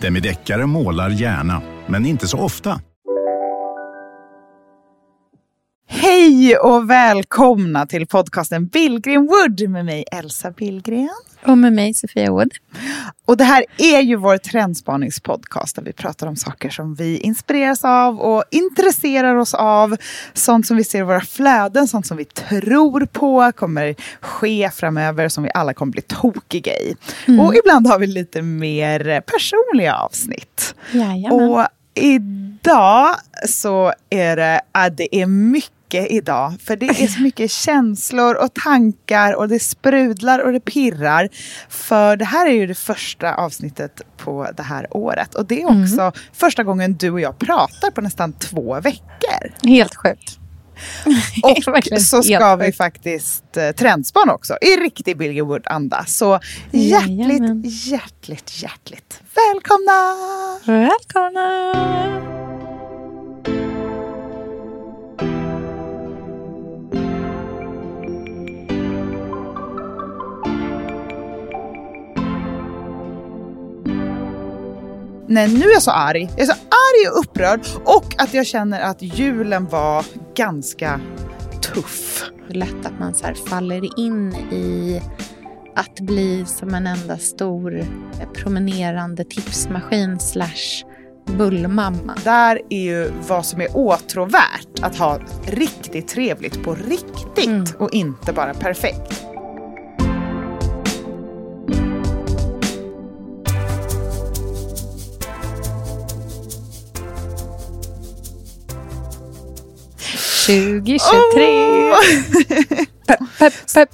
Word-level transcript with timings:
Demideckare 0.00 0.66
målar 0.66 1.10
gärna, 1.10 1.62
men 1.86 2.06
inte 2.06 2.28
så 2.28 2.38
ofta. 2.38 2.80
Hej 5.88 6.56
och 6.56 6.90
välkomna 6.90 7.86
till 7.86 8.06
podcasten 8.06 8.66
Billgren 8.66 9.26
Wood 9.26 9.70
med 9.70 9.84
mig 9.84 10.04
Elsa 10.12 10.50
Billgren. 10.50 11.08
Och 11.46 11.58
med 11.58 11.72
mig 11.72 11.94
Sofia 11.94 12.30
Wood. 12.30 12.50
Och 13.26 13.36
det 13.36 13.44
här 13.44 13.64
är 13.78 14.00
ju 14.00 14.16
vår 14.16 14.38
trendspaningspodcast 14.38 15.76
där 15.76 15.82
vi 15.82 15.92
pratar 15.92 16.26
om 16.26 16.36
saker 16.36 16.70
som 16.70 16.94
vi 16.94 17.18
inspireras 17.18 17.84
av 17.84 18.20
och 18.20 18.44
intresserar 18.50 19.36
oss 19.36 19.54
av. 19.54 19.96
Sånt 20.32 20.66
som 20.66 20.76
vi 20.76 20.84
ser 20.84 20.98
i 20.98 21.02
våra 21.02 21.20
flöden, 21.20 21.88
sånt 21.88 22.06
som 22.06 22.16
vi 22.16 22.24
tror 22.24 23.06
på 23.06 23.52
kommer 23.52 23.94
ske 24.20 24.70
framöver, 24.74 25.28
som 25.28 25.44
vi 25.44 25.50
alla 25.54 25.74
kommer 25.74 25.92
bli 25.92 26.02
tokiga 26.02 26.72
i. 26.72 26.96
Mm. 27.26 27.40
Och 27.40 27.54
ibland 27.54 27.86
har 27.86 27.98
vi 27.98 28.06
lite 28.06 28.42
mer 28.42 29.20
personliga 29.20 29.94
avsnitt. 29.94 30.74
Jajamän. 30.92 31.50
Och 31.50 31.66
idag 31.94 33.14
så 33.48 33.92
är 34.10 34.36
det, 34.36 34.60
ja, 34.72 34.90
det 34.90 35.16
är 35.16 35.26
mycket 35.26 35.79
idag. 35.98 36.54
För 36.60 36.76
det 36.76 36.86
är 36.86 37.06
så 37.16 37.20
mycket 37.20 37.50
känslor 37.50 38.34
och 38.34 38.54
tankar 38.54 39.34
och 39.34 39.48
det 39.48 39.58
sprudlar 39.58 40.38
och 40.38 40.52
det 40.52 40.60
pirrar. 40.60 41.28
För 41.68 42.16
det 42.16 42.24
här 42.24 42.46
är 42.46 42.52
ju 42.52 42.66
det 42.66 42.74
första 42.74 43.34
avsnittet 43.34 44.00
på 44.16 44.48
det 44.56 44.62
här 44.62 44.96
året. 44.96 45.34
Och 45.34 45.46
det 45.46 45.62
är 45.62 45.82
också 45.82 46.12
första 46.32 46.64
gången 46.64 46.94
du 46.94 47.10
och 47.10 47.20
jag 47.20 47.38
pratar 47.38 47.90
på 47.90 48.00
nästan 48.00 48.32
två 48.32 48.80
veckor. 48.80 49.68
Helt 49.68 49.94
sjukt. 49.94 50.36
Och 51.42 52.02
så 52.02 52.22
ska 52.22 52.56
vi 52.56 52.72
faktiskt 52.72 53.56
eh, 53.56 53.70
trendspana 53.70 54.34
också 54.34 54.56
i 54.60 54.66
riktig 54.66 55.18
Bilge 55.18 55.42
Wood-anda. 55.42 56.04
Så 56.06 56.40
hjärtligt, 56.70 57.18
Jajamän. 57.18 57.62
hjärtligt, 57.66 58.62
hjärtligt 58.62 59.20
välkomna! 59.34 60.16
Välkomna! 60.64 62.39
Nej, 75.30 75.48
nu 75.54 75.64
är 75.64 75.72
jag 75.72 75.82
så 75.82 75.90
arg. 75.90 76.22
Jag 76.36 76.40
är 76.40 76.46
så 76.46 76.52
arg 76.52 77.10
och 77.12 77.18
upprörd. 77.20 77.60
Och 77.84 78.14
att 78.18 78.34
jag 78.34 78.46
känner 78.46 78.80
att 78.80 79.02
julen 79.02 79.66
var 79.66 80.04
ganska 80.36 81.00
tuff. 81.74 82.24
Lätt 82.48 82.86
att 82.86 82.98
man 83.00 83.14
så 83.14 83.26
här 83.26 83.34
faller 83.34 84.00
in 84.00 84.34
i 84.34 85.02
att 85.76 86.00
bli 86.00 86.44
som 86.46 86.74
en 86.74 86.86
enda 86.86 87.18
stor 87.18 87.78
eh, 87.78 87.86
promenerande 88.34 89.24
tipsmaskin 89.24 90.18
slash 90.20 90.84
bullmamma. 91.26 92.16
Där 92.24 92.60
är 92.70 92.82
ju 92.82 93.10
vad 93.28 93.46
som 93.46 93.60
är 93.60 93.76
åtråvärt 93.76 94.80
att 94.82 94.96
ha 94.96 95.18
riktigt 95.46 96.08
trevligt 96.08 96.62
på 96.64 96.74
riktigt 96.74 97.46
Mm. 97.46 97.64
och 97.78 97.92
inte 97.92 98.32
bara 98.32 98.54
perfekt. 98.54 99.19
2023! 110.50 111.90
Åh! 111.90 111.96
Pepp, 113.06 113.20
pepp, 113.38 113.54
pepp. 113.74 113.90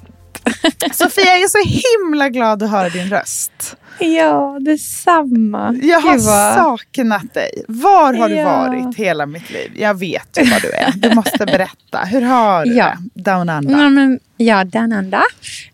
Sofia, 0.95 1.25
jag 1.25 1.41
är 1.41 1.47
så 1.47 1.57
himla 2.05 2.29
glad 2.29 2.63
att 2.63 2.71
höra 2.71 2.89
din 2.89 3.09
röst. 3.09 3.75
Ja, 3.99 4.57
detsamma. 4.61 5.75
Jag 5.81 5.99
har 5.99 6.13
Gud, 6.13 6.21
saknat 6.21 7.33
dig. 7.33 7.63
Var 7.67 8.13
har 8.13 8.29
du 8.29 8.35
Ja. 8.35 8.43
varit 8.67 8.95
hela 8.95 9.25
mitt 9.25 9.49
liv? 9.49 9.71
Jag 9.75 9.99
vet 9.99 10.37
ju 10.41 10.49
var 10.51 10.59
du 10.59 10.71
är. 10.71 10.91
Du 10.95 11.15
måste 11.15 11.45
berätta. 11.45 11.99
Hur 12.05 12.21
har 12.21 12.65
du 12.65 12.73
Ja. 12.73 12.93
det? 13.15 13.21
Down 13.31 13.49
under. 13.49 13.71
Ja, 13.83 13.89
men, 13.89 14.19
ja 14.37 14.63
den 14.63 14.91
enda. 14.91 15.23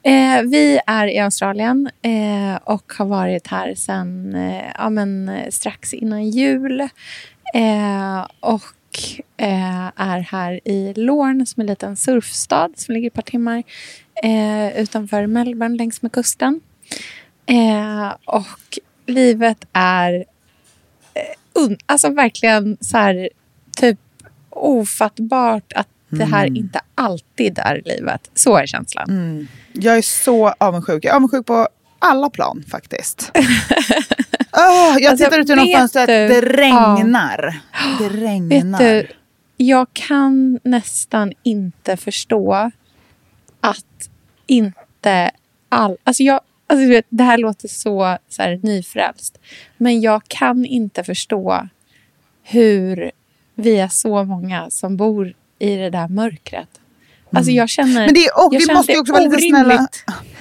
Eh, 0.03 0.41
vi 0.41 0.79
är 0.87 1.07
i 1.07 1.19
Australien 1.19 1.89
eh, 2.01 2.59
och 2.63 2.93
har 2.97 3.05
varit 3.05 3.47
här 3.47 3.75
sedan 3.75 4.35
eh, 4.35 4.63
ja, 4.77 4.89
men, 4.89 5.31
strax 5.49 5.93
innan 5.93 6.29
jul. 6.29 6.81
Eh, 7.53 8.25
och 8.93 9.21
eh, 9.37 9.91
är 9.95 10.19
här 10.19 10.59
i 10.65 10.93
Lorne 10.95 11.45
som 11.45 11.61
är 11.61 11.63
en 11.63 11.69
liten 11.69 11.97
surfstad 11.97 12.69
som 12.75 12.93
ligger 12.93 13.07
ett 13.07 13.13
par 13.13 13.21
timmar 13.21 13.63
eh, 14.23 14.81
utanför 14.81 15.27
Melbourne 15.27 15.77
längs 15.77 16.01
med 16.01 16.11
kusten. 16.11 16.61
Eh, 17.45 18.13
och 18.25 18.79
livet 19.05 19.65
är 19.73 20.13
eh, 21.13 21.77
alltså 21.85 22.09
verkligen 22.09 22.77
så 22.81 22.97
här 22.97 23.29
typ 23.77 23.99
ofattbart 24.49 25.73
att 25.73 25.87
det 26.09 26.25
här 26.25 26.57
inte 26.57 26.81
alltid 26.95 27.59
är 27.59 27.81
livet. 27.85 28.29
Så 28.33 28.57
är 28.57 28.65
känslan. 28.65 29.09
Mm. 29.09 29.47
Jag 29.73 29.97
är 29.97 30.01
så 30.01 30.53
avundsjuk. 30.57 31.05
Jag 31.05 31.11
är 31.11 31.15
avundsjuk 31.15 31.45
på 31.45 31.67
alla 32.03 32.29
plan 32.29 32.63
faktiskt. 32.71 33.31
Åh, 33.35 33.43
jag 34.99 35.05
Alltså, 35.05 35.25
tittar 35.25 35.39
ut 35.39 35.49
genom 35.49 35.67
fönstret. 35.67 36.07
du- 36.07 36.27
Det 36.27 36.41
regnar. 36.41 37.59
Det 37.99 38.09
regnar. 38.25 38.79
Vet 38.79 39.07
du, 39.07 39.13
jag 39.57 39.87
kan 39.93 40.59
nästan 40.63 41.33
inte 41.43 41.97
förstå 41.97 42.71
att 43.61 44.09
inte 44.47 45.31
all... 45.69 45.97
Alltså 46.03 46.23
jag, 46.23 46.41
alltså 46.67 46.87
vet, 46.89 47.05
det 47.09 47.23
här 47.23 47.37
låter 47.37 47.67
så, 47.67 48.17
så 48.29 48.41
här, 48.41 48.59
nyfrälst. 48.63 49.37
Men 49.77 50.01
jag 50.01 50.21
kan 50.27 50.65
inte 50.65 51.03
förstå 51.03 51.67
hur 52.43 53.11
vi 53.55 53.79
är 53.79 53.87
så 53.87 54.23
många 54.23 54.69
som 54.69 54.97
bor 54.97 55.33
i 55.59 55.75
det 55.75 55.89
där 55.89 56.07
mörkret. 56.07 56.69
Alltså 57.35 57.51
jag 57.51 57.69
känner... 57.69 58.05
Men 58.05 58.13
det 58.13 58.25
är, 58.25 58.45
och 58.47 58.53
jag 58.55 58.59
vi 58.67 58.73
måste 58.73 58.91
ju 58.91 58.99
också 58.99 59.13
vara 59.13 59.23
lite 59.23 59.41
snälla. 59.41 59.87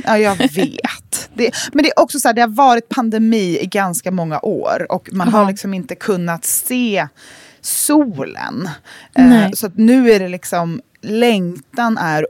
Ja, 0.05 0.19
jag 0.19 0.37
vet. 0.37 1.22
Det, 1.35 1.51
men 1.73 1.83
det 1.83 1.89
är 1.91 2.01
också 2.01 2.21
så 2.21 2.29
här, 2.29 2.35
det 2.35 2.41
har 2.41 2.49
varit 2.49 2.89
pandemi 2.89 3.59
i 3.61 3.67
ganska 3.67 4.11
många 4.11 4.41
år 4.41 4.87
och 4.93 5.09
man 5.13 5.29
har 5.29 5.43
Ja. 5.43 5.49
liksom 5.49 5.75
inte 5.75 5.95
kunnat 5.95 6.45
se 6.45 7.07
solen. 7.61 8.69
Eh, 9.15 9.51
så 9.55 9.71
nu 9.75 10.11
är 10.13 10.19
det 10.21 10.29
liksom, 10.29 10.81
längtan 11.03 11.99
är 11.99 12.27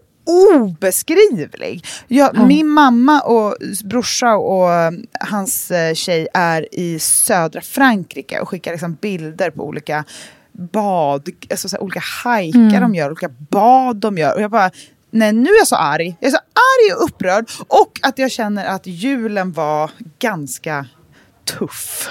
obeskrivlig. 0.74 1.84
Jag, 2.08 2.30
Ja. 2.36 2.46
Min 2.46 2.68
mamma 2.68 3.20
och 3.20 3.56
brorsa 3.84 4.34
och 4.36 4.68
hans 5.20 5.70
eh, 5.70 5.94
tjej 5.94 6.28
är 6.34 6.74
i 6.74 6.98
södra 6.98 7.60
Frankrike 7.60 8.40
och 8.40 8.48
skickar 8.48 8.72
liksom 8.72 8.96
bilder 9.00 9.50
på 9.50 9.66
olika 9.66 10.04
bad, 10.52 11.28
alltså 11.50 11.76
olika 11.78 12.00
hajkar 12.24 12.58
Mm. 12.58 12.80
de 12.80 12.94
gör, 12.94 13.10
olika 13.10 13.28
bad 13.50 13.96
de 13.96 14.18
gör. 14.18 14.34
Och 14.34 14.40
jag 14.42 14.50
bara, 14.50 14.70
nej 15.12 15.32
nu 15.32 15.50
är 15.50 15.58
jag 15.58 15.66
så 15.68 15.76
arg. 15.76 16.16
Jag 16.20 16.28
är 16.28 16.30
så 16.32 16.36
arg 16.36 16.96
och 16.96 17.04
upprörd. 17.04 17.50
Och 17.68 18.00
att 18.02 18.18
jag 18.18 18.30
känner 18.30 18.64
att 18.66 18.86
julen 18.86 19.52
var 19.52 19.90
ganska 20.18 20.86
tuff. 21.58 22.08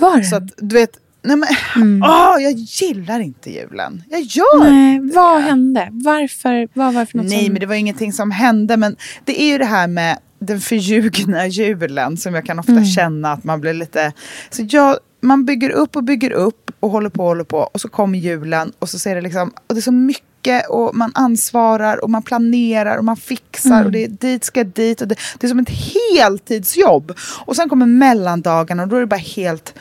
Var 0.00 0.16
det? 0.18 0.24
Så 0.24 0.36
att 0.36 0.42
du 0.56 0.74
vet, 0.76 0.90
nej 1.22 1.36
men, 1.36 1.48
Mm. 1.76 2.02
åh, 2.02 2.42
jag 2.42 2.52
gillar 2.52 3.20
inte 3.20 3.50
julen. 3.54 4.02
Jag 4.10 4.20
gör 4.20 4.70
Nej, 4.70 5.00
vad 5.14 5.42
hände? 5.42 5.88
Varför? 5.90 6.68
Vad 6.74 6.94
var 6.94 7.00
det 7.00 7.06
för 7.06 7.18
något 7.18 7.26
Nej, 7.26 7.44
som... 7.44 7.52
men 7.52 7.60
det 7.60 7.66
var 7.66 7.74
ingenting 7.74 8.12
som 8.12 8.30
hände. 8.30 8.76
Men 8.76 8.96
det 9.24 9.42
är 9.42 9.52
ju 9.52 9.58
det 9.58 9.64
här 9.64 9.86
med 9.86 10.18
den 10.38 10.60
förljugna 10.60 11.46
julen 11.46 12.16
som 12.16 12.34
jag 12.34 12.46
kan 12.46 12.58
ofta 12.58 12.72
Mm. 12.72 12.84
känna 12.84 13.32
att 13.32 13.44
man 13.44 13.60
blir 13.60 13.74
lite... 13.74 14.12
Så 14.50 14.62
jag, 14.68 14.98
man 15.20 15.44
bygger 15.44 15.70
upp 15.70 15.96
och 15.96 16.04
bygger 16.04 16.30
upp 16.30 16.70
och 16.80 16.90
håller 16.90 17.10
på 17.10 17.22
och 17.22 17.28
håller 17.28 17.44
på 17.44 17.58
och 17.58 17.80
så 17.80 17.88
kommer 17.88 18.18
julen 18.18 18.72
och 18.78 18.88
så 18.88 18.98
ser 18.98 19.14
det 19.14 19.20
liksom... 19.20 19.48
Och 19.66 19.74
det 19.74 19.78
är 19.78 19.82
så 19.82 19.92
mycket 19.92 20.24
och 20.68 20.94
man 20.94 21.12
ansvarar 21.14 22.04
och 22.04 22.10
man 22.10 22.22
planerar 22.22 22.96
och 22.96 23.04
man 23.04 23.16
fixar 23.16 23.70
Mm. 23.70 23.86
och 23.86 23.92
det 23.92 24.04
är 24.04 24.08
dit 24.08 24.44
ska 24.44 24.64
dit 24.64 25.00
och 25.02 25.08
det, 25.08 25.16
det 25.38 25.46
är 25.46 25.48
som 25.48 25.58
ett 25.58 25.70
heltidsjobb. 26.18 27.12
Och 27.46 27.56
sen 27.56 27.68
kommer 27.68 27.86
mellandagarna 27.86 28.82
och 28.82 28.88
då 28.88 28.96
är 28.96 29.00
det 29.00 29.06
bara 29.06 29.16
helt 29.16 29.74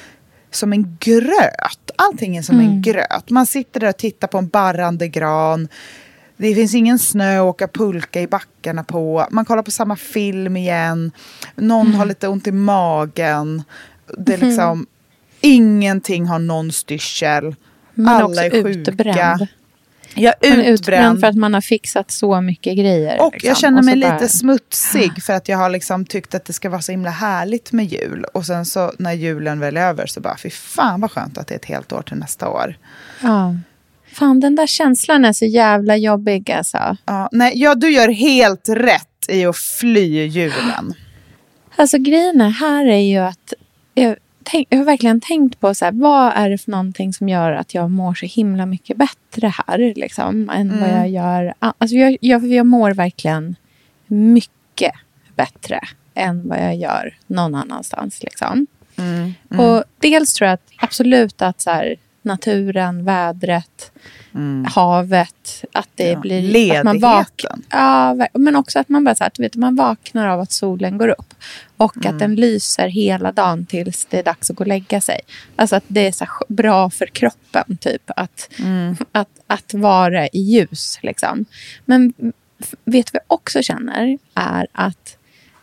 som 0.51 0.73
en 0.73 0.97
gröt. 0.99 1.91
Allting 1.95 2.37
är 2.37 2.41
som 2.41 2.55
Mm. 2.55 2.67
en 2.67 2.81
gröt. 2.81 3.29
Man 3.29 3.45
sitter 3.45 3.79
där 3.79 3.89
och 3.89 3.97
tittar 3.97 4.27
på 4.27 4.37
en 4.37 4.47
barrande 4.47 5.07
gran. 5.07 5.67
Det 6.37 6.55
finns 6.55 6.75
ingen 6.75 6.99
snö 6.99 7.37
att 7.37 7.41
åka 7.43 7.67
pulka 7.67 8.21
i 8.21 8.27
backarna 8.27 8.83
på. 8.83 9.27
Man 9.31 9.45
kollar 9.45 9.63
på 9.63 9.71
samma 9.71 9.95
film 9.95 10.57
igen. 10.57 11.11
Någon 11.55 11.93
har 11.93 12.05
lite 12.05 12.27
ont 12.27 12.47
i 12.47 12.51
magen. 12.51 13.63
Det 14.17 14.33
är 14.33 14.37
liksom, 14.37 14.85
Ingenting 15.41 16.25
har 16.25 16.39
någon 16.39 16.71
styrsel. 16.71 17.55
Men 17.93 18.07
Alla 18.07 18.45
är 18.45 18.49
sjuka. 18.63 18.69
utbränd. 18.91 19.47
Jag 20.19 20.33
är 20.41 20.63
utbränd. 20.63 21.19
för 21.19 21.27
att 21.27 21.35
man 21.35 21.53
har 21.53 21.61
fixat 21.61 22.11
så 22.11 22.41
mycket 22.41 22.77
grejer. 22.77 23.21
Och 23.21 23.33
liksom. 23.33 23.47
jag 23.47 23.57
känner 23.57 23.81
mig 23.81 23.95
lite 23.95 24.09
bara- 24.09 24.27
smutsig 24.27 25.23
för 25.23 25.33
att 25.33 25.49
jag 25.49 25.57
har 25.57 25.69
liksom 25.69 26.05
tyckt 26.05 26.35
att 26.35 26.45
det 26.45 26.53
ska 26.53 26.69
vara 26.69 26.81
så 26.81 26.91
himla 26.91 27.09
härligt 27.09 27.71
med 27.71 27.85
jul. 27.85 28.25
Och 28.33 28.45
sen 28.45 28.65
så 28.65 28.91
när 28.99 29.13
julen 29.13 29.59
väl 29.59 29.77
är 29.77 29.81
över 29.81 30.07
så 30.07 30.19
bara, 30.19 30.37
fy 30.37 30.49
fan 30.49 31.01
vad 31.01 31.11
skönt 31.11 31.37
att 31.37 31.47
det 31.47 31.53
är 31.53 31.59
ett 31.59 31.65
helt 31.65 31.93
år 31.93 32.01
till 32.01 32.17
nästa 32.17 32.49
år. 32.49 32.77
Ja. 33.21 33.55
Fan, 34.13 34.39
den 34.39 34.55
där 34.55 34.67
känslan 34.67 35.25
är 35.25 35.33
så 35.33 35.45
jävla 35.45 35.97
jobbig 35.97 36.51
alltså. 36.51 36.97
Ja, 37.05 37.29
nej, 37.31 37.51
ja, 37.55 37.75
du 37.75 37.89
gör 37.89 38.09
helt 38.09 38.69
rätt 38.69 39.25
i 39.29 39.45
att 39.45 39.57
fly 39.57 40.25
julen. 40.25 40.93
Alltså 41.75 41.97
grejen 41.97 42.41
är, 42.41 42.49
här 42.49 42.85
är 42.85 42.99
ju 42.99 43.17
att 43.17 43.53
jag, 43.93 44.15
tänk, 44.49 44.67
jag 44.69 44.77
har 44.77 44.85
verkligen 44.85 45.21
tänkt 45.21 45.59
på 45.59 45.75
så 45.75 45.85
här, 45.85 45.91
vad 45.91 46.33
är 46.35 46.49
det 46.49 46.57
för 46.57 46.71
någonting 46.71 47.13
som 47.13 47.29
gör 47.29 47.51
att 47.51 47.73
jag 47.73 47.91
mår 47.91 48.13
så 48.13 48.25
himla 48.25 48.65
mycket 48.65 48.97
bättre 48.97 49.47
här 49.47 49.93
liksom, 49.95 50.49
än 50.49 50.79
vad 50.79 50.89
jag 50.89 51.09
gör. 51.09 51.53
Alltså 51.59 51.95
jag, 51.95 52.17
jag, 52.21 52.47
jag 52.47 52.65
mår 52.65 52.91
verkligen 52.91 53.55
mycket 54.07 54.91
bättre 55.35 55.79
än 56.13 56.47
vad 56.47 56.59
jag 56.59 56.75
gör 56.75 57.17
någon 57.27 57.55
annanstans. 57.55 58.23
Liksom. 58.23 58.67
Och 59.57 59.83
dels 59.99 60.33
tror 60.33 60.45
jag 60.45 60.53
att 60.53 60.71
absolut 60.77 61.41
att 61.41 61.61
så 61.61 61.69
här, 61.69 61.95
naturen, 62.21 63.05
vädret, 63.05 63.91
havet, 64.67 65.65
att 65.71 65.89
det 65.95 66.09
Ja, 66.09 66.19
blir... 66.19 66.77
Att 66.77 66.83
man 66.83 66.99
vak- 66.99 67.43
ledigheten. 67.43 67.63
Ja, 67.69 68.27
men 68.33 68.55
också 68.55 68.79
att 68.79 68.89
man 68.89 69.03
bara 69.03 69.15
så 69.15 69.23
här, 69.23 69.31
vet, 69.37 69.55
man 69.55 69.75
vaknar 69.75 70.27
av 70.27 70.39
att 70.39 70.51
solen 70.51 70.97
går 70.97 71.07
upp. 71.07 71.33
Och 71.77 72.05
att 72.05 72.19
den 72.19 72.35
lyser 72.35 72.87
hela 72.87 73.31
dagen 73.31 73.65
tills 73.65 74.05
det 74.05 74.19
är 74.19 74.23
dags 74.23 74.49
att 74.49 74.55
gå 74.55 74.63
och 74.63 74.67
lägga 74.67 75.01
sig. 75.01 75.19
Alltså 75.55 75.75
att 75.75 75.83
det 75.87 76.07
är 76.07 76.11
så 76.11 76.25
bra 76.47 76.89
för 76.89 77.05
kroppen, 77.05 77.77
typ. 77.77 78.03
Att, 78.15 78.49
att, 79.11 79.29
att 79.47 79.73
vara 79.73 80.27
i 80.27 80.39
ljus, 80.39 80.99
liksom. 81.01 81.45
Men 81.85 82.13
vet 82.85 83.09
jag 83.13 83.21
också 83.27 83.61
känner? 83.61 84.17
Är 84.33 84.67
att 84.71 85.17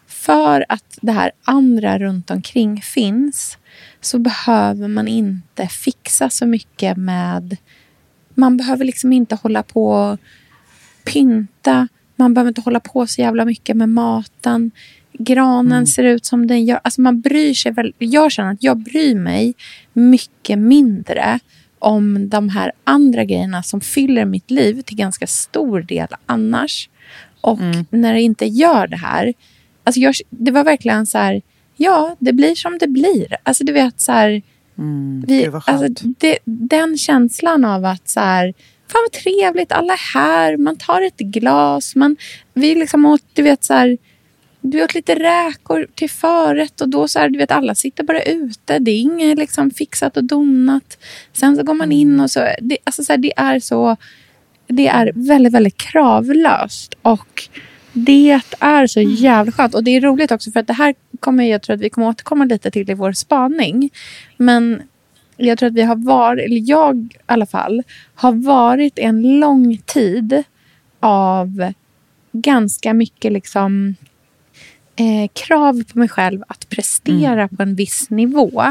för 0.06 0.64
att 0.68 0.98
det 1.00 1.12
här 1.12 1.30
andra 1.44 1.98
runt 1.98 2.30
omkring 2.30 2.82
finns 2.82 3.58
så 4.00 4.18
behöver 4.18 4.88
man 4.88 5.08
inte 5.08 5.68
fixa 5.68 6.30
så 6.30 6.46
mycket 6.46 6.96
med... 6.96 7.56
Man 8.34 8.56
behöver 8.56 8.84
liksom 8.84 9.12
inte 9.12 9.34
hålla 9.34 9.62
på 9.62 9.88
och 9.88 10.18
pynta. 11.04 11.88
Man 12.16 12.34
behöver 12.34 12.48
inte 12.48 12.60
hålla 12.60 12.80
på 12.80 13.06
så 13.06 13.20
jävla 13.20 13.44
mycket 13.44 13.76
med 13.76 13.88
maten. 13.88 14.70
Granen 15.12 15.86
ser 15.86 16.02
ut 16.04 16.26
som 16.26 16.46
den 16.46 16.64
gör. 16.64 16.80
Alltså 16.84 17.00
man 17.00 17.20
bryr 17.20 17.54
sig 17.54 17.72
väl. 17.72 17.92
Jag 17.98 18.32
känner 18.32 18.52
att 18.52 18.62
jag 18.62 18.76
bryr 18.76 19.14
mig 19.14 19.54
mycket 19.92 20.58
mindre 20.58 21.38
om 21.78 22.28
de 22.28 22.48
här 22.48 22.72
andra 22.84 23.24
grejerna 23.24 23.62
som 23.62 23.80
fyller 23.80 24.24
mitt 24.24 24.50
liv 24.50 24.82
till 24.82 24.96
ganska 24.96 25.26
stor 25.26 25.82
del 25.82 26.08
annars. 26.26 26.88
Och 27.40 27.58
när 27.90 28.14
det 28.14 28.20
inte 28.20 28.46
gör 28.46 28.86
det 28.86 28.96
här. 28.96 29.34
Alltså 29.84 30.00
jag, 30.00 30.14
det 30.30 30.50
var 30.50 30.64
verkligen 30.64 31.06
så 31.06 31.18
här. 31.18 31.42
Ja, 31.76 32.16
det 32.18 32.32
blir 32.32 32.54
som 32.54 32.78
det 32.78 32.88
blir. 32.88 33.36
Alltså 33.42 33.64
du 33.64 33.72
vet 33.72 34.00
så 34.00 34.12
här. 34.12 34.42
Vi, 35.26 35.42
Gud, 35.42 35.52
vad 35.52 35.64
skönt. 35.64 35.82
alltså, 35.82 36.06
det, 36.18 36.38
den 36.44 36.98
känslan 36.98 37.64
av 37.64 37.84
att 37.84 38.08
så 38.08 38.20
här, 38.20 38.54
fan 38.88 39.02
vad 39.04 39.22
trevligt, 39.22 39.72
alla 39.72 39.92
är 39.92 40.14
här, 40.14 40.56
man 40.56 40.76
tar 40.76 41.02
ett 41.02 41.18
glas, 41.18 41.96
man, 41.96 42.16
vi 42.54 42.74
liksom 42.74 43.04
åt, 43.04 43.22
du 43.32 43.42
vet 43.42 43.64
så 43.64 43.74
här, 43.74 43.98
du 44.60 44.84
åt 44.84 44.94
lite 44.94 45.14
räkor 45.14 45.86
till 45.94 46.10
förrätt 46.10 46.80
och 46.80 46.88
då 46.88 47.08
så 47.08 47.18
här, 47.18 47.28
du 47.28 47.38
vet 47.38 47.50
alla 47.50 47.74
sitter 47.74 48.04
bara 48.04 48.22
ute, 48.22 48.78
det 48.78 48.90
är 48.90 49.00
inget 49.00 49.38
liksom 49.38 49.70
fixat 49.70 50.16
och 50.16 50.24
donat. 50.24 50.98
Sen 51.32 51.56
så 51.56 51.62
går 51.62 51.74
man 51.74 51.92
in 51.92 52.20
och 52.20 52.30
så, 52.30 52.48
det, 52.60 52.78
alltså 52.84 53.04
så 53.04 53.12
här, 53.12 53.18
det 53.18 53.32
är 53.36 53.60
så, 53.60 53.96
det 54.66 54.86
är 54.86 55.12
väldigt, 55.14 55.52
väldigt 55.52 55.76
kravlöst 55.76 56.94
och 57.02 57.48
det 57.94 58.40
är 58.60 58.86
så 58.86 59.00
jävla 59.00 59.52
skönt. 59.52 59.74
Och 59.74 59.84
det 59.84 59.90
är 59.90 60.00
roligt 60.00 60.32
också 60.32 60.50
för 60.50 60.60
att 60.60 60.66
det 60.66 60.72
här 60.72 60.94
kommer 61.20 61.44
jag 61.44 61.62
tror 61.62 61.74
att 61.74 61.80
vi 61.80 61.90
kommer 61.90 62.08
återkomma 62.08 62.44
lite 62.44 62.70
till 62.70 62.90
i 62.90 62.94
vår 62.94 63.12
spaning. 63.12 63.90
Men 64.36 64.82
jag 65.36 65.58
tror 65.58 65.66
att 65.66 65.74
vi 65.74 65.82
har 65.82 65.96
varit, 65.96 66.44
eller 66.44 66.70
jag 66.70 66.96
i 66.96 67.18
alla 67.26 67.46
fall, 67.46 67.82
har 68.14 68.32
varit 68.32 68.98
en 68.98 69.38
lång 69.40 69.78
tid 69.78 70.42
av 71.00 71.72
ganska 72.32 72.94
mycket 72.94 73.32
liksom 73.32 73.94
eh, 74.96 75.30
krav 75.32 75.82
på 75.92 75.98
mig 75.98 76.08
själv 76.08 76.42
att 76.48 76.68
prestera 76.68 77.48
på 77.48 77.62
en 77.62 77.74
viss 77.74 78.10
nivå. 78.10 78.62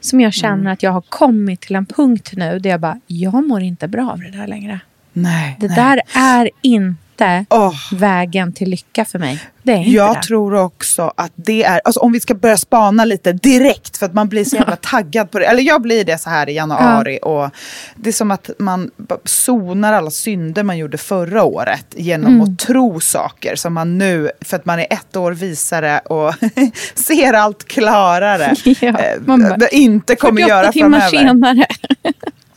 Som 0.00 0.20
jag 0.20 0.34
känner 0.34 0.72
att 0.72 0.82
jag 0.82 0.92
har 0.92 1.00
kommit 1.00 1.60
till 1.60 1.76
en 1.76 1.86
punkt 1.86 2.32
nu 2.36 2.58
där 2.58 2.70
jag 2.70 2.80
bara, 2.80 3.00
jag 3.06 3.46
mår 3.46 3.62
inte 3.62 3.88
bra 3.88 4.10
av 4.10 4.18
det 4.20 4.30
där 4.30 4.46
längre. 4.46 4.80
Nej, 5.12 5.56
Det 5.60 5.66
nej. 5.68 5.76
där 5.76 6.00
är 6.14 6.50
inte 6.62 7.05
Åh. 7.50 7.74
vägen 7.92 8.52
till 8.52 8.70
lycka 8.70 9.04
för 9.04 9.18
mig. 9.18 9.40
Det 9.62 9.72
är 9.72 9.76
inte 9.76 9.90
Jag 9.90 10.16
det. 10.16 10.22
tror 10.22 10.54
också 10.54 11.12
att 11.16 11.32
det 11.34 11.64
är, 11.64 11.80
alltså 11.84 12.00
om 12.00 12.12
vi 12.12 12.20
ska 12.20 12.34
börja 12.34 12.56
spana 12.56 13.04
lite 13.04 13.32
direkt 13.32 13.96
för 13.96 14.06
att 14.06 14.14
man 14.14 14.28
blir 14.28 14.44
så 14.44 14.56
jävla 14.56 14.76
taggad 14.76 15.30
på 15.30 15.38
det. 15.38 15.44
Eller 15.46 15.62
jag 15.62 15.82
blir 15.82 16.04
det 16.04 16.18
så 16.18 16.30
här 16.30 16.48
i 16.48 16.52
januari 16.52 17.18
och 17.22 17.50
det 17.96 18.08
är 18.08 18.12
som 18.12 18.30
att 18.30 18.50
man 18.58 18.90
sonar 19.24 19.92
alla 19.92 20.10
synder 20.10 20.62
man 20.62 20.78
gjorde 20.78 20.98
förra 20.98 21.44
året 21.44 21.86
genom 21.96 22.26
Mm. 22.34 22.40
att 22.52 22.58
tro 22.58 23.00
saker 23.00 23.56
som 23.56 23.74
man 23.74 23.98
nu, 23.98 24.30
för 24.40 24.56
att 24.56 24.66
man 24.66 24.78
är 24.78 24.86
ett 24.90 25.16
år 25.16 25.32
visare 25.32 25.98
och 25.98 26.34
ser 26.94 27.32
allt 27.32 27.64
klarare, 27.68 28.54
Ja, 28.80 28.88
eh, 28.88 29.20
man 29.26 29.42
bara, 29.42 29.68
inte 29.68 30.16
kommer 30.16 30.42
48 30.42 30.48
göra 30.62 30.72
timmar 30.72 31.00
framöver. 31.00 31.18
senare. 31.28 31.66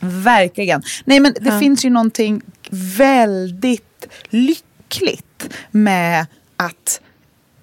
Verkligen. 0.00 0.82
Nej, 1.04 1.20
men 1.20 1.34
det 1.40 1.58
finns 1.58 1.84
ju 1.84 1.90
någonting 1.90 2.42
väldigt 2.96 3.82
lyckligt 4.28 5.48
med 5.70 6.26
att 6.56 7.00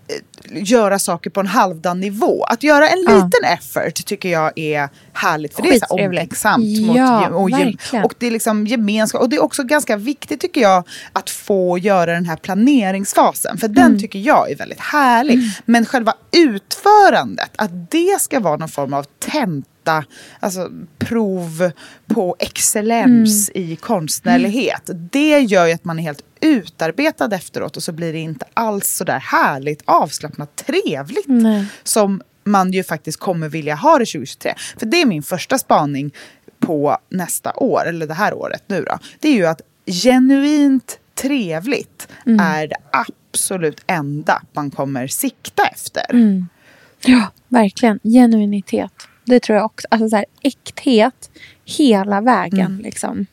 eh, 0.08 0.64
göra 0.64 1.00
saker 1.00 1.30
på 1.30 1.40
en 1.40 1.48
halvdan 1.48 2.00
nivå. 2.00 2.44
Att 2.44 2.64
göra 2.64 2.90
en 2.90 3.04
Ja. 3.08 3.14
liten 3.16 3.44
effort 3.54 4.06
tycker 4.06 4.30
jag 4.30 4.52
är 4.60 4.90
härligt. 5.14 5.56
För 5.56 5.62
det 5.64 5.70
är 5.70 5.80
så 5.88 5.94
omtänksamt. 6.06 6.82
Mot, 6.88 6.98
Ja, 6.98 7.22
ge- 7.22 7.28
och, 7.36 7.52
verkligen. 7.52 8.06
och 8.06 8.14
det 8.18 8.28
är 8.28 8.32
liksom 8.32 8.68
gemenskap. 8.68 9.22
Och 9.22 9.30
det 9.30 9.36
är 9.36 9.44
också 9.44 9.64
ganska 9.64 9.98
viktigt 9.98 10.42
tycker 10.42 10.62
jag 10.62 10.84
att 11.14 11.30
få 11.30 11.78
göra 11.78 12.14
den 12.14 12.26
här 12.26 12.36
planeringsfasen. 12.36 13.58
För 13.58 13.68
Mm. 13.68 13.76
den 13.76 14.00
tycker 14.00 14.20
jag 14.20 14.52
är 14.52 14.56
väldigt 14.56 14.80
härlig. 14.80 15.40
Men 15.66 15.86
själva 15.86 16.14
utförandet, 16.32 17.52
att 17.56 17.92
det 17.92 18.22
ska 18.22 18.40
vara 18.40 18.58
någon 18.58 18.70
form 18.70 18.94
av 18.94 19.06
tenta, 19.88 20.04
alltså 20.40 20.70
prov 20.98 21.72
på 22.08 22.36
excellens 22.40 23.50
Mm. 23.56 23.72
i 23.72 23.76
konstnärlighet. 23.76 24.90
Det 25.12 25.40
gör 25.40 25.66
ju 25.68 25.74
att 25.74 25.86
man 25.86 26.00
är 26.00 26.04
helt 26.04 26.24
utarbetad 26.42 27.36
efteråt 27.36 27.78
och 27.78 27.84
så 27.84 27.92
blir 27.92 28.14
det 28.14 28.20
inte 28.20 28.46
alls 28.54 28.88
så 28.90 29.04
där 29.04 29.20
härligt, 29.20 29.82
avslappnat, 29.86 30.56
trevligt 30.56 31.28
Nej. 31.28 31.66
som 31.84 32.22
man 32.44 32.72
ju 32.74 32.84
faktiskt 32.84 33.20
kommer 33.20 33.50
vilja 33.50 33.76
ha 33.76 33.92
det 34.00 34.06
2023. 34.06 34.54
För 34.80 34.86
det 34.86 35.02
är 35.02 35.06
min 35.06 35.24
första 35.24 35.58
spaning 35.58 36.12
på 36.60 36.98
nästa 37.10 37.54
år, 37.56 37.88
eller 37.88 38.08
det 38.08 38.14
här 38.14 38.34
året 38.34 38.64
nu 38.68 38.84
då. 38.84 38.98
Det 39.20 39.30
är 39.30 39.34
ju 39.34 39.46
att 39.46 39.62
genuint 39.86 41.00
trevligt 41.16 42.08
Mm. 42.26 42.40
är 42.40 42.68
det 42.68 42.76
absolut 42.92 43.82
enda 43.88 44.42
man 44.54 44.72
kommer 44.72 45.08
sikta 45.08 45.64
efter. 45.66 46.06
Mm. 46.12 46.48
Ja, 47.06 47.28
verkligen. 47.48 48.00
Genuinitet. 48.04 48.92
Det 49.28 49.40
tror 49.40 49.58
jag 49.58 49.66
också. 49.66 49.88
Alltså 49.92 50.10
så 50.10 50.16
här, 50.16 50.26
äkthet 50.42 51.30
hela 51.66 52.22
vägen. 52.22 52.66
Mm. 52.66 52.80
Liksom. 52.82 53.26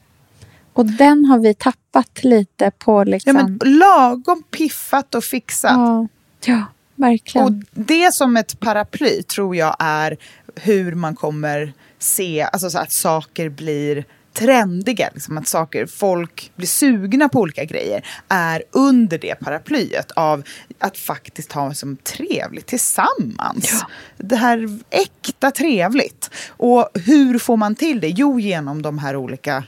Och 0.72 0.86
den 0.86 1.24
har 1.24 1.38
vi 1.38 1.54
tappat 1.54 2.24
lite 2.24 2.70
på 2.78 3.00
Ja, 3.00 3.04
liksom... 3.04 3.34
men 3.34 3.60
lagom 3.78 4.42
piffat 4.42 5.14
och 5.14 5.24
fixat. 5.24 5.72
ja, 5.72 6.08
ja, 6.44 6.62
verkligen. 6.94 7.46
Och 7.46 7.52
det 7.72 8.14
som 8.14 8.36
ett 8.36 8.60
paraply 8.60 9.22
tror 9.22 9.56
jag 9.56 9.76
är 9.78 10.16
hur 10.54 10.94
man 10.94 11.14
kommer 11.14 11.72
se 11.98 12.42
alltså 12.52 12.70
så 12.70 12.78
att 12.78 12.92
saker 12.92 13.48
blir 13.48 14.04
trendiga, 14.34 15.08
liksom 15.14 15.38
att 15.38 15.48
saker, 15.48 15.86
folk 15.86 16.52
blir 16.56 16.66
sugna 16.66 17.28
på 17.28 17.40
olika 17.40 17.64
grejer, 17.64 18.06
är 18.28 18.62
under 18.70 19.18
det 19.18 19.34
paraplyet 19.34 20.10
av 20.12 20.42
att 20.78 20.98
faktiskt 20.98 21.52
ha 21.52 21.74
som 21.74 21.96
trevligt 21.96 22.66
tillsammans. 22.66 23.84
Det 24.18 24.36
här 24.36 24.78
äkta 24.90 25.50
trevligt. 25.50 26.30
Och 26.48 26.88
hur 26.94 27.38
får 27.38 27.56
man 27.56 27.74
till 27.74 28.00
det? 28.00 28.08
Jo, 28.08 28.40
genom 28.40 28.82
de 28.82 28.98
här 28.98 29.16
olika 29.16 29.64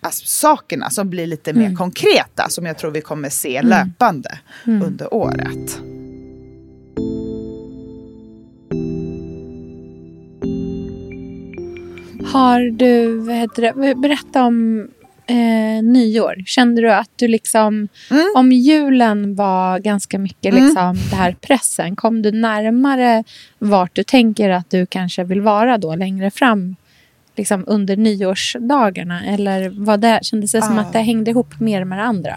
as- 0.00 0.26
sakerna 0.26 0.90
som 0.90 1.10
blir 1.10 1.26
lite 1.26 1.52
mer 1.52 1.76
konkreta, 1.76 2.48
som 2.48 2.66
jag 2.66 2.78
tror 2.78 2.90
vi 2.90 3.00
kommer 3.00 3.28
se 3.28 3.62
löpande 3.62 4.38
under 4.64 5.14
året. 5.14 5.80
Har 12.32 12.60
du, 12.70 13.24
heter 13.32 13.62
det, 13.62 13.94
berätta 13.94 14.42
om 14.44 14.88
eh, 15.26 15.82
nyår. 15.82 16.34
Kände 16.46 16.82
du 16.82 16.92
att 16.92 17.10
du 17.16 17.28
liksom, 17.28 17.88
Mm. 18.10 18.26
om 18.36 18.52
julen 18.52 19.34
var 19.34 19.78
ganska 19.78 20.18
mycket 20.18 20.54
liksom 20.54 20.96
det 21.10 21.16
här 21.16 21.36
pressen, 21.40 21.96
kom 21.96 22.22
du 22.22 22.32
närmare 22.32 23.24
vart 23.58 23.94
du 23.94 24.02
tänker 24.02 24.50
att 24.50 24.70
du 24.70 24.86
kanske 24.86 25.24
vill 25.24 25.40
vara 25.40 25.78
då 25.78 25.94
längre 25.94 26.30
fram 26.30 26.76
liksom 27.36 27.64
under 27.66 27.96
nyårsdagarna? 27.96 29.24
Eller 29.26 29.68
var 29.68 29.96
det, 29.96 30.18
kändes 30.22 30.52
det 30.52 30.62
som 30.62 30.78
Ah. 30.78 30.80
att 30.80 30.92
det 30.92 30.98
hängde 30.98 31.30
ihop 31.30 31.60
mer 31.60 31.84
med 31.84 31.98
det 31.98 32.02
andra? 32.04 32.36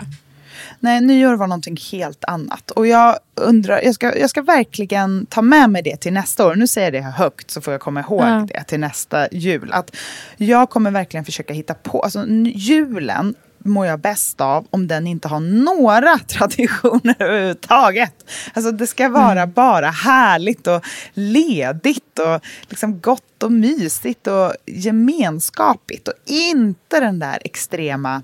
Nej, 0.79 1.01
nyår 1.01 1.33
var 1.35 1.47
någonting 1.47 1.77
helt 1.91 2.23
annat. 2.25 2.71
Och 2.71 2.87
jag 2.87 3.17
undrar, 3.35 3.81
jag 3.81 3.95
ska, 3.95 4.17
jag 4.17 4.29
ska 4.29 4.41
verkligen 4.41 5.25
ta 5.25 5.41
med 5.41 5.69
mig 5.69 5.81
det 5.83 5.97
till 5.97 6.13
nästa 6.13 6.47
år. 6.47 6.55
Nu 6.55 6.67
säger 6.67 6.91
jag 6.93 7.03
det 7.03 7.07
högt 7.09 7.51
så 7.51 7.61
får 7.61 7.73
jag 7.73 7.81
komma 7.81 7.99
ihåg 7.99 8.21
Ja. 8.23 8.45
det 8.53 8.63
till 8.63 8.79
nästa 8.79 9.27
jul. 9.31 9.69
Att 9.73 9.95
jag 10.37 10.69
kommer 10.69 10.91
verkligen 10.91 11.25
försöka 11.25 11.53
hitta 11.53 11.73
på, 11.73 12.01
alltså 12.01 12.25
julen 12.55 13.35
mår 13.65 13.85
jag 13.85 13.99
bäst 13.99 14.41
av 14.41 14.67
om 14.69 14.87
den 14.87 15.07
inte 15.07 15.27
har 15.27 15.39
några 15.39 16.17
traditioner 16.27 17.15
överhuvudtaget. 17.19 18.13
Alltså 18.53 18.71
det 18.71 18.87
ska 18.87 19.09
vara 19.09 19.47
bara 19.47 19.89
härligt 19.89 20.67
och 20.67 20.85
ledigt 21.13 22.19
och 22.19 22.41
liksom 22.69 22.99
gott 22.99 23.43
och 23.43 23.51
mysigt 23.51 24.27
och 24.27 24.53
gemenskapigt 24.65 26.07
och 26.07 26.13
inte 26.25 26.99
den 26.99 27.19
där 27.19 27.37
extrema 27.45 28.21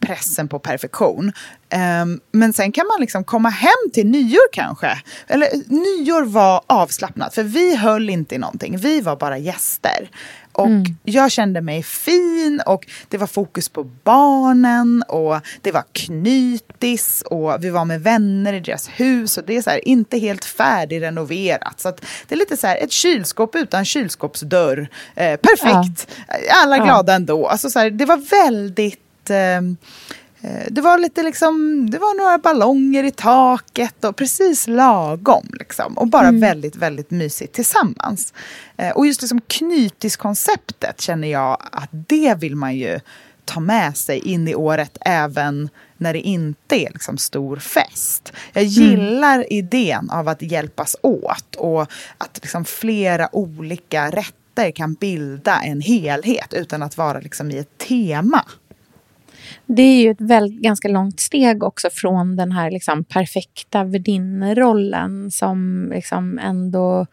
pressen 0.00 0.48
på 0.48 0.58
perfektion. 0.58 1.32
Ehm, 1.70 2.20
men 2.32 2.52
sen 2.52 2.72
kan 2.72 2.86
man 2.86 3.00
liksom 3.00 3.24
komma 3.24 3.48
hem 3.48 3.90
till 3.92 4.06
nyår 4.06 4.52
kanske. 4.52 4.98
Eller 5.26 5.48
nyår 5.68 6.22
var 6.24 6.60
avslappnat, 6.66 7.34
för 7.34 7.42
vi 7.42 7.76
höll 7.76 8.10
inte 8.10 8.34
i 8.34 8.38
någonting. 8.38 8.76
Vi 8.78 9.00
var 9.00 9.16
bara 9.16 9.38
gäster. 9.38 10.10
Och 10.52 10.68
jag 11.04 11.30
kände 11.30 11.60
mig 11.60 11.82
fin 11.82 12.62
och 12.66 12.86
det 13.08 13.18
var 13.18 13.26
fokus 13.26 13.68
på 13.68 13.84
barnen 13.84 15.04
och 15.08 15.40
det 15.62 15.72
var 15.72 15.84
knytis 15.92 17.22
och 17.26 17.64
vi 17.64 17.70
var 17.70 17.84
med 17.84 18.00
vänner 18.02 18.52
i 18.52 18.60
deras 18.60 18.88
hus 18.88 19.38
och 19.38 19.44
det 19.46 19.56
är 19.56 19.62
så 19.62 19.70
här, 19.70 19.88
inte 19.88 20.18
helt 20.18 20.44
färdigrenoverat. 20.44 21.80
Så 21.80 21.92
det 22.28 22.34
är 22.34 22.38
lite 22.38 22.56
så 22.56 22.66
här 22.66 22.76
ett 22.76 22.92
kylskåp 22.92 23.54
utan 23.54 23.84
kylskåpsdörr. 23.84 24.88
Eh, 25.14 25.36
perfekt! 25.36 26.08
Alla 26.64 26.76
Ja. 26.76 26.84
glada 26.84 27.14
ändå. 27.14 27.46
Alltså 27.46 27.70
så 27.70 27.78
här, 27.78 27.90
det 27.90 28.04
var 28.04 28.44
väldigt 28.46 29.00
eh, 29.30 29.60
Eh, 30.40 30.66
Det 30.70 30.80
var 30.80 30.98
lite 30.98 31.22
liksom, 31.22 31.86
det 31.90 31.98
var 31.98 32.18
några 32.18 32.38
ballonger 32.38 33.04
i 33.04 33.10
taket 33.10 34.04
och 34.04 34.16
precis 34.16 34.66
lagom. 34.66 35.46
Liksom. 35.52 35.98
Och 35.98 36.06
bara 36.08 36.30
väldigt, 36.32 36.76
väldigt 36.76 37.10
mysigt 37.10 37.52
tillsammans. 37.54 38.32
Eh, 38.76 38.90
Och 38.90 39.06
just 39.06 39.22
liksom 39.22 39.40
knytiskonceptet 39.40 41.00
känner 41.00 41.28
jag 41.28 41.58
att 41.72 41.88
det 41.90 42.34
vill 42.34 42.56
man 42.56 42.76
ju 42.76 43.00
ta 43.44 43.60
med 43.60 43.96
sig 43.96 44.18
in 44.18 44.48
i 44.48 44.54
året 44.54 44.98
även 45.00 45.68
när 45.96 46.12
det 46.12 46.20
inte 46.20 46.76
är 46.76 46.90
liksom 46.92 47.18
stor 47.18 47.56
fest. 47.56 48.32
Jag 48.52 48.64
gillar 48.64 49.52
idén 49.52 50.10
av 50.10 50.28
att 50.28 50.42
hjälpas 50.42 50.96
åt 51.02 51.54
och 51.58 51.82
att 52.18 52.38
liksom 52.42 52.64
flera 52.64 53.36
olika 53.36 54.10
rätter 54.10 54.70
kan 54.70 54.94
bilda 54.94 55.60
en 55.60 55.80
helhet 55.80 56.54
utan 56.54 56.82
att 56.82 56.96
vara 56.96 57.20
liksom 57.20 57.50
i 57.50 57.58
ett 57.58 57.78
tema. 57.78 58.44
Det 59.66 59.82
är 59.82 60.02
ju 60.02 60.10
ett 60.10 60.20
väl, 60.20 60.60
ganska 60.60 60.88
långt 60.88 61.20
steg 61.20 61.62
också 61.62 61.88
från 61.92 62.36
den 62.36 62.52
här 62.52 62.70
liksom 62.70 63.04
perfekta 63.04 63.84
värdinnerollen 63.84 65.30
som 65.30 65.90
liksom 65.94 66.38
ändå 66.38 67.06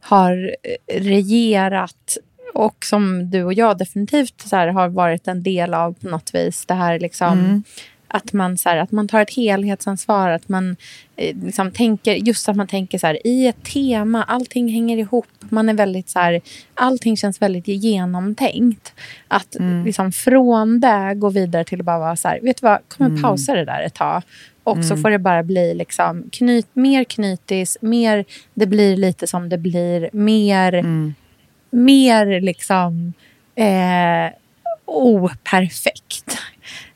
har 0.00 0.56
eh, 0.62 1.00
regerat 1.00 2.18
och 2.54 2.84
som 2.84 3.30
du 3.30 3.44
och 3.44 3.52
jag 3.52 3.78
definitivt 3.78 4.40
så 4.40 4.56
här, 4.56 4.68
har 4.68 4.88
varit 4.88 5.28
en 5.28 5.42
del 5.42 5.74
av 5.74 5.92
på 5.92 6.08
något 6.08 6.34
vis. 6.34 6.66
Det 6.66 6.74
här 6.74 6.98
liksom, 6.98 7.38
mm 7.38 7.62
att, 8.12 8.32
man, 8.32 8.58
så 8.58 8.68
här, 8.68 8.76
att 8.76 8.92
man 8.92 9.08
tar 9.08 9.20
ett 9.20 9.34
helhetsansvar. 9.34 10.30
Att 10.30 10.48
man 10.48 10.76
eh, 11.16 11.36
liksom 11.44 11.70
tänker, 11.70 12.14
just 12.14 12.48
att 12.48 12.56
man 12.56 12.66
tänker 12.66 12.98
så 12.98 13.06
här, 13.06 13.26
i 13.26 13.46
ett 13.46 13.64
tema, 13.64 14.22
allting 14.22 14.68
hänger 14.68 14.96
ihop. 14.96 15.26
Man 15.40 15.68
är 15.68 15.74
väldigt 15.74 16.08
så 16.08 16.18
här, 16.18 16.40
allting 16.74 17.16
känns 17.16 17.42
väldigt 17.42 17.68
genomtänkt. 17.68 18.92
Att 19.28 19.56
liksom 19.84 20.12
från 20.12 20.80
det 20.80 21.14
gå 21.14 21.30
vidare 21.30 21.64
till 21.64 21.80
att 21.80 21.86
bara 21.86 21.98
vara 21.98 22.16
så 22.16 22.28
här, 22.28 22.40
vet 22.42 22.60
du 22.60 22.66
vad, 22.66 22.78
kom 22.88 23.14
och 23.14 23.22
pausa 23.22 23.54
det 23.54 23.64
där 23.64 23.82
ett 23.82 23.94
tag. 23.94 24.22
Och 24.64 24.84
så 24.84 24.96
får 24.96 25.10
det 25.10 25.18
bara 25.18 25.42
bli 25.42 25.74
liksom 25.74 26.28
knyt, 26.32 26.66
mer 26.72 27.04
knytis, 27.04 27.78
mer 27.80 28.24
det 28.54 28.66
blir 28.66 28.96
lite 28.96 29.26
som 29.26 29.48
det 29.48 29.58
blir, 29.58 30.10
mer, 30.12 30.84
mer 31.70 32.40
liksom 32.40 33.12
eh, 33.54 34.32
operfekt. 34.84 36.38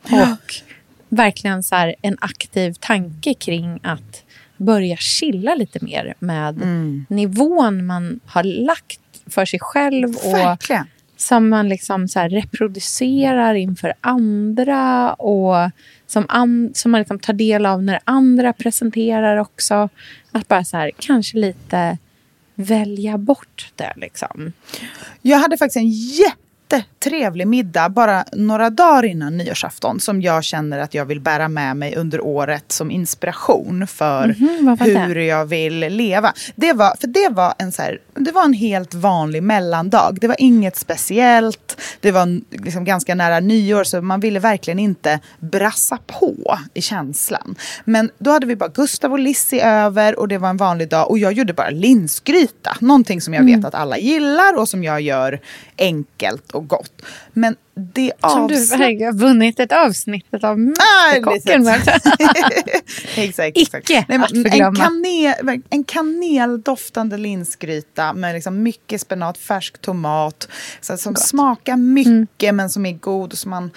Och 0.03 0.66
verkligen 1.09 1.63
så 1.63 1.75
här 1.75 1.95
en 2.01 2.17
aktiv 2.21 2.73
tanke 2.79 3.33
kring 3.33 3.79
att 3.83 4.23
börja 4.57 4.97
chilla 4.97 5.55
lite 5.55 5.85
mer 5.85 6.13
med 6.19 6.61
nivån 7.09 7.85
man 7.85 8.19
har 8.25 8.43
lagt 8.43 8.99
för 9.25 9.45
sig 9.45 9.59
själv 9.59 10.15
och 10.15 10.33
Verkligen. 10.33 10.85
som 11.17 11.49
man 11.49 11.69
liksom 11.69 12.07
så 12.07 12.19
reproducerar 12.19 13.53
inför 13.55 13.93
andra 14.01 15.13
och 15.13 15.71
som, 16.07 16.25
an, 16.29 16.71
som 16.73 16.91
man 16.91 17.01
liksom 17.01 17.19
tar 17.19 17.33
del 17.33 17.65
av 17.65 17.83
när 17.83 17.99
andra 18.03 18.53
presenterar 18.53 19.37
också. 19.37 19.89
Att 20.31 20.47
bara 20.47 20.63
så 20.63 20.77
här, 20.77 20.91
kanske 20.99 21.37
lite 21.37 21.97
välja 22.55 23.17
bort 23.17 23.71
det. 23.75 23.93
Liksom. 23.95 24.53
Jag 25.21 25.37
hade 25.37 25.57
faktiskt 25.57 25.77
en 25.77 25.91
jättetrevlig 26.71 27.47
middag 27.47 27.89
bara 27.89 28.25
några 28.33 28.69
dagar 28.69 29.05
innan 29.05 29.37
nyårsafton 29.37 29.99
som 29.99 30.21
jag 30.21 30.43
känner 30.43 30.79
att 30.79 30.93
jag 30.93 31.05
vill 31.05 31.19
bära 31.21 31.47
med 31.47 31.77
mig 31.77 31.95
under 31.95 32.21
året 32.21 32.71
som 32.71 32.91
inspiration 32.91 33.87
för 33.87 34.35
Mhm, 34.39 34.65
vad 34.65 34.79
var 34.79 34.87
det? 34.87 34.99
hur 34.99 35.15
jag 35.19 35.45
vill 35.45 35.79
leva. 35.79 36.33
Det 36.55 36.73
var, 36.73 36.93
för 36.99 37.07
det 37.07 37.29
var, 37.31 37.53
en 37.57 37.71
så 37.71 37.81
här, 37.81 37.99
det 38.15 38.31
var 38.31 38.43
en 38.45 38.53
helt 38.53 38.93
vanlig 38.93 39.43
mellandag. 39.43 40.17
Det 40.21 40.27
var 40.27 40.35
inget 40.39 40.75
speciellt. 40.75 41.81
Det 42.01 42.11
var 42.11 42.41
liksom 42.63 42.85
ganska 42.85 43.15
nära 43.15 43.39
nyår 43.39 43.83
så 43.83 44.01
man 44.01 44.19
ville 44.19 44.39
verkligen 44.39 44.79
inte 44.79 45.19
brassa 45.39 45.97
på 46.07 46.57
i 46.73 46.81
känslan. 46.81 47.55
Men 47.85 48.09
då 48.19 48.31
hade 48.31 48.45
vi 48.45 48.55
bara 48.55 48.69
Gustav 48.69 49.11
och 49.11 49.19
Lissi 49.19 49.59
över 49.61 50.19
och 50.19 50.27
det 50.27 50.37
var 50.37 50.49
en 50.49 50.57
vanlig 50.57 50.89
dag 50.89 51.09
och 51.09 51.17
jag 51.19 51.33
gjorde 51.33 51.53
bara 51.53 51.69
linsgryta. 51.69 52.75
Någonting 52.79 53.21
som 53.21 53.33
jag 53.33 53.41
Mm. 53.41 53.55
vet 53.55 53.65
att 53.65 53.75
alla 53.75 53.97
gillar 53.97 54.57
och 54.59 54.69
som 54.69 54.83
jag 54.83 55.01
gör 55.01 55.39
enkelt 55.77 56.51
och 56.57 56.67
gott. 56.67 57.01
Men 57.33 57.55
det 57.75 58.11
Som 58.21 58.47
du 58.47 58.55
har 58.55 59.13
vunnit 59.13 59.59
ett 59.59 59.71
avsnitt 59.71 60.25
av 60.33 60.43
Ah, 60.43 60.55
Mästerkocken. 60.55 61.63
lite. 61.63 61.99
exakt, 63.21 63.57
exakt. 63.57 63.89
Icke 63.89 64.05
Nej, 64.07 64.17
men 64.17 64.45
en, 64.45 64.75
kanel, 64.75 65.61
en 65.69 65.83
kaneldoftande 65.83 67.17
linsgryta 67.17 68.13
med 68.13 68.35
liksom 68.35 68.63
mycket 68.63 69.01
spenat, 69.01 69.37
färsk 69.37 69.81
tomat. 69.81 70.47
Så, 70.81 70.97
som 70.97 71.15
smakar 71.15 71.77
mycket 71.77 72.55
men 72.55 72.69
som 72.69 72.85
är 72.85 72.93
god 72.93 73.31
och 73.31 73.37
som 73.37 73.51
man 73.51 73.71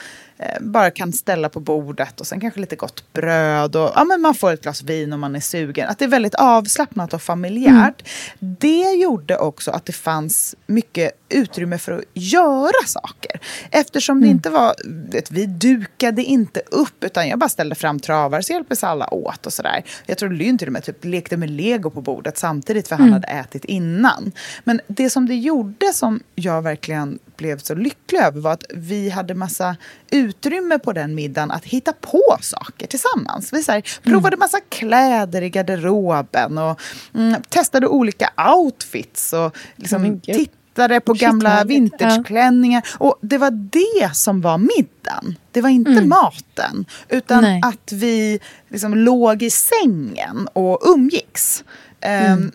bara 0.60 0.90
kan 0.90 1.12
ställa 1.12 1.48
på 1.48 1.60
bordet. 1.60 2.20
Och 2.20 2.26
sen 2.26 2.40
kanske 2.40 2.60
lite 2.60 2.76
gott 2.76 3.12
bröd. 3.12 3.76
Och, 3.76 3.92
ja, 3.94 4.04
men 4.04 4.20
man 4.20 4.34
får 4.34 4.52
ett 4.52 4.62
glas 4.62 4.82
vin 4.82 5.12
om 5.12 5.20
man 5.20 5.36
är 5.36 5.40
sugen. 5.40 5.88
Att 5.88 5.98
det 5.98 6.04
är 6.04 6.08
väldigt 6.08 6.34
avslappnat 6.34 7.14
och 7.14 7.22
familjärt. 7.22 8.08
Det 8.38 8.90
gjorde 8.90 9.38
också 9.38 9.70
att 9.70 9.86
det 9.86 9.92
fanns 9.92 10.54
mycket 10.66 11.12
utrymme 11.28 11.78
för 11.78 11.92
att 11.92 12.04
göra 12.14 12.86
saker. 12.86 13.40
Eftersom 13.70 14.20
det 14.20 14.28
inte 14.28 14.50
var, 14.50 14.74
vet, 15.12 15.30
vi 15.30 15.46
dukade 15.46 16.24
inte 16.24 16.60
upp 16.70 17.04
utan 17.04 17.28
jag 17.28 17.38
bara 17.38 17.48
ställde 17.48 17.74
fram 17.74 18.00
travar 18.00 18.40
så 18.40 18.52
hjälptes 18.52 18.84
alla 18.84 19.14
åt 19.14 19.46
och 19.46 19.52
sådär. 19.52 19.84
Jag 20.06 20.18
tror 20.18 20.30
Lynn 20.30 20.58
till 20.58 20.68
och 20.68 20.72
med 20.72 20.84
typ 20.84 21.04
lekte 21.04 21.36
med 21.36 21.50
lego 21.50 21.90
på 21.90 22.00
bordet 22.00 22.38
samtidigt 22.38 22.88
för 22.88 22.96
han 22.96 23.12
hade 23.12 23.28
ätit 23.28 23.64
innan. 23.64 24.32
Men 24.64 24.80
det 24.86 25.10
som 25.10 25.26
det 25.26 25.34
gjorde 25.34 25.92
som 25.92 26.20
jag 26.34 26.62
verkligen 26.62 27.18
blev 27.40 27.58
så 27.58 27.74
lycklig 27.74 28.20
över 28.20 28.40
var 28.40 28.52
att 28.52 28.64
vi 28.74 29.10
hade 29.10 29.34
massa 29.34 29.76
utrymme 30.10 30.78
på 30.78 30.92
den 30.92 31.14
middagen 31.14 31.50
att 31.50 31.64
hitta 31.64 31.92
på 31.92 32.36
saker 32.40 32.86
tillsammans. 32.86 33.52
Vi 33.52 33.62
så 33.62 33.72
här, 33.72 33.82
provade 34.02 34.36
massa 34.36 34.60
kläder 34.68 35.42
i 35.42 35.50
garderoben 35.50 36.58
och 36.58 36.80
mm, 37.14 37.42
testade 37.48 37.86
olika 37.86 38.30
outfits 38.56 39.32
och 39.32 39.56
liksom 39.76 40.02
gud. 40.02 40.22
tittade 40.22 41.00
på 41.00 41.12
gamla 41.12 41.64
vintageklänningar. 41.64 42.82
Och 42.98 43.18
det 43.20 43.38
var 43.38 43.50
det 43.50 44.16
som 44.16 44.40
var 44.40 44.58
middagen. 44.58 45.36
Det 45.52 45.60
var 45.60 45.70
inte 45.70 46.02
maten. 46.04 46.84
Utan 47.08 47.42
Nej. 47.42 47.60
att 47.64 47.92
vi 47.92 48.40
liksom 48.68 48.94
låg 48.94 49.42
i 49.42 49.50
sängen 49.50 50.48
och 50.52 50.80
umgicks. 50.82 51.64
Ehm, 52.00 52.52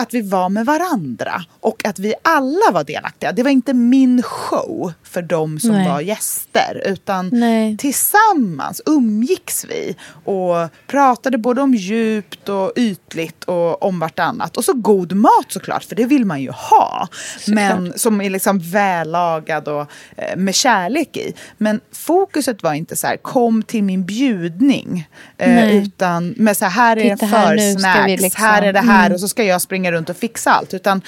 att 0.00 0.14
vi 0.14 0.22
var 0.22 0.48
med 0.48 0.66
varandra 0.66 1.44
och 1.60 1.84
att 1.86 1.98
vi 1.98 2.14
alla 2.22 2.70
var 2.72 2.84
delaktiga. 2.84 3.32
Det 3.32 3.42
var 3.42 3.50
inte 3.50 3.74
min 3.74 4.22
show 4.22 4.92
för 5.02 5.22
de 5.22 5.60
som 5.60 5.70
Nej. 5.72 5.88
var 5.88 6.00
gäster 6.00 6.82
utan 6.86 7.28
Nej. 7.32 7.76
tillsammans 7.76 8.80
umgicks 8.86 9.64
vi 9.68 9.96
och 10.24 10.68
pratade 10.86 11.38
både 11.38 11.60
om 11.60 11.74
djupt 11.74 12.48
och 12.48 12.72
ytligt 12.76 13.44
och 13.44 13.82
om 13.82 13.98
vartannat. 14.00 14.56
Och 14.56 14.64
så 14.64 14.72
god 14.72 15.12
mat 15.12 15.46
såklart, 15.48 15.84
för 15.84 15.96
det 15.96 16.04
vill 16.04 16.24
man 16.24 16.40
ju 16.42 16.50
ha. 16.50 17.08
Men 17.46 17.98
som 17.98 18.20
är 18.20 18.30
liksom 18.30 18.58
vällagad 18.58 19.68
och 19.68 19.86
eh, 20.16 20.36
med 20.36 20.54
kärlek 20.54 21.16
i. 21.16 21.34
Men 21.58 21.80
fokuset 21.92 22.62
var 22.62 22.74
inte 22.74 22.96
så 22.96 23.06
här, 23.06 23.16
kom 23.16 23.62
till 23.62 23.82
min 23.84 24.04
bjudning. 24.04 25.08
Eh, 25.38 25.76
utan 25.76 26.34
med 26.36 26.56
så 26.56 26.64
här, 26.64 26.70
här 26.70 26.96
är 26.96 27.16
Titta 27.16 27.26
en 27.26 27.32
här, 27.32 27.56
försnacks, 27.56 28.06
vi 28.06 28.16
liksom- 28.16 28.42
här 28.44 28.62
är 28.62 28.72
det 28.72 28.80
här 28.80 29.00
Mm. 29.06 29.14
och 29.14 29.20
så 29.20 29.28
ska 29.28 29.44
jag 29.44 29.60
springa 29.62 29.89
runt 29.92 30.10
och 30.10 30.16
fixa 30.16 30.50
allt. 30.50 30.74
Utan 30.74 31.02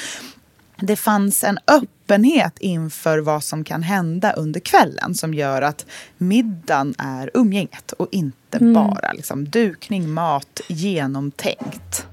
det 0.76 0.96
fanns 0.96 1.44
en 1.44 1.58
öppenhet 1.66 1.88
öppenhet 2.12 2.58
inför 2.58 3.18
vad 3.18 3.44
som 3.44 3.64
kan 3.64 3.82
hända 3.82 4.32
under 4.32 4.60
kvällen 4.60 5.14
som 5.14 5.34
gör 5.34 5.62
att 5.62 5.86
middagen 6.18 6.94
är 6.98 7.30
umgänget 7.34 7.92
och 7.92 8.08
inte 8.10 8.58
Mm. 8.60 8.72
bara 8.74 9.12
liksom, 9.12 9.44
dukning, 9.48 10.10
mat, 10.12 10.60
genomtänkt. 10.68 12.06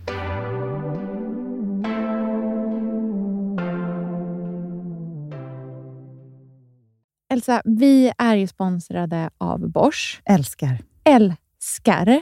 Elsa, 7.32 7.62
vi 7.66 8.12
är 8.18 8.36
ju 8.36 8.48
sponsrade 8.48 9.30
av 9.38 9.70
Bosch. 9.70 10.22
Älskar. 10.26 10.78
Älskar 11.04 12.22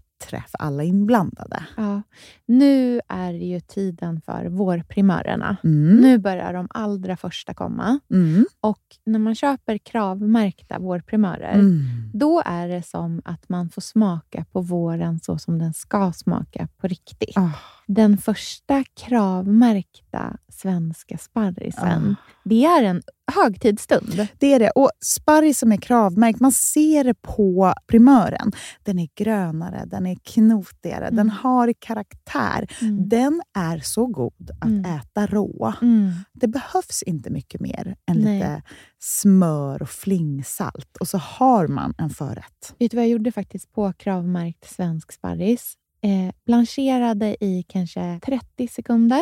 för 0.39 0.57
alla 0.59 0.83
inblandade. 0.83 1.63
Ja. 1.77 2.01
Nu 2.45 3.01
är 3.09 3.31
det 3.33 3.45
ju 3.45 3.59
tiden 3.59 4.21
för 4.21 4.45
vårprimörerna. 4.45 5.57
Mm. 5.63 5.95
Nu 5.97 6.17
börjar 6.17 6.53
de 6.53 6.67
allra 6.69 7.17
första 7.17 7.53
komma. 7.53 7.99
Mm. 8.13 8.45
Och 8.61 8.81
när 9.05 9.19
man 9.19 9.35
köper 9.35 9.77
kravmärkta 9.77 10.79
vårprimörer, 10.79 11.53
Mm. 11.53 11.79
då 12.13 12.41
är 12.45 12.67
det 12.67 12.83
som 12.83 13.21
att 13.25 13.49
man 13.49 13.69
får 13.69 13.81
smaka 13.81 14.45
på 14.51 14.61
våren 14.61 15.19
så 15.19 15.37
som 15.37 15.59
den 15.59 15.73
ska 15.73 16.11
smaka 16.13 16.67
på 16.77 16.87
riktigt. 16.87 17.37
Ah. 17.37 17.49
Den 17.87 18.17
första 18.17 18.83
kravmärkta 18.99 20.37
svenska 20.49 21.17
sparrisen, 21.17 22.15
Ah. 22.19 22.31
det 22.43 22.65
är 22.65 22.83
en 22.83 23.01
högtidsstund. 23.31 24.27
Det 24.39 24.53
är 24.53 24.59
det. 24.59 24.69
Och 24.69 24.89
sparris 25.05 25.59
som 25.59 25.71
är 25.71 25.77
kravmärkt, 25.77 26.39
man 26.39 26.51
ser 26.51 27.03
det 27.03 27.13
på 27.21 27.73
primören. 27.87 28.51
Den 28.83 28.99
är 28.99 29.09
grönare, 29.15 29.83
den 29.85 30.05
är 30.05 30.15
knotigare, 30.23 31.09
den 31.11 31.29
har 31.29 31.73
karaktär. 31.79 32.67
Mm. 32.81 33.09
Den 33.09 33.41
är 33.57 33.79
så 33.79 34.05
god 34.07 34.51
att 34.61 34.65
Mm. 34.67 34.85
äta 34.85 35.25
rå. 35.27 35.73
Mm. 35.81 36.11
Det 36.33 36.47
behövs 36.47 37.03
inte 37.03 37.29
mycket 37.29 37.61
mer 37.61 37.95
än 38.07 38.17
Nej. 38.17 38.33
lite 38.35 38.61
smör 38.99 39.81
och 39.81 39.89
flingsalt. 39.89 40.97
Och 40.99 41.07
så 41.07 41.17
har 41.17 41.67
man 41.67 41.93
en 41.97 42.09
förrätt. 42.09 42.75
Vet 42.79 42.91
du 42.91 42.97
vad 42.97 43.03
jag 43.05 43.09
gjorde 43.11 43.31
faktiskt 43.31 43.71
på 43.71 43.93
kravmärkt 43.93 44.69
svensk 44.73 45.11
sparris? 45.11 45.73
Eh, 46.03 46.33
blancherade 46.45 47.43
i 47.43 47.63
kanske 47.67 48.19
30 48.25 48.67
sekunder. 48.67 49.21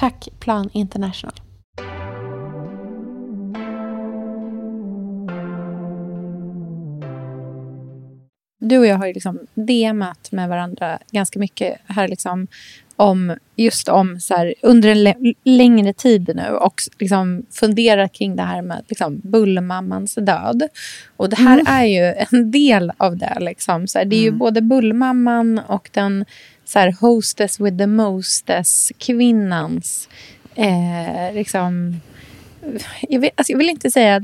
Tack 0.00 0.28
Plan 0.38 0.70
International. 0.72 1.34
Du 8.58 8.78
och 8.78 8.86
jag 8.86 8.96
har 8.96 9.06
ju 9.06 9.12
liksom 9.12 9.38
DMat 9.54 10.32
med 10.32 10.48
varandra 10.48 10.98
ganska 11.10 11.38
mycket 11.38 11.78
här 11.86 12.08
liksom 12.08 12.46
om 12.96 13.36
just 13.56 13.88
om 13.88 14.20
så 14.20 14.34
här, 14.34 14.54
under 14.62 14.88
en 14.88 15.34
längre 15.44 15.92
tid 15.92 16.30
nu 16.34 16.48
och 16.48 16.74
liksom 16.98 17.46
funderat 17.50 18.12
kring 18.12 18.36
det 18.36 18.42
här 18.42 18.62
med 18.62 18.84
liksom, 18.88 19.20
bullmammans 19.24 20.14
död. 20.14 20.68
Och 21.16 21.28
det 21.28 21.36
här 21.36 21.60
mm. 21.60 21.66
är 21.66 21.84
ju 21.84 22.14
en 22.30 22.50
del 22.50 22.92
av 22.96 23.16
det. 23.16 23.36
Liksom. 23.40 23.86
Så 23.86 23.98
här, 23.98 24.04
det 24.04 24.16
är 24.16 24.22
mm. 24.22 24.34
ju 24.34 24.38
både 24.38 24.62
bullmamman 24.62 25.60
och 25.66 25.90
den 25.92 26.24
så 26.70 26.78
här, 26.78 26.96
hostess 27.00 27.60
with 27.60 27.78
the 27.78 27.86
mostess, 27.86 28.92
kvinnans... 28.98 30.08
Eh, 30.54 31.34
liksom, 31.34 32.00
jag, 33.08 33.20
vill, 33.20 33.30
alltså 33.36 33.52
jag 33.52 33.58
vill 33.58 33.68
inte 33.68 33.90
säga 33.90 34.20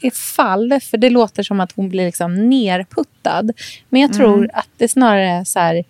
ett 0.00 0.16
fall, 0.16 0.80
för 0.80 0.98
det 0.98 1.10
låter 1.10 1.42
som 1.42 1.60
att 1.60 1.72
hon 1.72 1.88
blir 1.88 2.06
liksom 2.06 2.48
nerputtad. 2.48 3.52
Men 3.88 4.00
jag 4.00 4.12
tror 4.12 4.38
mm. 4.38 4.50
att 4.54 4.68
det 4.76 4.88
snarare 4.88 5.28
är 5.28 5.44
så 5.44 5.58
här, 5.58 5.84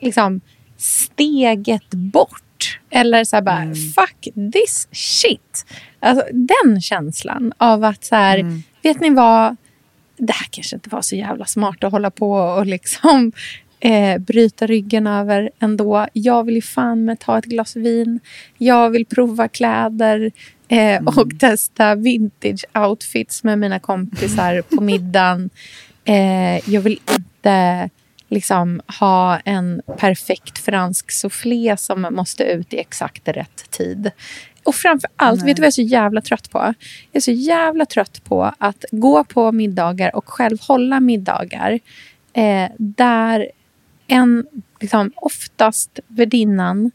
liksom, 0.00 0.40
steget 0.76 1.90
bort. 1.90 2.80
Eller 2.90 3.24
så 3.24 3.36
här 3.36 3.42
bara, 3.42 3.62
mm. 3.62 3.74
fuck 3.74 4.28
this 4.52 4.88
shit. 4.92 5.66
Alltså, 6.00 6.24
den 6.32 6.80
känslan 6.80 7.52
av 7.56 7.84
att 7.84 8.04
så 8.04 8.16
här, 8.16 8.38
mm. 8.38 8.62
vet 8.82 9.00
ni 9.00 9.10
vad? 9.10 9.56
Det 10.16 10.32
här 10.32 10.46
kanske 10.50 10.76
inte 10.76 10.90
var 10.90 11.02
så 11.02 11.16
jävla 11.16 11.44
smart 11.44 11.84
att 11.84 11.92
hålla 11.92 12.10
på 12.10 12.32
och 12.32 12.66
liksom 12.66 13.32
eh, 13.84 14.18
bryta 14.18 14.66
ryggen 14.66 15.06
över 15.06 15.50
ändå. 15.58 16.06
Jag 16.12 16.44
vill 16.44 16.54
ju 16.54 16.62
fan 16.62 17.04
med 17.04 17.20
ta 17.20 17.38
ett 17.38 17.44
glas 17.44 17.76
vin. 17.76 18.20
Jag 18.58 18.90
vill 18.90 19.06
prova 19.06 19.48
kläder 19.48 20.32
eh, 20.68 20.78
mm. 20.78 21.06
och 21.06 21.40
testa 21.40 21.94
vintage 21.94 22.64
outfits 22.74 23.44
med 23.44 23.58
mina 23.58 23.78
kompisar 23.78 24.62
på 24.62 24.80
middagen. 24.82 25.50
Eh, 26.04 26.70
jag 26.70 26.80
vill 26.80 27.00
inte 27.18 27.90
liksom 28.28 28.80
ha 29.00 29.38
en 29.38 29.82
perfekt 29.98 30.58
fransk 30.58 31.10
soufflé 31.10 31.76
som 31.76 32.06
måste 32.10 32.44
ut 32.44 32.74
i 32.74 32.78
exakt 32.78 33.28
rätt 33.28 33.70
tid. 33.70 34.10
Och 34.64 34.74
framför 34.74 35.10
allt, 35.16 35.40
Nej. 35.40 35.46
vet 35.46 35.56
du 35.56 35.60
vad 35.60 35.66
jag 35.66 35.68
är 35.68 35.72
så 35.72 35.82
jävla 35.82 36.20
trött 36.20 36.50
på? 36.50 36.58
Jag 36.58 36.74
är 37.12 37.20
så 37.20 37.32
jävla 37.32 37.86
trött 37.86 38.24
på 38.24 38.52
att 38.58 38.84
gå 38.90 39.24
på 39.24 39.52
middagar 39.52 40.16
och 40.16 40.28
själv 40.28 40.58
hålla 40.60 41.00
middagar 41.00 41.80
eh, 42.32 42.70
där 42.78 43.50
en, 44.06 44.46
liksom, 44.80 45.12
oftast 45.16 46.00
värdinnan, 46.06 46.90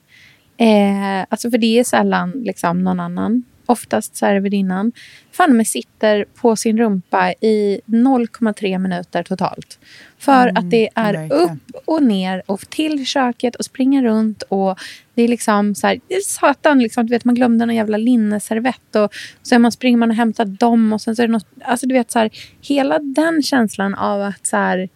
eh, 0.57 1.25
alltså 1.29 1.51
för 1.51 1.57
det 1.57 1.79
är 1.79 1.83
sällan 1.83 2.31
liksom, 2.31 2.83
någon 2.83 2.99
annan, 2.99 3.43
oftast 3.69 4.15
så 4.15 4.25
är 4.25 4.33
det 4.33 4.39
värdinnan, 4.39 4.91
fan 5.31 5.57
med 5.57 5.67
sitter 5.67 6.25
på 6.35 6.55
sin 6.55 6.77
rumpa 6.77 7.31
i 7.31 7.81
0,3 7.85 8.77
minuter 8.77 9.23
totalt. 9.23 9.79
För 10.17 10.47
mm, 10.47 10.57
att 10.57 10.71
det 10.71 10.89
är 10.95 11.13
verkligen. 11.13 11.43
upp 11.43 11.81
och 11.85 12.03
ner 12.03 12.43
och 12.45 12.69
till 12.69 13.05
köket 13.05 13.55
och 13.55 13.65
springa 13.65 14.03
runt. 14.03 14.43
och 14.43 14.79
Det 15.13 15.21
är 15.21 15.27
liksom 15.27 15.75
så 15.75 15.87
här, 15.87 15.99
satan, 16.25 16.79
liksom, 16.79 17.05
du 17.05 17.11
vet, 17.11 17.25
man 17.25 17.35
glömde 17.35 17.65
någon 17.65 17.75
jävla 17.75 17.97
linneservett 17.97 18.95
och 18.95 19.13
så 19.41 19.59
man, 19.59 19.71
springer 19.71 19.97
man 19.97 20.09
och 20.09 20.15
hämtar 20.15 20.45
dem 20.45 20.93
och 20.93 21.01
sen 21.01 21.15
så 21.15 21.21
är 21.21 21.27
det 21.27 21.33
något, 21.33 21.47
alltså 21.63 21.87
du 21.87 21.93
vet 21.93 22.11
så 22.11 22.19
här, 22.19 22.29
hela 22.61 22.99
den 22.99 23.43
känslan 23.43 23.95
av 23.95 24.21
att 24.21 24.47
så 24.47 24.57
här, 24.57 24.89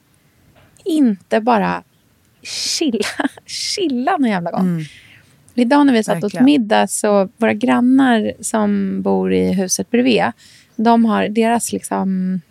inte 0.86 1.42
bara 1.42 1.84
chilla, 2.44 3.00
chilla 3.46 4.18
någon 4.18 4.30
jävla 4.30 4.52
gång. 4.52 4.68
Mm. 4.68 4.84
Idag 5.56 5.86
när 5.86 5.94
vi 5.94 6.04
satt 6.04 6.24
åt 6.24 6.42
middag 6.42 6.88
så 6.88 7.30
våra 7.38 7.54
grannar 7.54 8.34
som 8.42 9.02
bor 9.02 9.34
i 9.34 9.54
huset 9.54 9.92
bredvid, 9.92 10.24
de 10.76 11.06
har 11.06 11.28
deras 11.28 11.74
liksom 11.74 12.42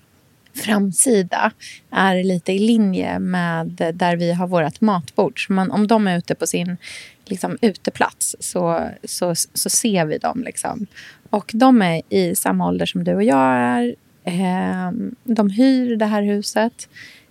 framsida 0.54 1.52
är 1.90 2.24
lite 2.24 2.52
i 2.52 2.58
linje 2.58 3.18
med 3.18 3.92
där 3.94 4.16
vi 4.16 4.32
har 4.32 4.46
vårt 4.46 4.80
matbord. 4.80 5.46
Så 5.46 5.52
man, 5.52 5.70
om 5.70 5.86
de 5.86 6.06
är 6.06 6.18
ute 6.18 6.34
på 6.34 6.46
sin 6.46 6.76
liksom, 7.24 7.58
uteplats 7.60 8.36
så, 8.40 8.88
så, 9.04 9.34
så 9.34 9.70
ser 9.70 10.04
vi 10.04 10.18
dem. 10.18 10.42
Liksom. 10.44 10.86
Och 11.30 11.50
de 11.54 11.82
är 11.82 12.02
i 12.08 12.34
samma 12.34 12.68
ålder 12.68 12.86
som 12.86 13.04
du 13.04 13.14
och 13.14 13.22
jag 13.22 13.56
är. 13.56 13.94
Eh, 14.24 14.90
de 15.24 15.50
hyr 15.50 15.96
det 15.96 16.06
här 16.06 16.22
huset. 16.22 16.88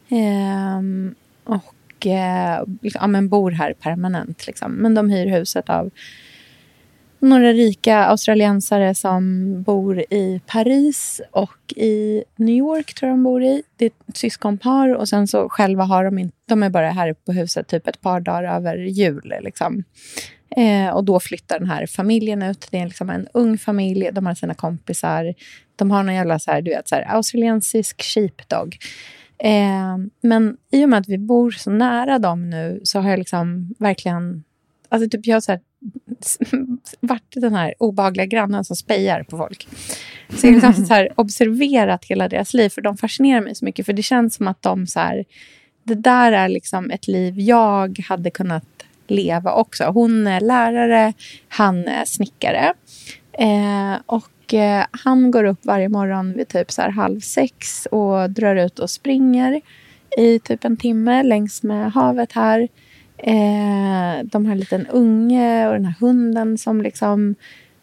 Eh, 0.10 0.82
och 1.44 1.76
eh, 2.08 2.64
liksom, 2.82 3.00
ja, 3.02 3.08
men 3.08 3.30
bor 3.30 3.52
här 3.52 3.74
permanent. 3.74 4.48
Liksom. 4.48 4.72
Men 4.72 4.96
de 4.96 5.10
hyr 5.10 5.28
huset 5.28 5.70
av 5.70 5.92
några 7.22 7.54
rika 7.54 7.98
australiensare 8.06 8.96
som 8.96 9.54
bor 9.64 10.00
i 10.00 10.42
Paris 10.46 11.22
och 11.32 11.74
i 11.76 12.24
New 12.36 12.56
York 12.56 12.94
tror 12.94 13.10
jag 13.10 13.18
de 13.18 13.24
bor 13.24 13.44
i. 13.44 13.64
Det 13.76 13.86
är 13.86 13.92
ett 14.08 14.18
syskonpar 14.18 14.96
och 14.96 15.10
sen 15.10 15.28
så 15.28 15.50
själva 15.50 15.84
har 15.84 16.04
de 16.04 16.18
inte, 16.18 16.38
de 16.46 16.64
är 16.64 16.70
bara 16.70 16.92
här 16.92 17.14
på 17.14 17.32
huset 17.32 17.68
typ 17.68 17.88
ett 17.88 18.02
par 18.02 18.20
dagar 18.20 18.44
över 18.44 18.78
jul. 18.78 19.34
Liksom. 19.42 19.84
Eh, 20.56 20.90
och 20.90 21.04
då 21.04 21.20
flyttar 21.20 21.60
den 21.60 21.70
här 21.70 21.86
familjen 21.86 22.42
ut. 22.42 22.68
Det 22.72 22.80
är 22.80 22.86
liksom 22.86 23.10
en 23.10 23.28
ung 23.34 23.58
familj, 23.58 24.10
de 24.14 24.26
har 24.26 24.36
sina 24.36 24.54
kompisar. 24.54 25.34
De 25.76 25.92
har 25.92 26.04
någon 26.04 26.16
jävla 26.16 26.40
så 26.40 26.52
här, 26.52 26.62
du 26.62 26.72
vet, 26.72 26.88
så 26.88 26.96
här, 26.96 27.16
australiensisk 27.16 28.02
sheepdog. 28.02 28.78
Eh, 29.44 29.98
men 30.22 30.58
i 30.72 30.86
och 30.86 30.90
med 30.90 31.00
att 31.00 31.10
vi 31.10 31.18
bor 31.18 31.52
så 31.52 31.70
nära 31.70 32.20
dem 32.20 32.50
nu 32.50 32.82
så 32.84 33.00
har 33.00 33.10
jag 33.10 33.20
liksom 33.20 33.76
verkligen... 33.80 34.44
Alltså 34.90 35.10
typ 35.10 35.28
jag 35.28 35.36
har 35.36 35.42
så 35.42 35.52
här, 35.52 35.62
varit 37.00 37.34
den 37.36 37.54
här 37.54 37.74
obehagliga 37.78 38.26
grannen 38.26 38.66
som 38.66 38.76
spejar 38.76 39.24
på 39.24 39.38
folk. 39.38 39.68
Så 40.30 40.48
jag 40.48 40.54
har 40.54 40.68
liksom 40.68 40.86
så 40.86 40.94
här, 40.94 41.10
observerat 41.16 42.06
hela 42.06 42.28
deras 42.28 42.54
liv, 42.54 42.70
för 42.70 42.82
de 42.82 42.98
fascinerar 42.98 43.42
mig 43.42 43.56
så 43.56 43.66
mycket. 43.66 43.86
För 43.86 43.94
det 43.94 44.04
känns 44.04 44.36
som 44.36 44.48
att 44.48 44.62
de 44.62 44.88
så 44.88 45.00
här, 45.00 45.26
Det 45.84 45.96
där 45.96 46.32
är 46.32 46.50
liksom 46.50 46.92
ett 46.92 47.08
liv 47.08 47.40
jag 47.40 48.00
hade 48.08 48.32
kunnat 48.32 48.66
leva 49.08 49.54
också. 49.54 49.84
Hon 49.84 50.28
är 50.28 50.42
lärare, 50.42 51.14
han 51.48 51.88
är 51.88 52.06
snickare. 52.06 52.74
Eh, 53.34 53.96
och 54.06 54.30
eh, 54.54 54.86
han 54.92 55.32
går 55.32 55.44
upp 55.44 55.66
varje 55.66 55.90
morgon 55.90 56.34
vid 56.34 56.48
typ 56.48 56.72
så 56.72 56.82
halv 56.82 57.20
sex 57.20 57.86
och 57.86 58.30
drar 58.30 58.56
ut 58.56 58.80
och 58.80 58.90
springer 58.90 59.62
i 60.18 60.40
typ 60.40 60.66
en 60.66 60.78
timme 60.78 61.24
längs 61.24 61.64
med 61.64 61.92
havet 61.92 62.32
här. 62.32 62.68
Eh, 63.18 64.24
de 64.24 64.46
har 64.46 64.52
en 64.52 64.60
liten 64.60 64.88
unge 64.88 65.68
och 65.68 65.74
den 65.74 65.86
här 65.86 65.96
hunden 66.00 66.58
som 66.58 66.82
liksom 66.82 67.36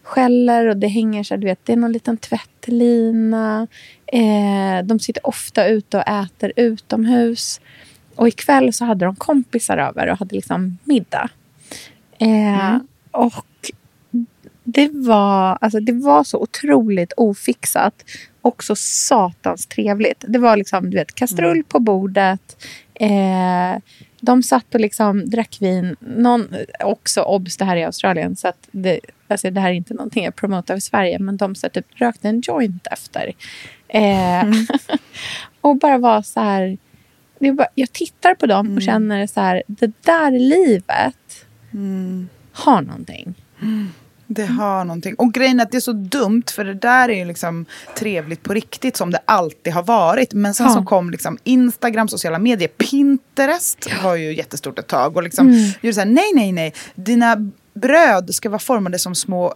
skäller 0.02 0.66
och 0.66 0.76
det 0.76 0.88
hänger 0.88 1.22
så 1.22 1.36
du 1.36 1.46
vet, 1.46 1.64
det 1.64 1.72
är 1.72 1.76
någon 1.76 1.92
liten 1.92 2.16
tvättlina. 2.16 3.66
Eh, 4.06 4.84
de 4.84 4.98
sitter 4.98 5.26
ofta 5.26 5.68
ute 5.68 5.96
och 5.96 6.08
äter 6.08 6.52
utomhus. 6.56 7.60
Och 8.14 8.28
ikväll 8.28 8.72
så 8.72 8.84
hade 8.84 9.04
de 9.04 9.16
kompisar 9.16 9.78
över 9.78 10.10
och 10.10 10.18
hade 10.18 10.34
liksom 10.34 10.78
middag. 10.84 11.28
Eh, 12.18 12.76
Och 13.10 13.32
det 14.70 14.88
var, 14.92 15.58
alltså, 15.60 15.80
det 15.80 15.92
var 15.92 16.24
så 16.24 16.38
otroligt 16.38 17.12
ofixat 17.16 18.04
och 18.42 18.64
så 18.64 18.76
satans 18.76 19.66
trevligt. 19.66 20.24
Det 20.28 20.38
var 20.38 20.56
liksom, 20.56 20.90
du 20.90 20.96
vet, 20.96 21.14
kastrull 21.14 21.64
på 21.64 21.80
bordet. 21.80 22.66
Eh, 22.94 23.82
de 24.20 24.42
satt 24.42 24.74
och 24.74 24.80
liksom 24.80 25.30
drack 25.30 25.56
vin. 25.60 25.96
Någon, 26.00 26.48
också 26.84 27.22
obs, 27.22 27.56
det 27.56 27.64
här 27.64 27.76
är 27.76 27.86
Australien. 27.86 28.36
Så 28.36 28.48
att 28.48 28.68
det, 28.70 29.00
alltså 29.28 29.50
det 29.50 29.60
här 29.60 29.68
är 29.68 29.74
inte 29.74 29.94
någonting 29.94 30.24
jag 30.24 30.36
promotar 30.36 30.76
i 30.76 30.80
Sverige. 30.80 31.18
Men 31.18 31.36
de 31.36 31.54
så 31.54 31.68
typ, 31.68 31.86
rökte 31.94 32.28
en 32.28 32.40
joint 32.40 32.86
efter. 32.90 33.32
Eh, 33.88 34.44
och 35.60 35.76
bara 35.76 35.98
var 35.98 36.22
så 36.22 36.40
här... 36.40 36.78
Bara, 37.38 37.68
jag 37.74 37.92
tittar 37.92 38.34
på 38.34 38.46
dem 38.46 38.76
och 38.76 38.82
känner 38.82 39.26
så 39.26 39.40
här, 39.40 39.62
det 39.66 39.92
där 40.02 40.30
livet 40.30 41.46
har 42.52 42.82
någonting. 42.82 43.34
Det 44.30 44.44
har 44.46 44.84
någonting. 44.84 45.14
Och 45.14 45.32
grejen 45.32 45.60
är 45.60 45.64
att 45.64 45.70
det 45.70 45.78
är 45.78 45.80
så 45.80 45.92
dumt 45.92 46.42
för 46.54 46.64
det 46.64 46.74
där 46.74 47.08
är 47.08 47.14
ju 47.14 47.24
liksom 47.24 47.66
trevligt 47.98 48.42
på 48.42 48.54
riktigt 48.54 48.96
som 48.96 49.10
det 49.10 49.20
alltid 49.24 49.72
har 49.72 49.82
varit. 49.82 50.32
Men 50.32 50.54
sen 50.54 50.66
Ja. 50.66 50.72
så 50.74 50.82
kom 50.82 51.10
liksom 51.10 51.38
Instagram, 51.44 52.08
sociala 52.08 52.38
medier, 52.38 52.68
Pinterest 52.68 53.88
var 54.04 54.14
ju 54.14 54.34
jättestort 54.34 54.78
ett 54.78 54.86
tag. 54.86 55.16
Och 55.16 55.22
liksom 55.22 55.48
Mm. 55.48 55.70
gjorde 55.80 55.94
så 55.94 56.00
här, 56.00 56.06
nej, 56.08 56.30
nej, 56.34 56.52
nej. 56.52 56.74
Dina 56.94 57.50
bröd 57.80 58.34
ska 58.34 58.48
vara 58.50 58.58
formade 58.58 58.98
som 58.98 59.14
små 59.14 59.54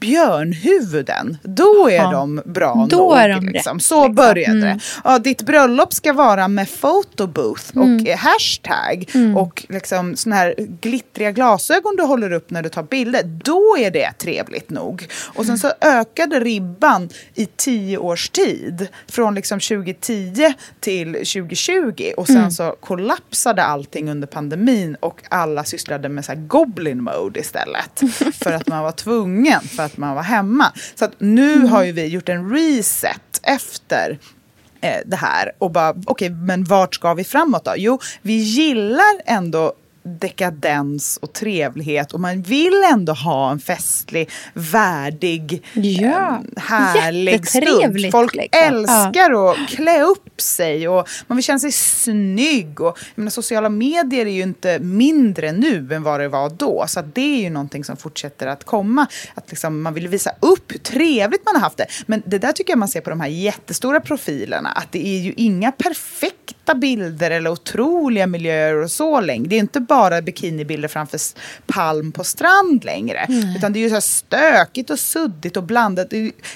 björnhuvuden. 0.00 1.38
Då 1.42 1.88
är 1.90 1.94
Ja. 1.94 2.10
de 2.10 2.42
bra 2.44 2.86
Då 2.90 2.96
nog. 2.96 3.16
är 3.16 3.28
de 3.28 3.48
liksom. 3.48 3.80
Så 3.80 3.96
liksom. 4.02 4.14
började 4.14 4.50
Mm. 4.58 4.60
det. 4.60 4.78
Ja, 5.04 5.18
ditt 5.18 5.42
bröllop 5.42 5.92
ska 5.92 6.12
vara 6.12 6.48
med 6.48 6.68
photobooth 6.80 7.78
och 7.78 8.08
eh, 8.08 8.16
hashtag 8.18 9.10
Mm. 9.14 9.36
och 9.36 9.66
liksom 9.68 10.16
såna 10.16 10.36
här 10.36 10.54
glittriga 10.80 11.30
glasögon 11.32 11.96
du 11.96 12.02
håller 12.02 12.32
upp 12.32 12.50
när 12.50 12.62
du 12.62 12.68
tar 12.68 12.82
bilder. 12.82 13.22
Då 13.44 13.76
är 13.78 13.90
det 13.90 14.12
trevligt 14.12 14.70
nog. 14.70 15.06
Och 15.34 15.46
sen 15.46 15.58
så 15.58 15.72
ökade 15.80 16.40
ribban 16.40 17.08
i 17.34 17.46
tio 17.46 17.98
års 17.98 18.30
tid 18.30 18.88
från 19.08 19.34
liksom 19.34 19.60
2010 19.60 20.54
till 20.80 21.12
2020 21.12 22.12
och 22.16 22.26
sen 22.26 22.52
så 22.52 22.76
kollapsade 22.80 23.62
allting 23.64 24.10
under 24.10 24.26
pandemin 24.26 24.96
och 25.00 25.20
alla 25.28 25.64
sysslade 25.64 26.08
med 26.08 26.24
så 26.24 26.32
här 26.32 26.38
goblin 26.40 27.02
mode 27.02 27.40
istället 27.40 27.63
för 28.34 28.52
att 28.52 28.68
man 28.68 28.82
var 28.82 28.92
tvungen 28.92 29.60
för 29.60 29.82
att 29.82 29.96
man 29.96 30.14
var 30.14 30.22
hemma. 30.22 30.72
Så 30.94 31.08
nu 31.18 31.66
har 31.66 31.84
ju 31.84 31.92
vi 31.92 32.06
gjort 32.06 32.28
en 32.28 32.50
reset 32.50 33.40
efter 33.42 34.18
eh, 34.80 35.00
det 35.06 35.16
här 35.16 35.52
och 35.58 35.70
bara, 35.70 35.94
okej, 36.06 36.30
men 36.30 36.64
vart 36.64 36.94
ska 36.94 37.14
vi 37.14 37.24
framåt 37.24 37.64
då? 37.64 37.74
Jo, 37.76 38.00
vi 38.22 38.32
gillar 38.32 39.20
ändå 39.26 39.72
dekadens 40.04 41.18
och 41.22 41.32
trevlighet 41.32 42.12
och 42.12 42.20
man 42.20 42.42
vill 42.42 42.82
ändå 42.92 43.12
ha 43.12 43.50
en 43.50 43.60
festlig, 43.60 44.30
värdig, 44.52 45.62
Ja, 45.72 46.42
eh, 46.56 46.62
härlig 46.62 47.48
stund. 47.48 48.10
Folk 48.12 48.34
liksom. 48.34 48.62
älskar 48.62 49.50
att 49.50 49.68
klä 49.68 50.02
upp 50.02 50.40
sig 50.40 50.88
och 50.88 51.08
man 51.26 51.36
vill 51.36 51.44
känna 51.44 51.58
sig 51.58 51.72
snygg. 51.72 52.80
Och, 52.80 52.98
menar, 53.14 53.30
sociala 53.30 53.68
medier 53.68 54.26
är 54.26 54.30
ju 54.30 54.42
inte 54.42 54.78
mindre 54.78 55.52
nu 55.52 55.94
än 55.94 56.02
vad 56.02 56.20
det 56.20 56.28
var 56.28 56.50
då. 56.50 56.84
Så 56.88 57.02
det 57.02 57.38
är 57.38 57.42
ju 57.42 57.50
någonting 57.50 57.84
som 57.84 57.96
fortsätter 57.96 58.46
att 58.46 58.64
komma. 58.64 59.06
Att 59.34 59.50
liksom 59.50 59.82
man 59.82 59.94
vill 59.94 60.08
visa 60.08 60.30
upp 60.40 60.72
hur 60.72 60.78
trevligt 60.78 61.44
man 61.44 61.54
har 61.54 61.62
haft 61.62 61.76
det. 61.76 61.86
Men 62.06 62.22
det 62.26 62.38
där 62.38 62.52
tycker 62.52 62.72
jag 62.72 62.78
man 62.78 62.88
ser 62.88 63.00
på 63.00 63.10
de 63.10 63.20
här 63.20 63.28
jättestora 63.28 64.00
profilerna. 64.00 64.68
Att 64.68 64.92
det 64.92 65.06
är 65.06 65.20
ju 65.20 65.32
inga 65.36 65.72
perfekta 65.72 66.63
bilder 66.74 67.30
eller 67.30 67.50
otroliga 67.50 68.26
miljöer 68.26 68.82
och 68.82 68.90
så 68.90 69.20
längre. 69.20 69.48
Det 69.48 69.56
är 69.56 69.60
inte 69.60 69.80
bara 69.80 70.22
bikinibilder 70.22 70.88
framför 70.88 71.20
palm 71.66 72.12
på 72.12 72.24
strand 72.24 72.84
längre. 72.84 73.26
Utan 73.56 73.72
det 73.72 73.78
är 73.78 73.80
ju 73.80 73.88
så 73.88 73.94
här 73.94 74.00
stökigt 74.00 74.90
och 74.90 74.98
suddigt 74.98 75.56
och 75.56 75.62
blandat. 75.62 76.08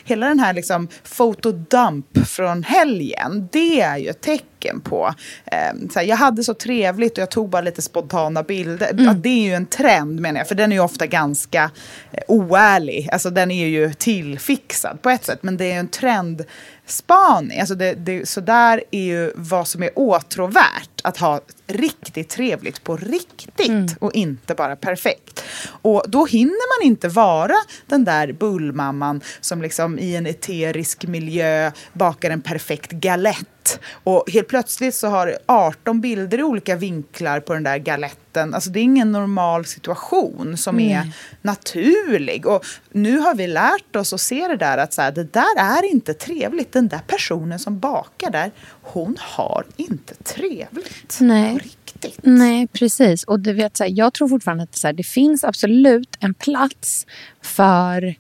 Hela 0.05 0.29
den 0.29 0.41
här 0.41 0.53
liksom 0.53 0.89
fotodump 1.05 2.29
från 2.29 2.63
helgen, 2.63 3.49
det 3.53 3.81
är 3.81 3.97
ju 3.97 4.09
ett 4.09 4.21
tecken 4.21 4.58
på... 4.85 5.15
Eh, 5.47 5.89
så 5.93 6.01
jag 6.03 6.17
hade 6.17 6.45
så 6.45 6.55
trevligt 6.55 7.13
och 7.13 7.19
jag 7.19 7.31
tog 7.31 7.49
bara 7.49 7.63
lite 7.63 7.83
spontana 7.83 8.43
bilder. 8.43 9.09
Att 9.09 9.23
det 9.23 9.29
är 9.29 9.43
ju 9.43 9.55
en 9.55 9.67
trend 9.67 10.21
menar 10.21 10.41
jag, 10.41 10.49
för 10.49 10.55
den 10.55 10.73
är 10.73 10.77
ju 10.77 10.83
ofta 10.83 11.07
ganska 11.07 11.71
eh, 12.13 12.23
oärlig. 12.29 13.09
Alltså 13.13 13.31
den 13.31 13.51
är 13.51 13.67
ju 13.67 13.93
tillfixad 13.93 15.03
på 15.03 15.11
ett 15.11 15.25
sätt, 15.25 15.43
men 15.43 15.57
det 15.57 15.73
är 15.73 15.79
en 15.79 15.89
trend 15.89 16.45
spaning. 16.87 17.61
Alltså 17.61 17.75
det, 17.75 17.95
det, 17.95 18.29
så 18.29 18.41
där 18.41 18.83
är 18.91 19.03
ju 19.03 19.33
vad 19.35 19.69
som 19.69 19.83
är 19.83 19.91
åtråvärt. 19.95 20.98
Att 21.03 21.17
ha 21.17 21.41
riktigt 21.67 22.29
trevligt 22.29 22.85
på 22.85 22.97
riktigt 22.97 23.97
och 24.01 24.15
inte 24.15 24.55
bara 24.55 24.77
perfekt. 24.77 25.45
Och 25.83 26.05
då 26.09 26.27
hinner 26.27 26.79
man 26.79 26.87
inte 26.87 27.09
vara 27.09 27.55
den 27.87 28.05
där 28.05 28.33
bullmamman 28.33 29.21
som 29.41 29.63
liksom 29.63 29.99
i 29.99 30.17
en 30.17 30.27
eterisk 30.27 31.07
miljö 31.07 31.71
bakar 31.93 32.31
en 32.31 32.43
perfekt 32.43 32.93
galett. 32.93 33.81
Och 33.91 34.31
helt 34.31 34.49
plötsligt 34.49 34.95
så 34.95 35.09
har 35.09 35.39
18 35.47 36.01
bilder 36.01 36.39
i 36.39 36.43
olika 36.43 36.77
vinklar 36.77 37.41
på 37.41 37.55
den 37.55 37.63
där 37.63 37.79
galetten. 37.79 38.28
Alltså 38.41 38.71
det 38.71 38.81
är 38.81 38.83
ingen 38.83 39.13
normal 39.13 39.65
situation 39.65 40.57
som 40.57 40.81
är 40.81 41.13
naturlig. 41.43 42.47
Och 42.47 42.65
nu 42.93 43.19
har 43.19 43.35
vi 43.35 43.47
lärt 43.47 43.97
oss 43.97 44.13
att 44.13 44.21
se 44.21 44.49
det 44.49 44.57
där 44.57 44.79
att 44.79 44.93
så 44.93 45.03
här, 45.03 45.13
det 45.13 45.33
där 45.33 45.59
är 45.59 45.85
inte 45.85 46.15
trevligt. 46.15 46.73
Den 46.73 46.89
där 46.89 47.01
personen 47.07 47.59
som 47.59 47.79
bakar 47.79 48.31
där, 48.31 48.51
hon 48.83 49.17
har 49.21 49.65
inte 49.77 50.15
trevligt. 50.15 51.19
Nej. 51.21 51.55
Riktigt. 51.55 52.19
Nej, 52.23 52.67
precis. 52.67 53.25
Och 53.25 53.41
du 53.41 53.53
vet, 53.53 53.77
så 53.77 53.85
här, 53.85 53.91
jag 53.95 54.15
tror 54.15 54.29
fortfarande 54.29 54.65
att 54.65 54.77
så 54.77 54.87
här, 54.87 54.95
det 54.95 55.03
finns 55.03 55.45
absolut 55.45 56.17
en 56.21 56.35
plats 56.35 57.07
för 57.43 58.15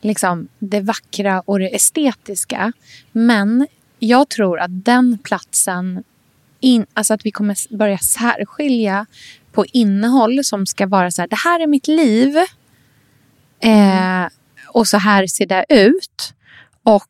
liksom, 0.00 0.48
det 0.58 0.80
vackra 0.80 1.40
och 1.40 1.58
det 1.58 1.74
estetiska. 1.74 2.72
Men 3.12 3.66
jag 3.98 4.28
tror 4.28 4.60
att 4.60 4.84
den 4.84 5.18
platsen, 5.18 6.04
in, 6.60 6.86
alltså 6.94 7.14
att 7.14 7.26
vi 7.26 7.30
kommer 7.30 7.76
börja 7.76 7.98
särskilja 7.98 9.06
på 9.52 9.66
innehåll 9.66 10.44
som 10.44 10.66
ska 10.66 10.86
vara 10.86 11.10
så 11.10 11.22
här, 11.22 11.28
det 11.28 11.36
här 11.36 11.60
är 11.60 11.66
mitt 11.66 11.88
liv 11.88 12.36
eh, 13.60 14.26
och 14.68 14.88
så 14.88 14.96
här 14.96 15.26
ser 15.26 15.46
det 15.46 15.64
ut. 15.68 16.34
Och 16.82 17.06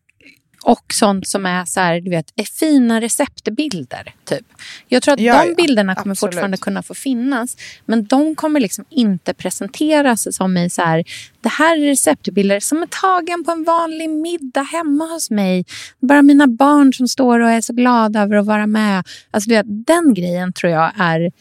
och 0.65 0.85
sånt 0.93 1.29
som 1.29 1.47
är 1.47 1.65
så 1.65 1.81
här, 1.81 2.01
du 2.01 2.11
vet, 2.11 2.33
är 2.37 2.45
fina 2.45 3.01
receptbilder. 3.01 4.15
Typ. 4.25 4.47
Jag 4.89 5.03
tror 5.03 5.15
att 5.15 5.21
Ja, 5.21 5.43
de 5.43 5.49
ja, 5.49 5.55
bilderna 5.55 5.95
kommer 5.95 6.13
absolut. 6.13 6.35
fortfarande 6.35 6.57
kunna 6.57 6.83
få 6.83 6.95
finnas. 6.95 7.57
Men 7.87 8.05
de 8.05 8.35
kommer 8.35 8.61
liksom 8.61 8.85
inte 8.91 9.35
presenteras 9.35 10.37
som 10.37 10.57
i 10.57 10.71
så 10.71 10.83
här, 10.83 11.05
det 11.41 11.49
här 11.49 11.79
är 11.79 11.87
receptbilder 11.87 12.61
som 12.61 12.83
är 12.83 12.87
tagen 12.87 13.45
på 13.45 13.51
en 13.51 13.65
vanlig 13.65 14.11
middag 14.11 14.63
hemma 14.63 15.05
hos 15.05 15.31
mig. 15.31 15.65
Bara 16.01 16.23
mina 16.23 16.47
barn 16.47 16.93
som 16.93 17.09
står 17.09 17.41
och 17.41 17.51
är 17.51 17.61
så 17.61 17.73
glada 17.73 18.23
över 18.23 18.37
att 18.37 18.47
vara 18.47 18.67
med. 18.67 19.05
Alltså, 19.31 19.51
vet, 19.51 19.67
den 19.69 20.15
grejen 20.15 20.53
tror 20.53 20.73
jag 20.73 20.93
är 20.99 21.33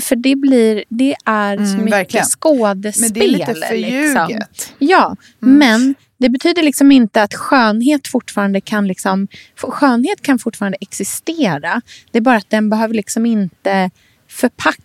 för 0.00 0.16
det 0.16 0.36
blir, 0.36 0.84
det 0.88 1.16
är 1.24 1.56
så 1.56 1.62
Mm, 1.62 1.76
mycket 1.76 1.92
verkligen. 1.92 2.26
skådespel. 2.26 3.02
Men 3.02 3.12
det 3.12 3.20
är 3.24 3.28
lite 3.28 3.52
Liksom. 3.52 3.68
förljuget. 3.68 4.74
Ja, 4.78 5.16
men 5.38 5.94
det 6.18 6.28
betyder 6.28 6.62
liksom 6.62 6.92
inte 6.92 7.22
att 7.22 7.34
skönhet 7.34 8.08
fortfarande 8.08 8.60
kan 8.60 8.86
liksom, 8.88 9.28
skönhet 9.56 10.22
kan 10.22 10.38
fortfarande 10.38 10.78
existera. 10.80 11.80
Det 12.10 12.18
är 12.18 12.22
bara 12.22 12.36
att 12.36 12.50
den 12.50 12.70
behöver 12.70 12.94
liksom 12.94 13.26
inte 13.26 13.90
förpackas 14.28 14.82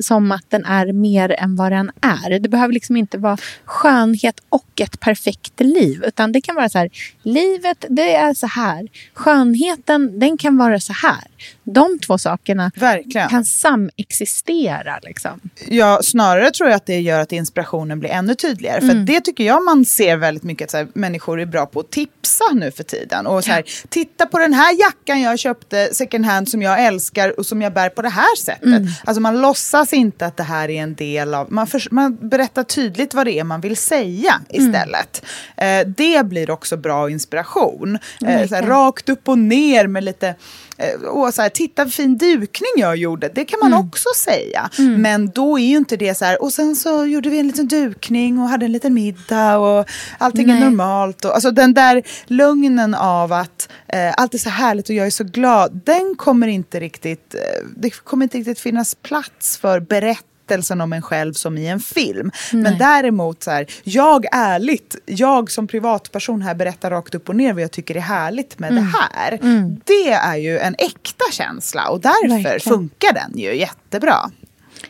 som 0.00 0.32
att 0.32 0.44
den 0.48 0.64
är 0.64 0.92
mer 0.92 1.34
än 1.38 1.56
vad 1.56 1.72
den 1.72 1.90
är. 2.00 2.38
Det 2.38 2.48
behöver 2.48 2.74
liksom 2.74 2.96
inte 2.96 3.18
vara 3.18 3.36
skönhet 3.64 4.40
och 4.48 4.80
ett 4.80 5.00
perfekt 5.00 5.60
liv. 5.60 6.04
Utan 6.06 6.32
det 6.32 6.40
kan 6.40 6.54
vara 6.54 6.68
så 6.68 6.78
här, 6.78 6.90
livet 7.22 7.84
det 7.88 8.14
är 8.14 8.34
så 8.34 8.46
här. 8.46 8.88
Skönheten 9.14 10.18
den 10.18 10.38
kan 10.38 10.56
vara 10.56 10.80
så 10.80 10.92
här. 10.92 11.24
De 11.64 11.98
två 11.98 12.18
sakerna 12.18 12.70
Verkligen. 12.76 13.28
kan 13.28 13.44
samexistera. 13.44 14.98
Liksom. 15.02 15.40
Ja, 15.68 16.00
snarare 16.02 16.50
tror 16.50 16.68
jag 16.68 16.76
att 16.76 16.86
det 16.86 17.00
gör 17.00 17.20
att 17.20 17.32
inspirationen 17.32 18.00
blir 18.00 18.10
ännu 18.10 18.34
tydligare. 18.34 18.80
För 18.80 18.88
att 18.88 19.06
det 19.06 19.20
tycker 19.20 19.44
jag 19.44 19.64
man 19.64 19.84
ser 19.84 20.16
väldigt 20.16 20.44
mycket 20.44 20.64
att 20.64 20.70
så 20.70 20.76
här, 20.76 20.88
människor 20.94 21.40
är 21.40 21.46
bra 21.46 21.66
på 21.66 21.80
att 21.80 21.90
tipsa 21.90 22.44
nu 22.52 22.70
för 22.70 22.84
tiden. 22.84 23.26
Och 23.26 23.44
så 23.44 23.50
här, 23.50 23.64
titta 23.88 24.26
på 24.26 24.38
den 24.38 24.54
här 24.54 24.80
jackan 24.80 25.20
jag 25.20 25.38
köpte 25.38 25.88
second 25.92 26.26
hand 26.26 26.48
som 26.48 26.62
jag 26.62 26.84
älskar 26.84 27.38
och 27.38 27.46
som 27.46 27.62
jag 27.62 27.72
bär 27.72 27.88
på 27.88 28.02
det 28.02 28.08
här 28.08 28.36
sättet. 28.36 28.82
Alltså 29.04 29.20
man 29.20 29.40
låtsas 29.50 29.92
inte 29.92 30.26
att 30.26 30.36
det 30.36 30.42
här 30.42 30.70
är 30.70 30.82
en 30.82 30.94
del 30.94 31.34
av, 31.34 31.52
man, 31.52 31.66
för, 31.66 31.82
man 31.90 32.28
berättar 32.28 32.62
tydligt 32.62 33.14
vad 33.14 33.26
det 33.26 33.38
är 33.38 33.44
man 33.44 33.60
vill 33.60 33.76
säga 33.76 34.40
istället. 34.48 35.22
Eh, 35.56 35.86
det 35.96 36.26
blir 36.26 36.50
också 36.50 36.76
bra 36.76 37.10
inspiration. 37.10 37.94
Eh, 37.94 38.00
så 38.20 38.26
här, 38.26 38.38
Verkligen. 38.38 38.66
rakt 38.66 39.08
upp 39.08 39.28
och 39.28 39.38
ner 39.38 39.86
med 39.86 40.04
lite 40.04 40.34
eh, 40.80 41.00
och 41.00 41.34
så 41.34 41.42
här, 41.42 41.48
titta 41.48 41.86
fin 41.86 42.18
dukning 42.18 42.70
jag 42.76 42.96
gjorde. 42.96 43.30
Det 43.34 43.44
kan 43.44 43.58
man 43.62 43.74
också 43.74 44.08
säga. 44.16 44.70
Men 44.78 45.30
då 45.30 45.58
är 45.58 45.64
ju 45.64 45.76
inte 45.76 45.96
det 45.96 46.14
så 46.14 46.24
här, 46.24 46.42
och 46.42 46.52
sen 46.52 46.76
så 46.76 47.06
gjorde 47.06 47.30
vi 47.30 47.38
en 47.38 47.46
liten 47.46 47.68
dukning 47.68 48.38
och 48.38 48.48
hade 48.48 48.64
en 48.64 48.72
liten 48.72 48.94
middag 48.94 49.58
och 49.58 49.88
allting 50.18 50.46
Nej. 50.46 50.56
är 50.56 50.60
normalt. 50.60 51.24
Och, 51.24 51.34
alltså 51.34 51.50
den 51.50 51.74
där 51.74 52.02
lögnen 52.26 52.94
av 52.94 53.32
att 53.32 53.68
eh, 53.88 54.14
allt 54.16 54.34
är 54.34 54.38
så 54.38 54.50
härligt 54.50 54.88
och 54.88 54.94
jag 54.94 55.06
är 55.06 55.10
så 55.10 55.24
glad, 55.24 55.80
den 55.84 56.14
kommer 56.16 56.46
inte 56.46 56.80
riktigt, 56.80 57.34
eh, 57.34 57.40
det 57.76 57.90
kommer 57.90 58.24
inte 58.24 58.38
riktigt 58.38 58.60
finnas 58.60 58.94
plats 58.94 59.58
för 59.58 59.80
berättande 59.80 60.29
berättelsen 60.50 60.80
om 60.80 60.92
en 60.92 61.02
själv 61.02 61.32
som 61.32 61.58
i 61.58 61.66
en 61.66 61.80
film. 61.80 62.30
Men 62.52 62.78
däremot 62.78 63.42
så 63.42 63.50
här, 63.50 63.66
jag 63.84 64.26
ärligt, 64.32 64.96
jag 65.06 65.50
som 65.50 65.66
privatperson 65.66 66.42
här 66.42 66.54
berättar 66.54 66.90
rakt 66.90 67.14
upp 67.14 67.28
och 67.28 67.36
ner 67.36 67.52
vad 67.52 67.62
jag 67.62 67.70
tycker 67.70 67.96
är 67.96 68.00
härligt 68.00 68.58
med 68.58 68.74
det 68.74 68.80
här. 68.80 69.38
Det 69.84 70.12
är 70.12 70.36
ju 70.36 70.58
en 70.58 70.74
äkta 70.78 71.24
känsla 71.32 71.88
och 71.88 72.00
därför 72.00 72.28
Verkligen. 72.28 72.60
funkar 72.60 73.14
den 73.14 73.38
ju 73.38 73.56
jättebra. 73.56 74.30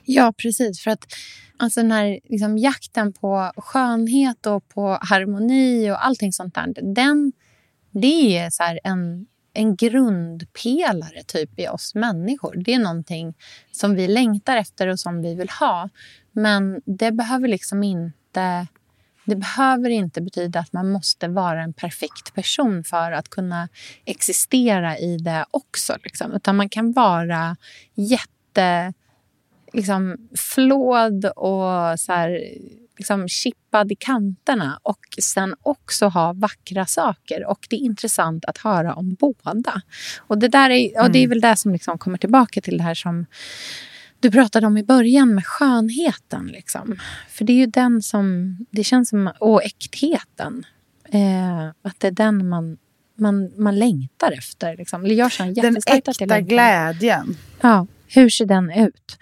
Ja, 0.05 0.33
precis. 0.43 0.83
För 0.83 0.91
att 0.91 1.05
alltså, 1.59 1.81
den 1.81 1.93
här 1.93 2.21
liksom, 2.29 2.59
jakten 2.59 3.13
på 3.13 3.53
skönhet 3.57 4.47
och 4.47 4.69
på 4.69 4.99
harmoni 5.01 5.91
och 5.91 6.07
allting 6.07 6.33
sånt 6.33 6.55
där. 6.55 6.95
Den, 6.95 7.33
det 7.91 8.39
är 8.39 8.51
så 8.51 8.63
här 8.63 8.81
en, 8.85 9.27
en 9.53 9.77
grundpelare 9.77 11.23
typ 11.27 11.59
i 11.59 11.69
oss 11.69 11.95
människor. 11.95 12.55
Det 12.65 12.75
är 12.75 12.79
någonting 12.79 13.35
som 13.73 13.95
vi 13.95 14.09
längtar 14.09 14.57
efter 14.57 14.89
och 14.89 15.01
som 15.01 15.23
vi 15.23 15.35
vill 15.35 15.51
ha. 15.51 15.89
Men 16.33 16.81
det 16.85 17.13
behöver 17.13 17.49
liksom 17.49 17.83
inte... 17.83 18.67
Det 19.25 19.37
behöver 19.37 19.91
inte 19.91 20.21
betyda 20.21 20.61
att 20.61 20.73
man 20.73 20.91
måste 20.91 21.29
vara 21.29 21.63
en 21.63 21.73
perfekt 21.73 22.35
person 22.35 22.85
för 22.85 23.13
att 23.13 23.29
kunna 23.29 23.69
existera 24.05 24.99
i 24.99 25.17
det 25.17 25.45
också. 25.51 25.97
Liksom. 26.05 26.33
Utan 26.33 26.57
man 26.57 26.69
kan 26.69 26.93
vara 26.93 27.57
jätte 27.95 28.93
liksom, 29.73 30.29
flåd 30.37 31.25
och 31.25 32.01
så 32.01 32.13
här, 32.13 32.45
liksom, 33.01 33.29
chippad 33.29 33.93
i 33.93 33.95
kanterna 33.95 34.81
och 34.83 35.01
sen 35.23 35.55
också 35.63 36.07
ha 36.07 36.33
vackra 36.33 36.87
saker. 36.87 37.47
Och 37.47 37.67
Det 37.71 37.77
är 37.77 37.81
intressant 37.81 38.45
att 38.45 38.59
höra 38.59 38.95
om 38.95 39.15
båda. 39.15 39.83
Och 40.19 40.39
Det, 40.39 40.49
där 40.49 40.71
är, 40.71 41.03
och 41.03 41.11
det 41.11 41.19
är 41.19 41.29
väl 41.29 41.41
det 41.41 41.57
som 41.57 41.73
liksom 41.73 41.99
kommer 41.99 42.19
tillbaka 42.19 42.61
till 42.61 42.79
det 42.79 42.83
här 42.83 42.95
som 42.95 43.27
du 44.21 44.31
pratade 44.31 44.67
om 44.67 44.77
i 44.77 44.83
början 44.83 45.35
med 45.35 45.47
skönheten. 45.47 46.47
Liksom. 46.47 46.99
För 47.29 47.45
det 47.45 47.53
är 47.53 47.57
ju 47.57 47.67
den 47.67 48.03
som... 48.03 48.57
Det 48.71 48.85
känns 48.85 49.09
som... 49.09 49.31
Och 49.39 49.63
äktheten. 49.65 50.65
Eh, 51.13 51.67
att 51.83 52.01
det 52.01 52.07
är 52.07 52.13
den 52.13 52.49
man, 52.49 52.79
man, 53.19 53.53
man 53.57 53.79
längtar 53.79 54.33
efter. 54.33 54.77
Liksom. 54.77 55.07
Jag 55.07 55.33
känner 55.33 55.63
Den 55.63 55.77
äkta 55.87 56.41
glädjen. 56.41 57.37
Ja, 57.61 57.87
hur 58.07 58.29
ser 58.29 58.47
den 58.47 58.71
ut? 58.71 59.19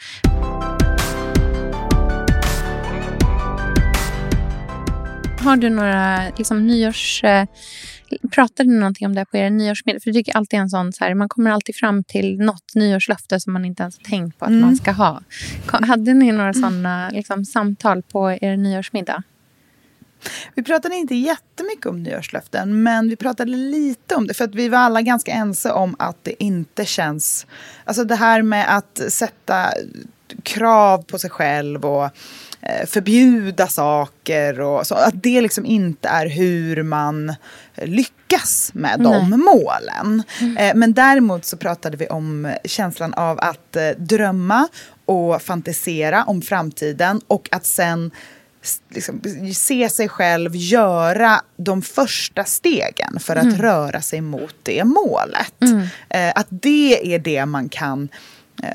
Har 5.38 5.56
du 5.56 5.70
några 5.70 6.28
liksom, 6.38 6.66
nyårs... 6.66 7.24
Eh, 7.24 7.46
pratade 8.30 8.70
ni 8.70 8.78
någonting 8.78 9.06
om 9.06 9.14
det 9.14 9.24
på 9.24 9.36
er 9.36 9.50
nyårsmiddag? 9.50 10.00
För 10.00 10.10
jag 10.10 10.14
tycker 10.14 10.36
alltid 10.36 10.60
en 10.60 10.70
sån, 10.70 10.92
så 10.92 11.04
här, 11.04 11.14
man 11.14 11.28
kommer 11.28 11.50
alltid 11.50 11.76
fram 11.76 12.04
till 12.04 12.38
något 12.38 12.74
nyårslöfte 12.74 13.40
som 13.40 13.52
man 13.52 13.64
inte 13.64 13.82
ens 13.82 13.98
har 13.98 14.04
tänkt 14.04 14.38
på 14.38 14.44
att 14.44 14.52
man 14.52 14.76
ska 14.76 14.92
ha. 14.92 15.20
Hade 15.66 16.14
ni 16.14 16.32
några 16.32 16.54
såna 16.54 17.10
liksom, 17.10 17.44
samtal 17.44 18.02
på 18.02 18.30
er 18.40 18.56
nyårsmiddag? 18.56 19.22
Vi 20.54 20.62
pratade 20.62 20.94
inte 20.94 21.14
jättemycket 21.14 21.86
om 21.86 22.02
nyårslöften, 22.02 22.82
men 22.82 23.08
vi 23.08 23.16
pratade 23.16 23.50
lite 23.50 24.14
om 24.14 24.26
det. 24.26 24.34
För 24.34 24.44
att 24.44 24.54
vi 24.54 24.68
var 24.68 24.78
alla 24.78 25.02
ganska 25.02 25.32
ense 25.32 25.72
om 25.72 25.96
att 25.98 26.24
det 26.24 26.44
inte 26.44 26.84
känns... 26.84 27.46
Alltså 27.84 28.04
det 28.04 28.16
här 28.16 28.42
med 28.42 28.76
att 28.76 29.00
sätta 29.08 29.72
krav 30.42 31.02
på 31.02 31.18
sig 31.18 31.30
själv 31.30 31.84
och 31.84 32.10
förbjuda 32.86 33.66
saker 33.66 34.60
och 34.60 34.86
så. 34.86 34.94
Att 34.94 35.22
det 35.22 35.40
liksom 35.40 35.66
inte 35.66 36.08
är 36.08 36.26
hur 36.26 36.82
man 36.82 37.34
lyckas 37.74 38.70
med 38.74 39.00
de 39.00 39.30
målen. 39.30 40.22
Eh, 40.58 40.74
Men 40.74 40.92
däremot 40.92 41.44
så 41.44 41.56
pratade 41.56 41.96
vi 41.96 42.06
om 42.06 42.54
känslan 42.64 43.14
av 43.14 43.38
att 43.40 43.76
eh, 43.76 43.88
drömma 43.98 44.68
och 45.04 45.42
fantisera 45.42 46.24
om 46.24 46.42
framtiden 46.42 47.20
och 47.26 47.48
att 47.52 47.66
sen 47.66 48.10
liksom, 48.90 49.20
se 49.54 49.88
sig 49.88 50.08
själv 50.08 50.56
göra 50.56 51.40
de 51.56 51.82
första 51.82 52.44
stegen 52.44 53.20
för 53.20 53.36
att 53.36 53.58
röra 53.58 54.00
sig 54.00 54.20
mot 54.20 54.54
det 54.62 54.84
målet. 54.84 55.54
Eh, 56.10 56.32
att 56.34 56.46
det 56.50 57.14
är 57.14 57.18
det 57.18 57.46
man 57.46 57.68
kan 57.68 58.02
eh, 58.02 58.08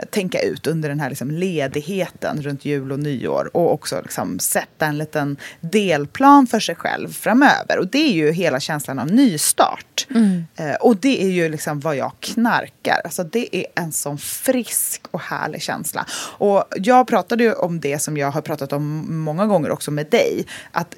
tänka 0.09 0.41
ut 0.41 0.67
under 0.67 0.89
den 0.89 0.99
här 0.99 1.09
liksom, 1.09 1.31
ledigheten 1.31 2.41
runt 2.41 2.65
jul 2.65 2.91
och 2.91 2.99
nyår 2.99 3.49
och 3.53 3.73
också 3.73 4.01
liksom, 4.01 4.39
sätta 4.39 4.85
en 4.85 4.97
liten 4.97 5.37
delplan 5.61 6.47
för 6.47 6.59
sig 6.59 6.75
själv 6.75 7.13
framöver. 7.13 7.79
Och 7.79 7.87
det 7.87 8.09
är 8.09 8.13
ju 8.13 8.31
hela 8.31 8.59
känslan 8.59 8.99
av 8.99 9.07
nystart. 9.07 10.07
Eh, 10.55 10.75
och 10.75 10.97
det 10.97 11.23
är 11.23 11.29
ju 11.29 11.49
liksom 11.49 11.79
vad 11.79 11.95
jag 11.95 12.11
knarkar. 12.19 13.01
Alltså, 13.03 13.23
det 13.23 13.55
är 13.55 13.65
en 13.75 13.91
sån 13.91 14.17
frisk 14.17 15.01
och 15.11 15.21
härlig 15.21 15.61
känsla. 15.61 16.05
Och 16.37 16.63
jag 16.75 17.07
pratade 17.07 17.43
ju 17.43 17.53
om 17.53 17.79
det 17.79 17.99
som 17.99 18.17
jag 18.17 18.31
har 18.31 18.41
pratat 18.41 18.73
om 18.73 19.17
många 19.23 19.45
gånger 19.45 19.71
också 19.71 19.91
med 19.91 20.07
dig. 20.09 20.45
Att, 20.71 20.95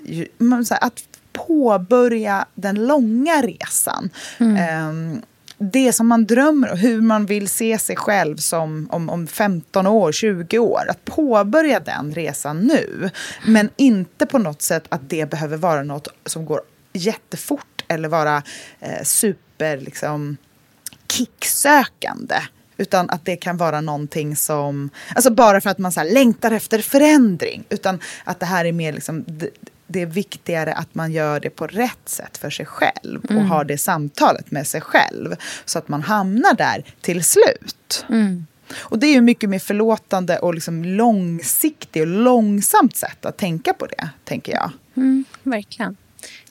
att 0.82 1.04
påbörja 1.34 2.46
den 2.56 2.88
långa 2.88 3.42
resan. 3.42 4.10
Ehm, 4.40 5.22
det 5.58 5.94
som 5.94 6.08
man 6.08 6.26
drömmer 6.26 6.72
om, 6.72 6.78
hur 6.78 7.02
man 7.02 7.26
vill 7.26 7.50
se 7.50 7.80
sig 7.80 7.96
själv 7.96 8.38
som 8.38 8.88
om, 8.92 9.10
om 9.10 9.28
15 9.28 9.88
år, 9.88 10.12
20 10.12 10.60
år. 10.60 10.82
Att 10.90 11.06
påbörja 11.06 11.80
den 11.80 12.14
resan 12.14 12.60
nu. 12.60 13.10
Men 13.46 13.70
inte 13.76 14.26
på 14.26 14.38
något 14.38 14.62
sätt 14.62 14.84
att 14.90 15.10
det 15.10 15.30
behöver 15.30 15.58
vara 15.58 15.84
något 15.84 16.08
som 16.26 16.46
går 16.46 16.62
jättefort 16.94 17.86
eller 17.88 18.10
vara 18.10 18.44
eh, 18.80 19.04
super 19.04 19.78
liksom, 19.78 20.38
kicksökande. 21.12 22.36
Utan 22.78 23.10
att 23.10 23.26
det 23.26 23.36
kan 23.36 23.58
vara 23.58 23.82
någonting 23.82 24.36
som, 24.36 24.90
alltså 25.16 25.32
bara 25.32 25.62
för 25.62 25.70
att 25.70 25.78
man 25.78 25.92
så 25.92 26.00
här 26.00 26.14
längtar 26.14 26.52
efter 26.52 26.80
förändring. 26.80 27.64
Utan 27.70 28.00
att 28.24 28.40
det 28.40 28.46
här 28.46 28.66
är 28.66 28.72
mer 28.72 28.94
liksom, 28.94 29.26
det, 29.88 30.02
är 30.02 30.06
viktigare 30.06 30.74
att 30.74 30.96
man 30.96 31.12
gör 31.12 31.40
det 31.40 31.50
på 31.50 31.68
rätt 31.68 32.10
sätt 32.10 32.38
för 32.38 32.50
sig 32.50 32.66
själv. 32.66 33.26
Och 33.30 33.44
har 33.46 33.64
det 33.66 33.78
samtalet 33.78 34.52
med 34.52 34.68
sig 34.68 34.82
själv. 34.82 35.36
Så 35.66 35.80
att 35.80 35.88
man 35.88 36.02
hamnar 36.02 36.54
där 36.54 36.84
till 37.02 37.24
slut. 37.24 38.06
Och 38.76 39.00
det 39.00 39.08
är 39.08 39.14
ju 39.14 39.22
mycket 39.22 39.50
mer 39.50 39.60
förlåtande 39.60 40.40
och 40.40 40.54
liksom 40.56 40.84
långsiktigt 40.86 42.02
och 42.02 42.08
långsamt 42.08 42.96
sätt 42.96 43.26
att 43.26 43.38
tänka 43.38 43.74
på 43.74 43.86
det, 43.86 44.10
tänker 44.24 44.54
jag. 44.54 44.72
Mm, 44.98 45.26
verkligen. 45.44 45.98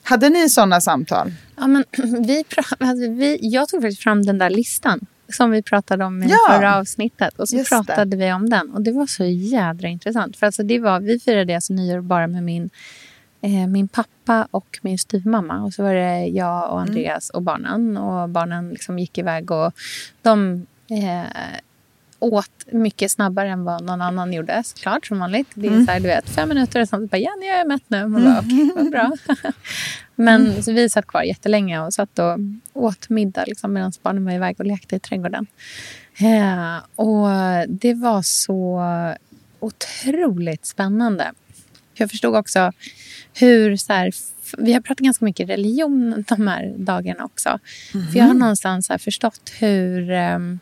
Hade 0.03 0.29
ni 0.29 0.49
sådana 0.49 0.81
samtal? 0.81 1.33
Ja, 1.55 1.67
men 1.67 1.83
vi, 2.27 2.43
alltså, 2.79 3.09
vi, 3.09 3.37
jag 3.41 3.69
tog 3.69 3.81
faktiskt 3.81 4.03
fram 4.03 4.23
den 4.23 4.37
där 4.37 4.49
listan 4.49 5.05
som 5.33 5.51
vi 5.51 5.61
pratade 5.61 6.05
om 6.05 6.23
i 6.23 6.27
Ja. 6.29 6.37
förra 6.49 6.77
avsnittet. 6.77 7.39
Och 7.39 7.49
så 7.49 7.55
Just 7.57 7.69
det. 7.69 7.75
pratade 7.75 8.17
vi 8.17 8.33
om 8.33 8.49
den. 8.49 8.69
Och 8.73 8.81
det 8.81 8.91
var 8.91 9.07
så 9.07 9.23
jädra 9.25 9.87
intressant. 9.87 10.37
För 10.37 10.45
alltså, 10.45 10.63
det 10.63 10.79
var, 10.79 10.99
vi 10.99 11.19
firade 11.19 11.55
alltså 11.55 11.73
nyår 11.73 12.01
bara 12.01 12.27
med 12.27 12.43
min, 12.43 12.69
min 13.67 13.87
pappa 13.87 14.47
och 14.51 14.79
min 14.81 14.97
styvmamma. 14.97 15.63
Och 15.63 15.73
så 15.73 15.83
var 15.83 15.93
det 15.93 16.25
jag 16.25 16.71
och 16.71 16.81
Andreas 16.81 17.29
och 17.29 17.41
barnen. 17.41 17.97
Och 17.97 18.29
barnen 18.29 18.69
liksom 18.69 18.99
gick 18.99 19.17
iväg 19.17 19.51
och 19.51 19.73
de 20.21 20.65
eh, 20.89 21.59
åt 22.19 22.65
mycket 22.71 23.11
snabbare 23.11 23.49
än 23.49 23.63
vad 23.63 23.83
någon 23.83 24.01
annan 24.01 24.33
gjorde, 24.33 24.63
såklart, 24.63 25.05
som 25.05 25.19
vanligt. 25.19 25.47
Det 25.53 25.67
är 25.67 25.85
så 25.85 25.91
här, 25.91 25.99
du 25.99 26.07
vet, 26.07 26.29
fem 26.29 26.49
minuter 26.49 26.81
och 26.81 26.89
sen 26.89 27.07
bara, 27.07 27.17
ja, 27.17 27.31
nu 27.39 27.45
är 27.45 27.57
jag 27.57 27.67
mätt 27.67 27.83
nu. 27.87 28.07
Man 28.07 28.23
bara, 28.23 28.39
okej, 28.39 28.71
vad 28.75 28.91
bra. 28.91 29.11
Men 30.15 30.63
så 30.63 30.71
vi 30.71 30.89
satt 30.89 31.07
kvar 31.07 31.23
jättelänge 31.23 31.79
och 31.79 31.93
satt 31.93 32.19
och 32.19 32.39
åt 32.73 33.09
middag 33.09 33.43
liksom, 33.47 33.73
medan 33.73 33.91
barnen 34.01 34.25
var 34.25 34.31
iväg 34.31 34.59
och 34.59 34.65
lekte 34.65 34.95
i 34.95 34.99
trädgården. 34.99 35.47
Eh, 36.19 36.77
och 36.95 37.27
det 37.69 37.93
var 37.93 38.21
så 38.21 38.83
otroligt 39.59 40.65
spännande. 40.65 41.31
Jag 41.95 42.11
förstod 42.11 42.35
också 42.35 42.71
hur... 43.33 43.75
Så 43.77 43.93
här, 43.93 44.11
vi 44.57 44.73
har 44.73 44.81
pratat 44.81 45.03
ganska 45.03 45.25
mycket 45.25 45.49
religion 45.49 46.23
de 46.27 46.47
här 46.47 46.73
dagarna 46.77 47.23
också. 47.23 47.59
För 47.91 48.19
jag 48.19 48.25
har 48.25 48.33
någonstans 48.33 48.85
så 48.85 48.93
här 48.93 48.97
förstått 48.97 49.51
hur 49.59 50.11
ehm, 50.11 50.59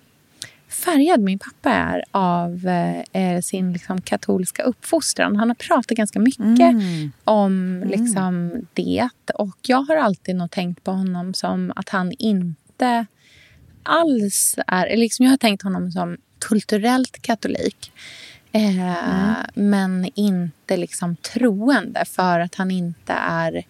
färgad 0.74 1.20
min 1.20 1.40
pappa 1.40 1.70
är 1.70 2.04
av 2.12 2.68
eh, 3.12 3.42
sin 3.42 3.74
liksom, 3.74 4.02
katolska 4.02 4.64
uppfostran. 4.64 5.36
Han 5.36 5.50
har 5.50 5.56
pratat 5.56 5.98
ganska 5.98 6.20
mycket 6.20 6.76
om 7.24 7.84
liksom, 7.86 8.52
det. 8.74 9.10
Och 9.36 9.58
jag 9.62 9.82
har 9.82 9.96
alltid 9.96 10.36
nog 10.36 10.52
tänkt 10.52 10.84
på 10.84 10.92
honom 10.92 11.34
som 11.34 11.74
att 11.76 11.90
han 11.90 12.12
inte 12.12 13.06
alls 13.84 14.56
är... 14.68 14.98
Liksom, 14.98 15.26
jag 15.26 15.32
har 15.32 15.38
tänkt 15.38 15.64
honom 15.64 15.92
som 15.92 16.18
kulturellt 16.40 17.22
katolik. 17.22 17.92
Eh, 18.54 19.38
Men 19.54 20.10
inte 20.16 20.78
liksom 20.78 21.16
troende 21.16 22.06
för 22.06 22.40
att 22.40 22.56
han 22.56 22.72
inte 22.72 23.14
är... 23.14 23.64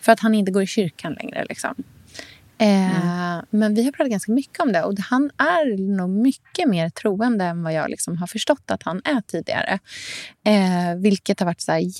För 0.00 0.12
att 0.12 0.20
han 0.20 0.34
inte 0.34 0.52
går 0.52 0.62
i 0.62 0.66
kyrkan 0.66 1.12
längre. 1.12 1.46
Liksom. 1.48 1.74
Eh, 2.58 3.42
Men 3.50 3.74
vi 3.74 3.84
har 3.84 3.92
pratat 3.92 4.10
ganska 4.10 4.32
mycket 4.32 4.60
om 4.60 4.72
det. 4.72 4.82
Och 4.82 4.98
han 4.98 5.30
är 5.36 5.78
nog 5.96 6.10
mycket 6.10 6.68
mer 6.68 6.88
troende 6.88 7.44
än 7.44 7.62
vad 7.62 7.72
jag 7.72 7.90
liksom 7.90 8.16
har 8.16 8.26
förstått 8.26 8.70
att 8.70 8.82
han 8.82 9.02
är 9.04 9.20
tidigare. 9.20 9.78
Eh, 10.44 10.94
vilket 10.96 11.40
har 11.40 11.46
varit 11.46 11.62
så 11.62 11.92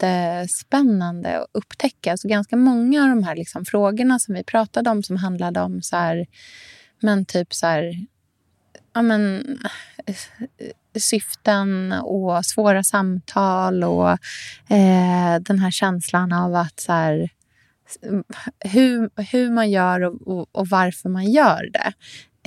jättespännande 0.00 1.38
att 1.40 1.46
upptäcka. 1.52 2.16
Så 2.16 2.28
ganska 2.28 2.56
många 2.56 3.02
av 3.02 3.08
de 3.08 3.22
här 3.22 3.36
liksom 3.36 3.64
frågorna 3.64 4.18
som 4.18 4.34
vi 4.34 4.44
pratade 4.44 4.90
om 4.90 5.02
som 5.02 5.16
handlade 5.16 5.60
om 5.60 5.82
så 5.82 5.96
här, 5.96 6.26
men 7.00 7.24
typ 7.24 7.54
så 7.54 7.66
här, 7.66 8.06
ja, 8.94 9.02
men, 9.02 9.44
syften 10.98 11.92
och 11.92 12.46
svåra 12.46 12.82
samtal 12.82 13.84
och 13.84 14.10
eh, 14.68 15.40
den 15.40 15.58
här 15.58 15.70
känslan 15.70 16.32
av 16.32 16.54
att 16.54 16.80
så 16.80 16.92
här, 16.92 17.28
hur, 18.60 19.10
hur 19.32 19.50
man 19.50 19.70
gör 19.70 20.00
och, 20.00 20.28
och, 20.28 20.48
och 20.52 20.68
varför 20.68 21.08
man 21.08 21.30
gör 21.30 21.70
det. 21.72 21.92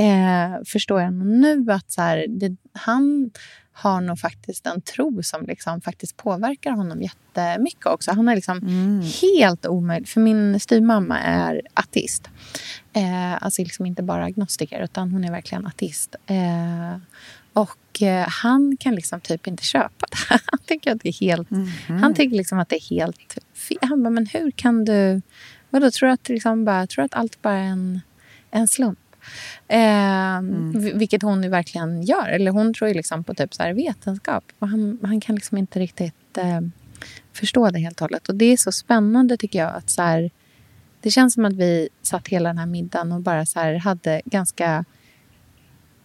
Eh, 0.04 0.64
förstår 0.66 1.02
jag 1.02 1.14
nu 1.14 1.72
att 1.72 1.92
så 1.92 2.02
här, 2.02 2.26
det, 2.30 2.56
han 2.74 3.32
har 3.80 4.02
nog 4.02 4.20
faktiskt 4.20 4.66
en 4.66 4.82
tro 4.82 5.24
som 5.24 5.46
liksom 5.46 5.82
faktiskt 5.82 6.18
påverkar 6.18 6.72
honom 6.72 7.02
jättemycket 7.02 7.86
också. 7.86 8.12
Han 8.12 8.28
är 8.30 8.36
liksom 8.36 8.58
mm. 8.58 9.02
helt 9.22 9.66
omöjlig. 9.66 10.10
För 10.10 10.22
min 10.22 10.60
styvmamma 10.60 11.20
är 11.20 11.62
ateist. 11.74 12.30
Eh, 12.94 13.44
alltså 13.44 13.62
liksom 13.62 13.86
inte 13.86 14.04
bara 14.04 14.26
agnostiker, 14.26 14.84
utan 14.84 15.12
hon 15.12 15.24
är 15.24 15.32
verkligen 15.32 15.68
ateist. 15.68 16.16
Eh, 16.26 16.98
och 17.54 18.02
eh, 18.02 18.28
han 18.28 18.78
kan 18.80 18.96
liksom 18.96 19.22
typ 19.22 19.48
inte 19.48 19.64
köpa 19.64 20.06
det. 20.12 20.18
Han 20.46 20.60
tycker 20.66 20.92
att 20.92 21.02
det 21.02 21.10
är 21.10 21.20
helt, 21.20 21.52
mm. 21.52 22.02
han 22.02 22.14
tycker 22.14 22.38
liksom 22.38 22.60
att 22.60 22.70
det 22.70 22.76
är 22.76 22.90
helt 22.90 23.38
fel. 23.54 23.78
Han 23.82 24.04
bara, 24.04 24.10
men 24.10 24.26
hur 24.26 24.52
kan 24.52 24.86
du... 24.86 25.22
Vadå, 25.70 25.92
tror 25.92 26.08
du 26.08 26.14
att, 26.14 26.30
liksom 26.30 26.66
bara, 26.66 26.88
tror 26.88 27.06
att 27.06 27.14
allt 27.14 27.42
bara 27.42 27.58
är 27.58 27.64
en, 27.64 28.02
en 28.52 28.68
slump? 28.68 29.00
Eh, 29.68 30.38
mm. 30.38 30.98
Vilket 30.98 31.22
hon 31.22 31.50
verkligen 31.50 32.02
gör. 32.02 32.28
Eller 32.28 32.52
hon 32.52 32.74
tror 32.74 32.88
ju 32.88 32.94
liksom 32.94 33.24
på 33.24 33.34
typ 33.34 33.54
så 33.54 33.64
här 33.64 33.74
vetenskap. 33.74 34.44
Och 34.60 34.68
han, 34.68 35.00
han 35.04 35.22
kan 35.22 35.36
liksom 35.36 35.58
inte 35.58 35.80
riktigt 35.80 36.38
eh, 36.38 36.62
förstå 37.34 37.70
det 37.70 37.80
helt 37.80 38.02
och 38.02 38.06
hållet. 38.06 38.30
Och 38.30 38.36
det 38.36 38.46
är 38.46 38.58
så 38.58 38.72
spännande 38.72 39.38
tycker 39.38 39.60
jag. 39.60 39.76
att 39.76 39.90
så 39.90 40.02
här, 40.02 40.32
Det 41.02 41.12
känns 41.12 41.34
som 41.34 41.46
att 41.46 41.54
vi 41.54 41.90
satt 42.02 42.28
hela 42.28 42.50
den 42.50 42.58
här 42.58 42.66
middagen 42.66 43.12
och 43.12 43.22
bara 43.22 43.46
så 43.46 43.60
här, 43.60 43.74
hade 43.74 44.22
ganska 44.26 44.86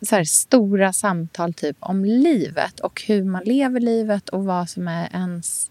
så 0.03 0.17
här, 0.17 0.25
stora 0.25 0.93
samtal 0.93 1.55
typ 1.55 1.77
om 1.81 2.05
livet 2.05 2.81
och 2.81 3.03
hur 3.07 3.25
man 3.25 3.43
lever 3.45 3.81
livet 3.81 4.29
och 4.29 4.45
vad 4.45 4.69
som 4.69 4.89
är 4.89 5.09
ens 5.13 5.71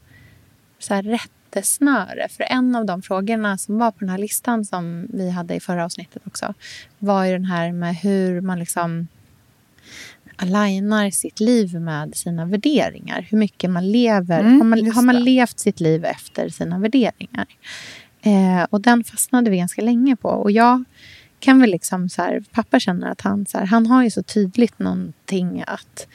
så 0.79 0.93
här, 0.93 1.21
rättesnöre. 1.51 2.27
För 2.29 2.43
en 2.43 2.75
av 2.75 2.85
de 2.85 3.01
frågorna 3.01 3.57
som 3.57 3.77
var 3.77 3.91
på 3.91 3.97
den 3.99 4.09
här 4.09 4.17
listan 4.17 4.65
som 4.65 5.07
vi 5.13 5.29
hade 5.29 5.55
i 5.55 5.59
förra 5.59 5.85
avsnittet 5.85 6.21
också 6.25 6.53
var 6.99 7.25
ju 7.25 7.31
den 7.31 7.45
här 7.45 7.71
med 7.71 7.95
hur 7.95 8.41
man 8.41 8.59
liksom 8.59 9.07
alignar 10.35 11.09
sitt 11.09 11.39
liv 11.39 11.75
med 11.75 12.15
sina 12.15 12.45
värderingar. 12.45 13.27
Hur 13.29 13.37
mycket 13.37 13.69
man 13.69 13.91
lever. 13.91 14.39
Mm, 14.39 14.61
har, 14.61 14.67
man, 14.67 14.91
har 14.91 15.01
man 15.01 15.23
levt 15.23 15.59
sitt 15.59 15.79
liv 15.79 16.05
efter 16.05 16.49
sina 16.49 16.79
värderingar? 16.79 17.45
Eh, 18.21 18.63
och 18.69 18.81
den 18.81 19.03
fastnade 19.03 19.49
vi 19.49 19.57
ganska 19.57 19.81
länge 19.81 20.15
på. 20.15 20.29
Och 20.29 20.51
jag 20.51 20.83
kan 21.39 21.61
väl 21.61 21.69
liksom 21.69 22.09
så 22.09 22.21
här, 22.21 22.43
pappa 22.51 22.79
känner 22.79 23.11
att 23.11 23.21
han, 23.21 23.45
så 23.45 23.57
här, 23.57 23.65
han 23.65 23.87
har 23.87 24.03
ju 24.03 24.09
så 24.09 24.23
tydligt 24.23 24.79
någonting 24.79 25.63
att 25.67 26.07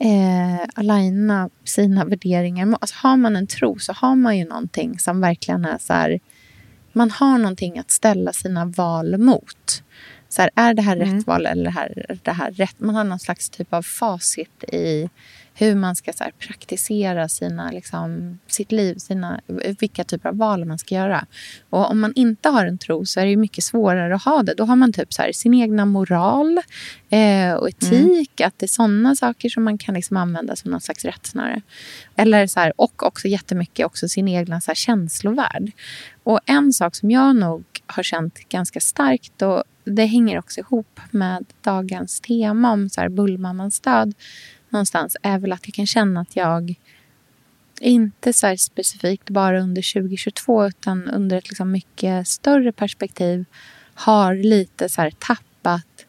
eh, 0.00 0.68
aligna 0.74 1.50
sina 1.64 2.04
värderingar. 2.04 2.76
Alltså 2.80 2.96
har 2.98 3.16
man 3.16 3.36
en 3.36 3.46
tro 3.46 3.78
så 3.78 3.92
har 3.92 4.16
man 4.16 4.38
ju 4.38 4.44
någonting 4.44 4.98
som 4.98 5.20
verkligen 5.20 5.64
är 5.64 5.78
så 5.78 5.92
här, 5.92 6.20
man 6.92 7.10
har 7.10 7.38
någonting 7.38 7.78
att 7.78 7.90
ställa 7.90 8.32
sina 8.32 8.64
val 8.64 9.18
mot. 9.18 9.82
Så 10.28 10.42
här, 10.42 10.50
är 10.54 10.74
det 10.74 10.82
här 10.82 10.96
mm. 10.96 11.16
rätt 11.16 11.26
val 11.26 11.46
eller 11.46 11.64
det 11.64 11.70
här, 11.70 12.18
det 12.22 12.32
här 12.32 12.50
rätt? 12.50 12.80
Man 12.80 12.94
har 12.94 13.04
någon 13.04 13.18
slags 13.18 13.50
typ 13.50 13.72
av 13.72 13.82
facit 13.82 14.64
i 14.64 15.08
hur 15.58 15.74
man 15.74 15.96
ska 15.96 16.12
så 16.12 16.24
här, 16.24 16.32
praktisera 16.38 17.28
sina, 17.28 17.70
liksom, 17.70 18.38
sitt 18.46 18.72
liv, 18.72 18.94
sina, 18.98 19.40
vilka 19.80 20.04
typer 20.04 20.28
av 20.28 20.36
val 20.36 20.64
man 20.64 20.78
ska 20.78 20.94
göra. 20.94 21.26
Och 21.70 21.90
om 21.90 22.00
man 22.00 22.12
inte 22.14 22.48
har 22.48 22.66
en 22.66 22.78
tro 22.78 23.06
så 23.06 23.20
är 23.20 23.26
det 23.26 23.36
mycket 23.36 23.64
svårare 23.64 24.14
att 24.14 24.24
ha 24.24 24.42
det. 24.42 24.54
Då 24.54 24.64
har 24.64 24.76
man 24.76 24.92
typ 24.92 25.12
så 25.12 25.22
här, 25.22 25.32
sin 25.32 25.54
egna 25.54 25.84
moral 25.84 26.60
eh, 27.10 27.52
och 27.52 27.68
etik. 27.68 28.40
Mm. 28.40 28.48
Att 28.48 28.58
det 28.58 28.66
är 28.66 28.68
sådana 28.68 29.16
saker 29.16 29.48
som 29.48 29.64
man 29.64 29.78
kan 29.78 29.94
liksom 29.94 30.16
använda 30.16 30.56
som 30.56 30.70
någon 30.70 30.80
slags 30.80 31.04
rättsnöre. 31.04 31.62
Eller 32.16 32.46
så 32.46 32.60
här, 32.60 32.72
och 32.76 33.02
också 33.02 33.28
jättemycket 33.28 33.86
också 33.86 34.08
sin 34.08 34.28
egna 34.28 34.60
så 34.60 34.70
här, 34.70 34.74
känslovärld. 34.74 35.72
Och 36.22 36.40
en 36.46 36.72
sak 36.72 36.94
som 36.94 37.10
jag 37.10 37.36
nog 37.36 37.64
har 37.86 38.02
känt 38.02 38.48
ganska 38.48 38.80
starkt 38.80 39.42
och 39.42 39.64
det 39.84 40.06
hänger 40.06 40.38
också 40.38 40.60
ihop 40.60 41.00
med 41.10 41.44
dagens 41.60 42.20
tema 42.20 42.72
om 42.72 42.88
så 42.88 43.00
här 43.00 43.08
bullmammans 43.08 43.80
död 43.80 44.14
någonstans 44.76 45.16
är 45.22 45.38
väl 45.38 45.52
att 45.52 45.66
jag 45.66 45.74
kan 45.74 45.86
känna 45.86 46.20
att 46.20 46.36
jag 46.36 46.74
inte 47.80 48.32
så 48.32 48.56
specifikt 48.56 49.30
bara 49.30 49.60
under 49.60 49.92
2022 49.94 50.66
utan 50.66 51.08
under 51.08 51.38
ett 51.38 51.48
liksom 51.48 51.72
mycket 51.72 52.28
större 52.28 52.72
perspektiv 52.72 53.44
har 53.94 54.34
lite 54.34 54.88
så 54.88 55.10
tappat 55.18 56.06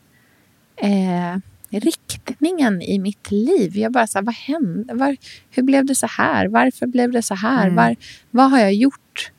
eh, 0.76 1.38
riktningen 1.70 2.82
i 2.82 3.00
mitt 3.00 3.32
liv. 3.32 3.78
Jag 3.78 3.92
bara 3.92 4.08
så 4.08 4.18
här, 4.18 4.26
vad 4.26 4.36
hände? 4.36 4.94
Var, 4.94 5.18
hur 5.50 5.64
blev 5.64 5.86
det 5.86 5.96
så 5.96 6.08
här? 6.08 6.48
Varför 6.48 6.88
blev 6.88 7.12
det 7.12 7.22
så 7.22 7.36
här? 7.36 7.64
Mm. 7.64 7.76
Var, 7.76 7.96
vad 8.32 8.52
har 8.52 8.60
jag 8.60 8.74
gjort 8.74 9.32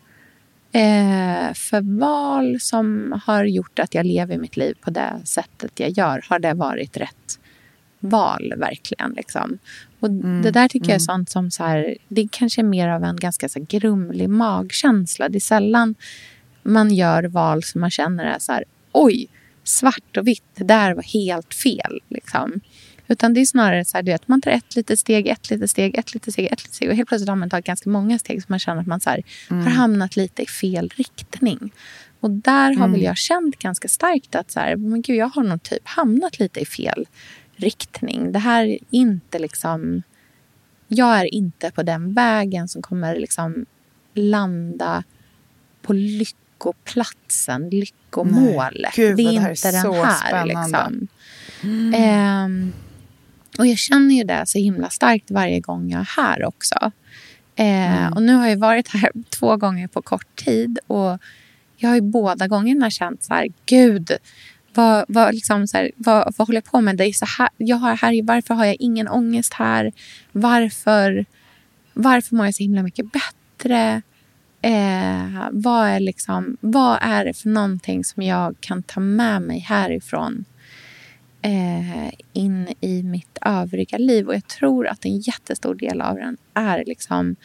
eh, 0.72 1.55
för 1.55 1.99
val 1.99 2.61
som 2.61 3.14
har 3.24 3.45
gjort 3.45 3.79
att 3.79 3.95
jag 3.95 4.07
lever 4.07 4.39
mitt 4.39 4.57
liv 4.57 4.74
på 4.81 4.91
det 4.91 5.20
sättet 5.24 5.81
jag 5.81 5.91
gör? 5.91 6.24
Har 6.29 6.39
det 6.39 6.55
varit 6.55 6.97
rätt 6.97 7.39
val 8.01 8.55
verkligen. 8.57 9.12
Liksom. 9.12 9.59
Och 10.01 10.09
mm, 10.09 10.42
Det 10.42 10.51
där 10.51 10.68
tycker 10.68 10.86
mm. 10.86 10.90
jag 10.90 11.01
är 11.01 11.11
mm. 11.11 11.26
sånt 11.26 11.30
som 11.30 11.51
så 11.51 11.64
här, 11.64 11.96
det 12.09 12.28
kanske 12.32 12.61
är 12.61 12.64
mer 12.64 12.88
av 12.88 13.05
en 13.05 13.16
ganska 13.16 13.49
så 13.49 13.66
grumlig 13.68 14.28
magkänsla. 14.28 15.28
Det 15.28 15.38
är 15.38 15.40
sällan 15.40 15.94
man 16.62 16.94
gör 16.94 17.24
val 17.24 17.62
som 17.62 17.80
man 17.80 17.90
känner 17.90 18.24
är 18.24 18.38
så 18.38 18.53
här, 18.53 18.64
oj, 18.92 19.28
svart 19.64 20.16
och 20.16 20.26
vitt, 20.26 20.44
det 20.55 20.64
där 20.64 20.94
var 20.94 21.03
helt 21.03 21.55
fel. 21.55 22.01
Liksom. 22.09 22.61
Utan 23.09 23.34
det 23.34 23.40
är 23.40 23.44
snarare 23.44 23.84
så 23.84 23.96
här, 23.96 24.03
du 24.03 24.12
vet, 24.12 24.28
man 24.28 24.40
tar 24.40 24.51
ett 24.51 24.76
litet 24.76 24.99
steg, 24.99 25.26
ett 25.28 25.51
litet 25.51 25.70
steg, 25.70 25.99
ett 25.99 26.14
litet 26.14 26.32
steg, 26.32 26.46
ett 26.46 26.62
litet 26.62 26.74
steg. 26.74 26.88
Och 26.88 26.96
helt 26.96 27.09
plötsligt 27.09 27.28
har 27.28 27.36
man 27.36 27.51
tagit 27.51 27.66
ganska 27.66 27.90
många 27.90 28.18
steg 28.18 28.42
så 28.42 28.46
man 28.49 28.59
känner 28.59 28.80
att 28.80 28.86
man 28.86 29.01
så 29.01 29.11
här, 29.11 29.22
mm. 29.51 29.64
har 29.64 29.70
hamnat 29.70 30.16
lite 30.16 30.42
i 30.42 30.46
fel 30.46 30.90
riktning. 30.96 31.72
Och 32.20 32.30
där 32.30 32.66
har 32.66 32.84
mm. 32.84 32.92
väl 32.92 33.03
jag 33.03 33.16
känt 33.16 33.59
ganska 33.59 33.88
starkt 33.88 34.34
att 34.34 34.51
så 34.51 34.61
här, 34.61 34.76
men 34.76 35.03
gud, 35.03 35.16
jag 35.16 35.28
har 35.28 35.42
nog 35.42 35.62
typ 35.62 35.88
hamnat 35.88 36.38
lite 36.38 36.61
i 36.61 36.66
fel 36.66 37.07
riktning. 37.59 38.33
Det 38.33 38.39
här 38.39 38.65
är 38.65 38.79
inte 38.91 39.39
liksom... 39.39 40.03
Jag 40.89 41.21
är 41.21 41.35
inte 41.35 41.71
på 41.71 41.83
den 41.83 42.15
vägen 42.15 42.69
som 42.69 42.83
kommer 42.83 43.17
liksom 43.17 43.67
landa 44.15 45.05
på 45.83 45.93
lyckoplatsen, 45.93 47.71
lyckomålet. 47.71 48.95
Gud, 48.97 49.17
det 49.17 49.23
är 49.23 49.27
det 49.27 49.33
inte 49.33 49.69
är 49.69 49.73
den 49.73 49.95
här. 50.05 50.47
Liksom. 50.47 51.09
Mm. 51.63 51.95
Eh, 51.95 52.75
och 53.59 53.67
jag 53.67 53.79
känner 53.79 54.15
ju 54.15 54.25
det 54.25 54.43
så 54.47 54.59
himla 54.59 54.91
starkt 54.91 55.31
varje 55.31 55.61
gång 55.61 55.91
jag 55.91 56.01
är 56.01 56.23
här 56.23 56.45
också. 56.45 56.93
Eh, 57.57 58.03
mm. 58.03 58.13
Och 58.13 58.23
nu 58.23 58.35
har 58.35 58.49
jag 58.49 58.57
varit 58.57 58.89
här 58.89 59.13
två 59.31 59.57
gånger 59.57 59.89
på 59.89 60.03
kort 60.03 60.37
tid. 60.37 60.79
Och 60.87 61.19
jag 61.77 61.89
har 61.89 61.95
ju 61.95 62.01
båda 62.01 62.47
gångerna 62.47 62.91
känt 62.91 63.23
så 63.23 63.35
här, 63.35 63.49
gud, 63.67 64.13
vad, 64.79 65.05
vad, 65.09 65.35
liksom 65.35 65.66
så 65.66 65.76
här, 65.76 65.91
vad, 65.97 66.35
vad 66.37 66.49
håller 66.49 66.57
jag 66.57 66.64
på 66.64 66.81
med? 66.81 66.97
Det 66.97 67.05
är 67.05 67.12
så 67.12 67.26
här, 67.39 67.49
jag 67.57 67.76
har 67.76 67.97
här, 67.97 68.22
varför 68.22 68.55
har 68.55 68.64
jag 68.64 68.76
ingen 68.79 69.09
ångest 69.09 69.55
här? 69.55 69.93
Varför, 70.33 71.26
varför 71.95 72.37
mår 72.37 72.47
jag 72.47 72.55
så 72.55 72.62
himla 72.62 72.83
mycket 72.83 73.07
bättre? 73.12 74.03
Eh, 74.62 75.49
vad, 75.53 75.89
är 75.89 76.01
liksom, 76.01 76.57
vad 76.61 76.99
är 77.01 77.24
det 77.24 77.35
för 77.35 77.49
någonting 77.49 78.05
som 78.05 78.22
jag 78.22 78.57
kan 78.61 78.83
ta 78.83 79.01
med 79.01 79.43
mig 79.43 79.59
härifrån 79.59 80.45
eh, 81.43 82.12
in 82.33 82.74
i 82.81 83.03
mitt 83.03 83.39
övriga 83.41 83.99
liv? 83.99 84.29
Och 84.29 84.35
Jag 84.35 84.47
tror 84.47 84.87
att 84.87 85.05
en 85.05 85.18
jättestor 85.18 85.74
del 85.74 86.01
av 86.01 86.16
den 86.16 86.37
är 86.55 86.85
liksom 86.87 87.37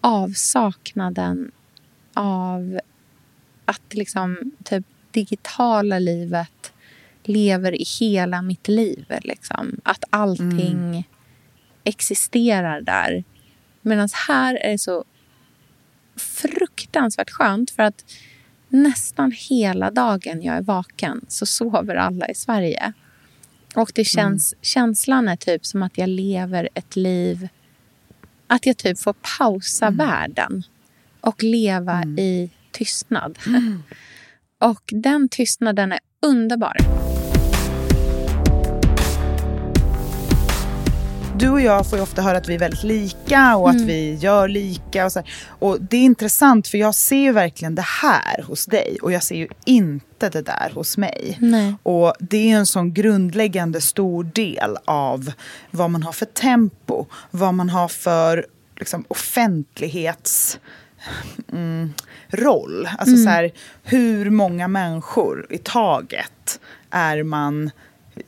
avsaknaden 0.00 1.50
av 2.14 2.80
att 3.64 3.94
liksom 3.94 4.52
typ 4.64 4.86
digitala 5.12 5.98
livet 5.98 6.72
lever 7.24 7.80
i 7.80 7.84
hela 8.00 8.42
mitt 8.42 8.68
liv. 8.68 9.04
Liksom. 9.22 9.80
Att 9.82 10.04
allting 10.10 10.78
mm. 10.78 11.02
existerar 11.84 12.80
där. 12.80 13.24
Medan 13.82 14.08
här 14.28 14.54
är 14.54 14.70
det 14.72 14.78
så 14.78 15.04
fruktansvärt 16.16 17.30
skönt 17.30 17.70
för 17.70 17.82
att 17.82 18.04
nästan 18.68 19.32
hela 19.50 19.90
dagen 19.90 20.42
jag 20.42 20.56
är 20.56 20.62
vaken 20.62 21.24
så 21.28 21.46
sover 21.46 21.94
alla 21.94 22.28
i 22.28 22.34
Sverige. 22.34 22.92
Och 23.74 23.92
det 23.94 24.04
känns, 24.04 24.52
mm. 24.52 24.58
känslan 24.62 25.28
är 25.28 25.36
typ 25.36 25.66
som 25.66 25.82
att 25.82 25.98
jag 25.98 26.08
lever 26.08 26.68
ett 26.74 26.96
liv... 26.96 27.48
Att 28.46 28.66
jag 28.66 28.76
typ 28.76 28.98
får 28.98 29.14
pausa 29.38 29.86
mm. 29.86 29.96
världen 29.96 30.62
och 31.20 31.42
leva 31.42 31.92
mm. 31.92 32.18
i 32.18 32.50
tystnad. 32.70 33.38
Mm. 34.60 34.70
Och 34.70 34.82
den 34.86 35.28
tystnaden 35.28 35.92
är 35.92 36.00
underbar. 36.22 36.76
du 41.40 41.48
och 41.48 41.60
jag 41.60 41.86
får 41.86 41.98
ju 41.98 42.02
ofta 42.02 42.22
höra 42.22 42.38
att 42.38 42.48
vi 42.48 42.54
är 42.54 42.58
väldigt 42.58 42.82
lika 42.82 43.56
och 43.56 43.70
att 43.70 43.80
vi 43.80 44.14
gör 44.14 44.48
lika. 44.48 45.04
Och, 45.04 45.12
så 45.12 45.18
här. 45.18 45.30
och 45.48 45.78
det 45.80 45.96
är 45.96 46.04
intressant 46.04 46.68
för 46.68 46.78
jag 46.78 46.94
ser 46.94 47.16
ju 47.16 47.32
verkligen 47.32 47.74
det 47.74 47.84
här 48.02 48.42
hos 48.42 48.66
dig 48.66 48.98
och 49.02 49.12
jag 49.12 49.22
ser 49.22 49.36
ju 49.36 49.48
inte 49.64 50.28
det 50.28 50.42
där 50.42 50.70
hos 50.74 50.96
mig. 50.96 51.36
Nej. 51.40 51.74
Och 51.82 52.14
det 52.18 52.50
är 52.50 52.56
en 52.56 52.66
sån 52.66 52.94
grundläggande 52.94 53.80
stor 53.80 54.24
del 54.24 54.76
av 54.84 55.32
vad 55.70 55.90
man 55.90 56.02
har 56.02 56.12
för 56.12 56.26
tempo, 56.26 57.06
vad 57.30 57.54
man 57.54 57.70
har 57.70 57.88
för 57.88 58.46
liksom, 58.76 59.04
offentlighets 59.08 60.58
mm, 61.52 61.94
roll. 62.28 62.88
Alltså 62.98 63.16
så 63.16 63.28
här, 63.28 63.52
hur 63.82 64.30
många 64.30 64.68
människor 64.68 65.46
i 65.50 65.58
taget 65.58 66.60
är 66.90 67.22
man 67.22 67.70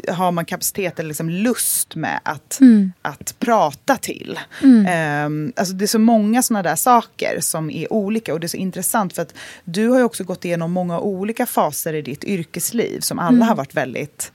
har 0.09 0.33
man 0.33 0.45
kapacitet 0.45 0.99
eller 0.99 1.09
liksom 1.09 1.31
lust 1.31 1.97
med 1.97 2.21
att, 2.23 2.59
att 3.03 3.35
prata 3.39 3.97
till. 3.97 4.41
Ehm, 4.89 5.53
alltså 5.57 5.75
det 5.75 5.85
är 5.85 5.87
så 5.87 5.99
många 5.99 6.43
sådana 6.43 6.63
där 6.63 6.77
saker 6.77 7.41
som 7.41 7.71
är 7.71 7.93
olika 7.93 8.35
och 8.35 8.41
det 8.41 8.47
är 8.47 8.49
så 8.49 8.57
intressant 8.57 9.13
för 9.13 9.23
att 9.23 9.35
du 9.65 9.89
har 9.89 9.99
ju 9.99 10.05
också 10.05 10.25
gått 10.25 10.45
igenom 10.45 10.73
många 10.73 11.01
olika 11.01 11.47
faser 11.47 11.95
i 11.95 12.03
ditt 12.03 12.25
yrkesliv 12.25 13.01
som 13.01 13.19
alla 13.19 13.45
har 13.45 13.55
varit 13.55 13.75
väldigt 13.75 14.33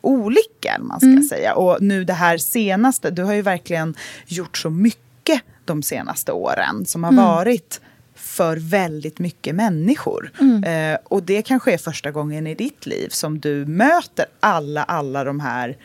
olika, 0.00 0.78
man 0.80 1.00
ska 1.00 1.36
säga. 1.36 1.54
Och 1.54 1.82
nu 1.82 2.04
det 2.04 2.12
här 2.12 2.38
senaste, 2.38 3.10
du 3.10 3.22
har 3.22 3.34
ju 3.34 3.42
verkligen 3.42 3.94
gjort 4.26 4.58
så 4.58 4.70
mycket 4.70 5.42
de 5.66 5.82
senaste 5.82 6.32
åren 6.32 6.86
som 6.86 7.04
har 7.04 7.12
varit 7.12 7.80
för 8.14 8.56
väldigt 8.56 9.18
mycket 9.18 9.54
människor. 9.54 10.30
Eh, 10.64 10.98
och 11.04 11.22
det 11.22 11.42
kanske 11.42 11.72
är 11.72 11.78
första 11.78 12.10
gången 12.10 12.46
i 12.46 12.54
ditt 12.54 12.86
liv 12.86 13.08
som 13.08 13.40
du 13.40 13.66
möter 13.66 14.26
alla, 14.40 14.84
alla 14.84 15.24
de 15.24 15.40
här 15.40 15.76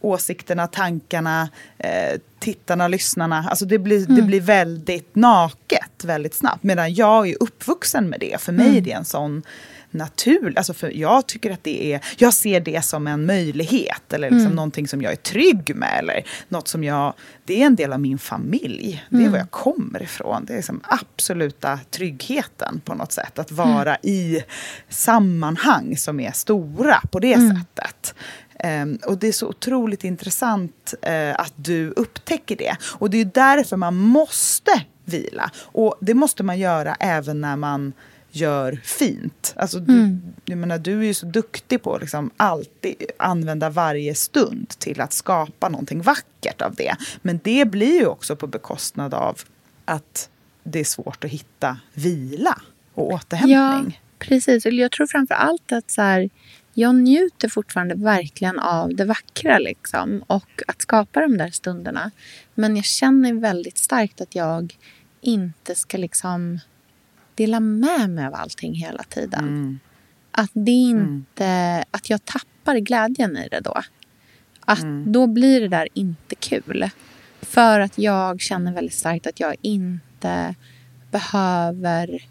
åsikterna, 0.00 0.66
tankarna, 0.66 1.48
eh, 1.78 2.20
tittarna, 2.38 2.88
lyssnarna. 2.88 3.46
Alltså 3.50 3.64
det 3.64 3.78
blir, 3.78 4.06
det 4.06 4.22
blir 4.22 4.40
väldigt 4.40 5.14
naket 5.14 6.04
väldigt 6.04 6.34
snabbt. 6.34 6.62
Medan 6.62 6.94
jag 6.94 7.28
är 7.28 7.36
uppvuxen 7.40 8.08
med 8.08 8.20
det. 8.20 8.40
För 8.40 8.52
mig 8.52 8.78
är 8.78 8.80
det 8.80 8.92
en 8.92 9.04
sån 9.04 9.42
naturlig... 9.90 10.58
Alltså 10.58 10.74
för 10.74 10.90
jag 10.90 11.26
tycker 11.26 11.50
att 11.50 11.64
det 11.64 11.92
är... 11.92 12.00
Jag 12.18 12.34
ser 12.34 12.60
det 12.60 12.84
som 12.84 13.06
en 13.06 13.26
möjlighet. 13.26 14.12
Eller 14.12 14.30
liksom 14.30 14.52
någonting 14.52 14.88
som 14.88 15.02
jag 15.02 15.12
är 15.12 15.16
trygg 15.16 15.76
med. 15.76 15.98
Eller 15.98 16.24
något 16.48 16.68
som 16.68 16.84
jag... 16.84 17.14
Det 17.44 17.62
är 17.62 17.66
en 17.66 17.76
del 17.76 17.92
av 17.92 18.00
min 18.00 18.18
familj. 18.18 19.04
Det 19.10 19.24
är 19.24 19.28
var 19.28 19.38
jag 19.38 19.50
kommer 19.50 20.02
ifrån. 20.02 20.44
Det 20.44 20.52
är 20.52 20.56
liksom 20.56 20.80
absoluta 20.84 21.80
tryggheten 21.90 22.80
på 22.84 22.94
något 22.94 23.12
sätt. 23.12 23.38
Att 23.38 23.52
vara 23.52 23.96
i 24.02 24.42
sammanhang 24.88 25.96
som 25.96 26.20
är 26.20 26.32
stora 26.32 27.00
på 27.10 27.18
det 27.18 27.36
sättet. 27.36 28.14
Ehm, 28.58 28.98
och 29.06 29.18
det 29.18 29.28
är 29.28 29.32
så 29.32 29.48
otroligt 29.48 30.04
intressant 30.04 30.94
eh, 31.02 31.34
att 31.40 31.52
du 31.56 31.90
upptäcker 31.90 32.56
det. 32.56 32.76
Och 32.82 33.10
det 33.10 33.18
är 33.18 33.24
därför 33.24 33.76
man 33.76 33.96
måste 33.96 34.84
vila. 35.04 35.50
Och 35.56 35.98
det 36.00 36.14
måste 36.14 36.42
man 36.42 36.58
göra 36.58 36.96
även 37.00 37.40
när 37.40 37.56
man 37.56 37.92
gör 38.30 38.80
fint. 38.84 39.54
Alltså, 39.56 39.78
du, 39.78 40.18
jag 40.44 40.58
menar, 40.58 40.78
du 40.78 41.00
är 41.00 41.04
ju 41.04 41.14
så 41.14 41.26
duktig 41.26 41.82
på 41.82 41.94
att 41.94 42.00
liksom 42.00 42.30
alltid 42.36 42.96
använda 43.18 43.70
varje 43.70 44.14
stund 44.14 44.68
till 44.68 45.00
att 45.00 45.12
skapa 45.12 45.68
någonting 45.68 46.02
vackert 46.02 46.62
av 46.62 46.74
det. 46.74 46.96
Men 47.22 47.40
det 47.44 47.64
blir 47.64 48.00
ju 48.00 48.06
också 48.06 48.36
på 48.36 48.46
bekostnad 48.46 49.14
av 49.14 49.38
att 49.84 50.30
det 50.62 50.80
är 50.80 50.84
svårt 50.84 51.24
att 51.24 51.30
hitta 51.30 51.78
vila 51.94 52.60
och 52.94 53.12
återhämtning. 53.12 54.00
Ja, 54.00 54.16
precis. 54.18 54.66
Och 54.66 54.72
jag 54.72 54.92
tror 54.92 55.06
framför 55.06 55.34
allt 55.34 55.72
att 55.72 55.90
så 55.90 56.02
här, 56.02 56.30
jag 56.74 56.94
njuter 56.94 57.48
fortfarande 57.48 57.94
verkligen 57.94 58.58
av 58.58 58.94
det 58.94 59.04
vackra 59.04 59.58
liksom, 59.58 60.24
och 60.26 60.62
att 60.66 60.82
skapa 60.82 61.20
de 61.20 61.38
där 61.38 61.50
stunderna. 61.50 62.10
Men 62.54 62.76
jag 62.76 62.84
känner 62.84 63.32
väldigt 63.32 63.78
starkt 63.78 64.20
att 64.20 64.34
jag 64.34 64.76
inte 65.20 65.74
ska 65.74 65.98
liksom 65.98 66.58
dela 67.40 67.60
med 67.60 68.10
mig 68.10 68.26
av 68.26 68.34
allting 68.34 68.74
hela 68.74 69.02
tiden. 69.02 69.80
Att 70.30 70.50
det 70.52 70.70
inte... 70.70 71.84
Att 71.90 72.10
jag 72.10 72.24
tappar 72.24 72.76
glädjen 72.76 73.36
i 73.36 73.48
det 73.48 73.60
då. 73.60 73.82
Att 74.60 74.84
Då 75.06 75.26
blir 75.26 75.60
det 75.60 75.68
där 75.68 75.88
inte 75.94 76.34
kul. 76.34 76.90
För 77.42 77.80
att 77.80 77.98
jag 77.98 78.40
känner 78.40 78.72
väldigt 78.72 78.94
starkt 78.94 79.26
att 79.26 79.40
jag 79.40 79.54
inte 79.60 80.54
behöver... 81.10 82.26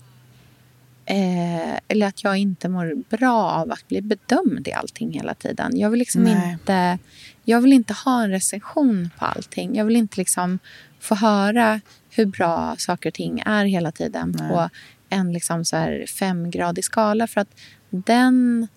Eh, 1.05 1.79
eller 1.87 2.07
att 2.07 2.23
jag 2.23 2.37
inte 2.37 2.69
mår 2.69 3.17
bra 3.17 3.51
av 3.51 3.71
att 3.71 3.87
bli 3.87 4.01
bedömd 4.01 4.67
i 4.67 4.73
allting 4.73 5.11
hela 5.11 5.33
tiden. 5.33 5.77
Jag 5.77 5.89
vill 5.89 5.99
liksom 5.99 6.23
Nej. 6.23 6.51
inte... 6.51 6.99
Jag 7.43 7.61
vill 7.61 7.73
inte 7.73 7.93
ha 7.93 8.23
en 8.23 8.29
recension 8.29 9.09
på 9.19 9.25
allting. 9.25 9.75
Jag 9.75 9.85
vill 9.85 9.95
inte 9.95 10.17
liksom 10.17 10.59
få 10.99 11.15
höra 11.15 11.81
hur 12.09 12.25
bra 12.25 12.75
saker 12.77 13.09
och 13.09 13.13
ting 13.13 13.43
är 13.45 13.65
hela 13.65 13.91
tiden 13.91 14.33
på 14.33 14.69
en 15.09 15.33
liksom 15.33 15.65
så 15.65 15.75
här 15.75 16.05
femgradig 16.19 16.83
skala. 16.83 17.27
För 17.27 17.41
att 17.41 17.59
den... 17.89 18.67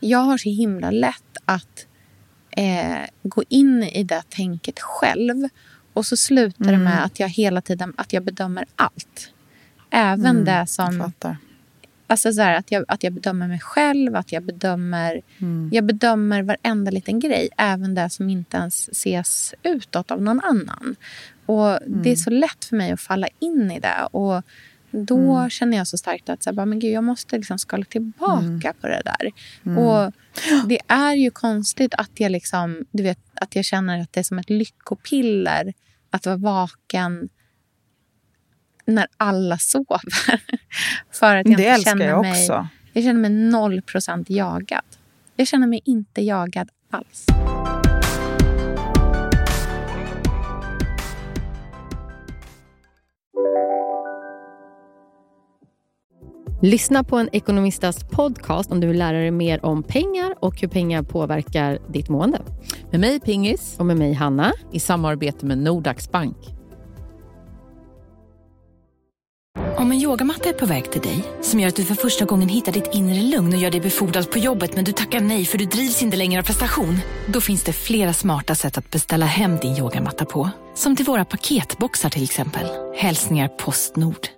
Jag 0.00 0.18
har 0.18 0.38
så 0.38 0.48
himla 0.48 0.90
lätt 0.90 1.36
att 1.44 1.86
eh, 2.50 3.08
gå 3.22 3.44
in 3.48 3.82
i 3.82 4.04
det 4.04 4.22
tänket 4.28 4.80
själv. 4.80 5.48
Och 5.92 6.06
så 6.06 6.16
slutar 6.16 6.64
det 6.64 6.78
med 6.78 7.04
att 7.04 7.20
jag 7.20 7.28
hela 7.28 7.60
tiden 7.60 7.94
att 7.96 8.12
jag 8.12 8.24
bedömer 8.24 8.64
allt. 8.76 9.32
Även 9.90 10.44
det 10.44 10.50
Jag 10.50 10.68
som... 10.68 11.12
Alltså 12.10 12.32
så 12.32 12.42
här, 12.42 12.58
att, 12.58 12.72
jag, 12.72 12.84
att 12.88 13.02
jag 13.02 13.12
bedömer 13.12 13.48
mig 13.48 13.60
själv, 13.60 14.16
att 14.16 14.32
jag 14.32 14.42
bedömer, 14.42 15.22
jag 15.70 15.84
bedömer 15.84 16.42
varenda 16.42 16.90
liten 16.90 17.20
grej. 17.20 17.48
Även 17.56 17.94
det 17.94 18.10
som 18.10 18.30
inte 18.30 18.56
ens 18.56 18.88
ses 18.88 19.54
utåt 19.62 20.10
av 20.10 20.22
någon 20.22 20.40
annan. 20.40 20.96
Och 21.46 21.78
Det 21.86 22.12
är 22.12 22.16
så 22.16 22.30
lätt 22.30 22.64
för 22.64 22.76
mig 22.76 22.92
att 22.92 23.00
falla 23.00 23.28
in 23.38 23.70
i 23.70 23.80
det. 23.80 24.08
Och 24.10 24.42
Då 25.04 25.48
känner 25.48 25.76
jag 25.76 25.86
så 25.86 25.98
starkt 25.98 26.28
att 26.28 26.42
så 26.42 26.54
här, 26.54 26.66
men 26.66 26.78
gud, 26.78 26.92
jag 26.92 27.04
måste 27.04 27.36
liksom 27.36 27.58
skala 27.58 27.84
tillbaka 27.84 28.74
på 28.80 28.86
det 28.88 29.02
där. 29.04 29.32
Och 29.78 30.12
Det 30.68 30.80
är 30.88 31.14
ju 31.14 31.30
konstigt 31.30 31.94
att 31.94 32.10
jag, 32.14 32.32
liksom, 32.32 32.84
du 32.90 33.02
vet, 33.02 33.18
att 33.34 33.56
jag 33.56 33.64
känner 33.64 34.00
att 34.00 34.12
det 34.12 34.20
är 34.20 34.24
som 34.24 34.38
ett 34.38 34.50
lyckopiller 34.50 35.72
att 36.10 36.26
vara 36.26 36.36
vaken 36.36 37.28
när 38.84 39.06
alla 39.16 39.58
sover. 39.58 40.00
För 41.12 41.36
att 41.36 41.46
jag 41.48 41.56
Det 41.56 41.62
inte 41.62 41.64
älskar 41.64 41.90
känner 41.90 42.06
jag 42.06 42.22
mig. 42.22 42.48
Jag 42.92 43.04
känner 43.04 43.20
mig 43.20 43.30
noll 43.30 43.82
procent 43.82 44.30
jagad. 44.30 44.84
Jag 45.36 45.46
känner 45.48 45.66
mig 45.66 45.80
inte 45.84 46.22
jagad 46.22 46.68
alls. 46.90 47.26
Lyssna 56.60 57.04
på 57.04 57.16
en 57.16 57.28
ekonomistas 57.32 58.04
podcast 58.04 58.72
om 58.72 58.80
du 58.80 58.86
vill 58.86 58.98
lära 58.98 59.18
dig 59.18 59.30
mer 59.30 59.64
om 59.64 59.82
pengar 59.82 60.34
och 60.40 60.60
hur 60.60 60.68
pengar 60.68 61.02
påverkar 61.02 61.78
ditt 61.88 62.08
mående. 62.08 62.40
Med 62.90 63.00
mig 63.00 63.20
Pingis 63.20 63.76
Och 63.78 63.86
med 63.86 63.96
mig 63.96 64.12
Hanna. 64.12 64.52
i 64.72 64.80
samarbete 64.80 65.46
med 65.46 65.58
Nordax 65.58 66.10
Bank. 66.10 66.36
Om 69.76 69.92
en 69.92 69.98
yogamatta 69.98 70.48
är 70.48 70.52
på 70.52 70.66
väg 70.66 70.90
till 70.92 71.00
dig, 71.00 71.24
som 71.40 71.60
gör 71.60 71.68
att 71.68 71.76
du 71.76 71.84
för 71.84 71.94
första 71.94 72.24
gången 72.24 72.48
hittar 72.48 72.72
ditt 72.72 72.94
inre 72.94 73.22
lugn 73.22 73.54
och 73.54 73.58
gör 73.58 73.70
dig 73.70 73.80
befordrad 73.80 74.30
på 74.30 74.38
jobbet 74.38 74.74
men 74.74 74.84
du 74.84 74.92
tackar 74.92 75.20
nej 75.20 75.44
för 75.44 75.58
du 75.58 75.64
drivs 75.64 76.02
inte 76.02 76.16
längre 76.16 76.40
av 76.40 76.44
prestation. 76.44 76.98
Då 77.26 77.40
finns 77.40 77.64
det 77.64 77.72
flera 77.72 78.12
smarta 78.12 78.54
sätt 78.54 78.78
att 78.78 78.90
beställa 78.90 79.26
hem 79.26 79.56
din 79.56 79.76
yogamatta 79.76 80.24
på. 80.24 80.50
Som 80.74 80.96
till 80.96 81.06
våra 81.06 81.24
paketboxar 81.24 82.10
till 82.10 82.24
exempel. 82.24 82.66
Hälsningar 82.96 83.48
Postnord. 83.48 84.37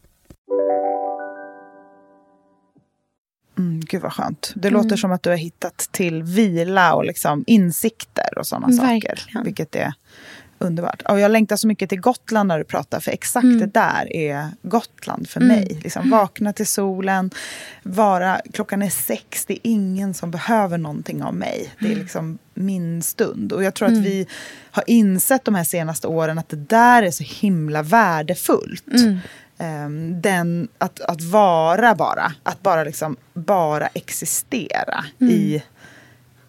Mm, 3.61 3.79
gud 3.85 4.01
vad 4.01 4.13
skönt. 4.13 4.51
Det 4.55 4.69
låter 4.69 4.95
som 4.97 5.11
att 5.11 5.23
du 5.23 5.29
har 5.29 5.37
hittat 5.37 5.77
till 5.91 6.23
vila 6.23 6.93
och 6.93 7.05
liksom 7.05 7.43
insikter 7.47 8.37
och 8.37 8.47
sådana 8.47 8.67
saker. 8.73 9.19
Vilket 9.43 9.75
är 9.75 9.93
underbart. 10.59 11.01
Och 11.01 11.19
jag 11.19 11.31
längtar 11.31 11.55
så 11.55 11.67
mycket 11.67 11.89
till 11.89 11.99
Gotland 12.01 12.47
när 12.47 12.57
du 12.57 12.63
pratar, 12.63 12.99
för 12.99 13.11
exakt 13.11 13.43
Mm. 13.43 13.59
det 13.59 13.65
där 13.65 14.13
är 14.15 14.47
Gotland 14.61 15.29
för 15.29 15.41
Mm. 15.41 15.55
mig. 15.55 15.79
Liksom, 15.83 16.09
vakna 16.09 16.53
till 16.53 16.67
solen, 16.67 17.31
vara, 17.83 18.41
klockan 18.53 18.81
är 18.81 18.89
sex, 18.89 19.45
det 19.45 19.53
är 19.53 19.59
ingen 19.63 20.13
som 20.13 20.31
behöver 20.31 20.77
någonting 20.77 21.23
av 21.23 21.35
mig. 21.35 21.69
Det 21.79 21.85
är 21.85 21.89
Mm. 21.89 22.01
liksom 22.01 22.37
min 22.53 23.01
stund. 23.01 23.53
Och 23.53 23.63
jag 23.63 23.73
tror 23.73 23.85
att 23.87 23.91
Mm. 23.91 24.03
vi 24.03 24.27
har 24.71 24.83
insett 24.87 25.45
de 25.45 25.55
här 25.55 25.63
senaste 25.63 26.07
åren 26.07 26.37
att 26.37 26.49
det 26.49 26.57
där 26.69 27.03
är 27.03 27.11
så 27.11 27.23
himla 27.23 27.81
värdefullt. 27.83 28.85
Ehm, 29.61 30.21
den, 30.21 30.67
att, 30.77 31.01
att 31.01 31.21
vara 31.21 31.95
bara, 31.95 32.33
att 32.43 32.63
bara 32.63 32.83
liksom 32.83 33.17
bara 33.33 33.87
existera 33.87 35.05
Mm. 35.19 35.33
i, 35.33 35.63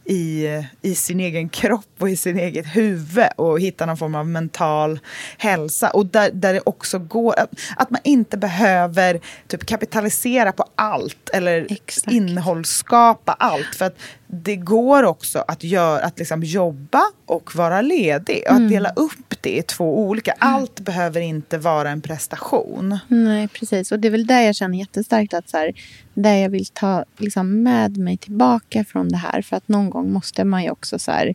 i, 0.04 0.46
i 0.82 0.94
sin 0.94 1.20
egen 1.20 1.48
kropp 1.48 1.94
och 1.98 2.10
i 2.10 2.16
sin 2.16 2.38
eget 2.38 2.66
huvud 2.66 3.28
och 3.36 3.60
hitta 3.60 3.86
någon 3.86 3.96
form 3.96 4.14
av 4.14 4.26
mental 4.26 5.00
hälsa. 5.38 5.90
Och 5.90 6.06
där, 6.06 6.30
där 6.32 6.52
det 6.52 6.60
också 6.64 6.98
går, 6.98 7.38
att, 7.38 7.50
att 7.76 7.90
man 7.90 8.00
inte 8.04 8.36
behöver 8.36 9.20
typ 9.46 9.66
kapitalisera 9.66 10.52
på 10.52 10.64
allt 10.74 11.30
eller 11.32 11.66
innehållsskapa 12.10 13.32
allt. 13.32 13.74
För 13.74 13.84
att 13.84 13.96
det 14.34 14.56
går 14.56 15.02
också 15.02 15.44
att, 15.48 15.64
göra, 15.64 16.04
att 16.04 16.18
liksom 16.18 16.42
jobba 16.42 17.02
och 17.26 17.54
vara 17.56 17.80
ledig. 17.80 18.42
Och 18.46 18.50
Mm. 18.52 18.64
att 18.64 18.70
dela 18.70 18.90
upp 18.90 19.36
det 19.40 19.56
i 19.58 19.62
två 19.62 19.98
olika. 20.08 20.34
Allt 20.38 20.80
behöver 20.80 21.20
inte 21.20 21.58
vara 21.58 21.90
en 21.90 22.00
prestation. 22.00 22.98
Nej, 23.08 23.48
precis. 23.48 23.92
Och 23.92 23.98
det 24.00 24.08
är 24.08 24.12
väl 24.12 24.26
där 24.26 24.40
jag 24.40 24.56
känner 24.56 24.78
jättestarkt 24.78 25.34
att 25.34 25.48
så 25.48 25.56
här, 25.56 25.72
där 26.14 26.34
jag 26.34 26.50
vill 26.50 26.66
ta 26.66 27.04
liksom, 27.16 27.62
med 27.62 27.96
mig 27.96 28.16
tillbaka 28.16 28.84
från 28.84 29.08
det 29.08 29.16
här. 29.16 29.42
För 29.42 29.56
att 29.56 29.68
någon 29.68 29.90
gång 29.90 30.12
måste 30.12 30.44
man 30.44 30.62
ju 30.62 30.70
också 30.70 30.98
så 30.98 31.10
här... 31.10 31.34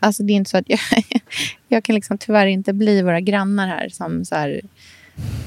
Alltså 0.00 0.22
det 0.22 0.32
är 0.32 0.34
inte 0.34 0.50
så 0.50 0.56
att 0.56 0.68
jag, 0.68 0.80
jag 1.68 1.84
kan 1.84 1.94
liksom 1.94 2.18
tyvärr 2.18 2.46
inte 2.46 2.72
bli 2.72 3.02
våra 3.02 3.20
grannar 3.20 3.66
här 3.68 3.88
som 3.88 4.24
så 4.24 4.34
här... 4.34 4.60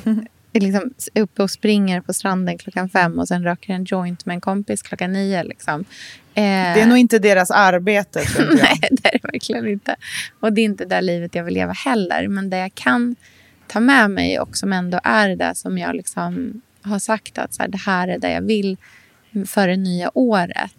är 0.53 0.61
liksom 0.61 0.93
uppe 1.15 1.43
och 1.43 1.51
springer 1.51 2.01
på 2.01 2.13
stranden 2.13 2.57
klockan 2.57 2.89
fem 2.89 3.19
och 3.19 3.27
sen 3.27 3.43
röker 3.43 3.73
en 3.73 3.83
joint 3.83 4.25
med 4.25 4.33
en 4.33 4.41
kompis 4.41 4.81
klockan 4.81 5.13
nio. 5.13 5.43
Liksom. 5.43 5.81
Eh, 6.33 6.43
Det 6.43 6.81
är 6.81 6.85
nog 6.85 6.97
inte 6.97 7.19
deras 7.19 7.51
arbete. 7.51 8.19
Nej, 8.39 8.79
det 8.91 9.07
är 9.07 9.11
det 9.11 9.19
verkligen 9.23 9.67
inte. 9.67 9.95
Och 10.39 10.53
det 10.53 10.61
är 10.61 10.65
inte 10.65 10.85
det 10.85 11.01
livet 11.01 11.35
jag 11.35 11.43
vill 11.43 11.53
leva 11.53 11.73
heller. 11.73 12.27
Men 12.27 12.49
det 12.49 12.57
jag 12.57 12.75
kan 12.75 13.15
ta 13.67 13.79
med 13.79 14.11
mig 14.11 14.39
och 14.39 14.57
som 14.57 14.73
ändå 14.73 14.99
är 15.03 15.35
det 15.35 15.55
som 15.55 15.77
jag 15.77 15.95
liksom 15.95 16.61
har 16.81 16.99
sagt 16.99 17.37
att 17.37 17.53
så 17.53 17.61
här, 17.61 17.69
det 17.69 17.77
här 17.77 18.07
är 18.07 18.19
det 18.19 18.31
jag 18.31 18.41
vill 18.41 18.77
för 19.47 19.67
det 19.67 19.77
nya 19.77 20.11
året 20.13 20.75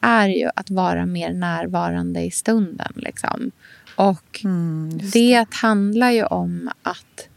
är 0.00 0.28
ju 0.28 0.48
att 0.56 0.70
vara 0.70 1.06
mer 1.06 1.32
närvarande 1.32 2.20
i 2.20 2.30
stunden. 2.30 2.92
Liksom. 2.96 3.50
Och 3.96 4.40
det. 5.12 5.46
handlar 5.50 6.10
ju 6.10 6.24
om 6.24 6.70
att 6.82 7.28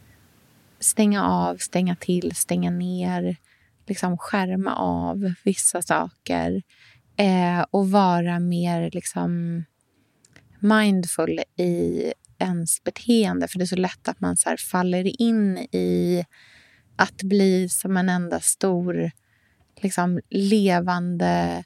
stänga 0.84 1.24
av, 1.28 1.58
stänga 1.58 1.96
till, 1.96 2.36
stänga 2.36 2.72
ner, 2.72 3.36
liksom 3.88 4.18
skärma 4.18 4.76
av 4.76 5.34
vissa 5.44 5.82
saker 5.82 6.62
eh, 7.18 7.66
och 7.72 7.92
vara 7.92 8.40
mer 8.40 8.92
liksom 8.94 9.64
mindful 10.60 11.40
i 11.58 12.14
ens 12.40 12.84
beteende. 12.84 13.48
För 13.48 13.60
det 13.60 13.64
är 13.64 13.68
så 13.68 13.76
lätt 13.76 14.08
att 14.08 14.20
man 14.20 14.38
så 14.38 14.50
här 14.50 14.58
faller 14.58 15.22
in 15.22 15.58
i 15.58 16.26
att 16.96 17.24
bli 17.24 17.70
som 17.70 17.98
en 17.98 18.10
enda 18.10 18.40
stor 18.40 19.12
liksom 19.82 20.20
levande 20.30 21.64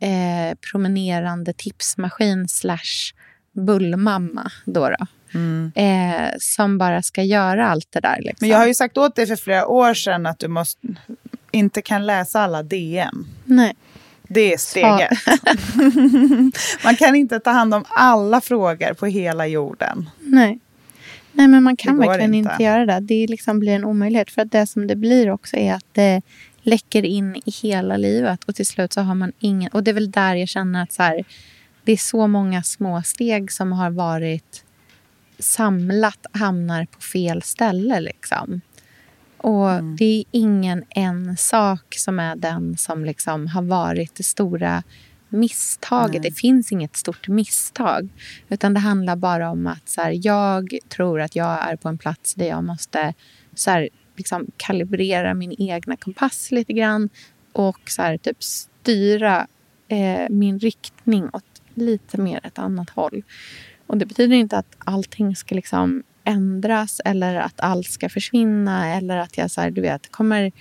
eh, 0.00 0.58
promenerande 0.70 1.52
tipsmaskin 1.52 2.48
slash 2.48 3.14
bullmamma. 3.52 4.52
Då 4.66 4.88
då. 4.88 5.06
Eh, 5.74 6.30
som 6.38 6.78
bara 6.78 7.02
ska 7.02 7.22
göra 7.22 7.68
allt 7.68 7.86
det 7.90 8.00
där. 8.00 8.16
Liksom. 8.20 8.36
Men 8.40 8.48
jag 8.48 8.58
har 8.58 8.66
ju 8.66 8.74
sagt 8.74 8.98
åt 8.98 9.16
dig 9.16 9.26
för 9.26 9.36
flera 9.36 9.66
år 9.66 9.94
sedan 9.94 10.26
att 10.26 10.38
du 10.38 10.48
måste, 10.48 10.86
inte 11.50 11.82
kan 11.82 12.06
läsa 12.06 12.40
alla 12.40 12.62
DM. 12.62 13.26
Nej. 13.44 13.74
Det 14.28 14.52
är 14.52 14.58
steget. 14.58 15.18
man 16.84 16.96
kan 16.96 17.14
inte 17.14 17.40
ta 17.40 17.50
hand 17.50 17.74
om 17.74 17.84
alla 17.88 18.40
frågor 18.40 18.94
på 18.94 19.06
hela 19.06 19.46
jorden. 19.46 20.10
Nej. 20.20 20.58
Nej, 21.32 21.48
men 21.48 21.62
man 21.62 21.76
kan 21.76 21.98
verkligen 21.98 22.34
inte. 22.34 22.52
inte. 22.52 22.62
göra 22.62 22.86
det. 22.86 23.00
Det 23.00 23.26
liksom 23.26 23.58
blir 23.58 23.72
en 23.72 23.84
omöjlighet. 23.84 24.30
För 24.30 24.42
att 24.42 24.52
det 24.52 24.66
som 24.66 24.86
det 24.86 24.96
blir 24.96 25.30
också 25.30 25.56
är 25.56 25.74
att 25.74 25.86
det 25.92 26.22
läcker 26.62 27.04
in 27.04 27.36
i 27.36 27.50
hela 27.62 27.96
livet. 27.96 28.44
Och 28.44 28.54
till 28.54 28.66
slut 28.66 28.92
så 28.92 29.00
har 29.00 29.14
man 29.14 29.32
ingen... 29.38 29.70
Och 29.72 29.84
det 29.84 29.90
är 29.90 29.92
väl 29.92 30.10
där 30.10 30.34
jag 30.34 30.48
känner 30.48 30.82
att 30.82 30.92
så 30.92 31.02
här, 31.02 31.24
det 31.84 31.92
är 31.92 31.96
så 31.96 32.26
många 32.26 32.62
små 32.62 33.02
steg 33.02 33.52
som 33.52 33.72
har 33.72 33.90
varit 33.90 34.63
samlat 35.38 36.26
hamnar 36.32 36.86
på 36.86 37.00
fel 37.00 37.42
ställe. 37.42 38.00
Liksom. 38.00 38.60
Och 39.36 39.70
Mm. 39.70 39.96
det 39.96 40.04
är 40.20 40.24
ingen 40.30 40.84
en 40.90 41.36
sak 41.36 41.94
som 41.96 42.20
är 42.20 42.36
den 42.36 42.76
som 42.76 43.04
liksom 43.04 43.46
har 43.46 43.62
varit 43.62 44.14
det 44.14 44.22
stora 44.22 44.82
misstaget. 45.28 46.22
Nej. 46.22 46.30
Det 46.30 46.36
finns 46.38 46.72
inget 46.72 46.96
stort 46.96 47.28
misstag. 47.28 48.08
Utan 48.48 48.74
det 48.74 48.80
handlar 48.80 49.16
bara 49.16 49.50
om 49.50 49.66
att 49.66 49.88
så 49.88 50.00
här, 50.02 50.18
jag 50.26 50.78
tror 50.88 51.20
att 51.20 51.36
jag 51.36 51.68
är 51.70 51.76
på 51.76 51.88
en 51.88 51.98
plats 51.98 52.34
där 52.34 52.46
jag 52.46 52.64
måste 52.64 53.14
så 53.54 53.70
här, 53.70 53.88
liksom, 54.16 54.46
kalibrera 54.56 55.34
min 55.34 55.54
egna 55.62 55.96
kompass 55.96 56.50
lite 56.50 56.72
grann. 56.72 57.08
Och 57.52 57.80
så 57.86 58.02
här, 58.02 58.16
typ 58.16 58.42
styra 58.42 59.46
eh, 59.88 60.28
min 60.30 60.58
riktning 60.58 61.28
åt 61.32 61.44
lite 61.74 62.20
mer 62.20 62.40
ett 62.46 62.58
annat 62.58 62.90
håll. 62.90 63.22
Och 63.86 63.96
det 63.98 64.06
betyder 64.06 64.36
inte 64.36 64.58
att 64.58 64.76
allting 64.78 65.36
ska 65.36 65.54
liksom 65.54 66.02
ändras 66.24 67.00
eller 67.04 67.36
att 67.36 67.60
allt 67.60 67.86
ska 67.86 68.08
försvinna 68.08 68.94
eller 68.94 69.16
att 69.16 69.38
jag 69.38 69.50
så 69.50 69.60
här, 69.60 69.70
du 69.70 69.80
vet, 69.80 70.12
kommer 70.12 70.52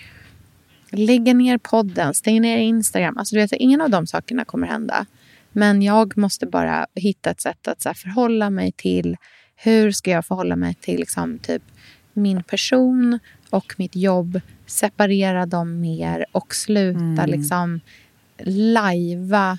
lägga 0.89 1.33
ner 1.33 1.57
podden, 1.57 2.13
stänga 2.13 2.41
ner 2.41 2.57
Instagram. 2.57 3.17
Alltså, 3.17 3.35
du 3.35 3.41
vet, 3.41 3.53
ingen 3.53 3.81
av 3.81 3.89
de 3.89 4.07
sakerna 4.07 4.45
kommer 4.45 4.67
hända. 4.67 5.05
Men 5.51 5.81
jag 5.81 6.17
måste 6.17 6.45
bara 6.45 6.87
hitta 6.95 7.29
ett 7.29 7.41
sätt 7.41 7.67
att 7.67 7.81
så 7.81 7.89
här, 7.89 7.93
förhålla 7.93 8.49
mig 8.49 8.71
till 8.71 9.17
hur 9.55 9.91
ska 9.91 10.11
jag 10.11 10.25
förhålla 10.25 10.55
mig 10.55 10.73
till 10.73 10.99
liksom, 10.99 11.39
typ, 11.39 11.63
min 12.13 12.43
person 12.43 13.19
och 13.49 13.75
mitt 13.77 13.95
jobb. 13.95 14.41
Separera 14.65 15.45
dem 15.45 15.81
mer 15.81 16.25
och 16.31 16.55
sluta 16.55 17.25
liksom 17.25 17.79
lajva 18.45 19.57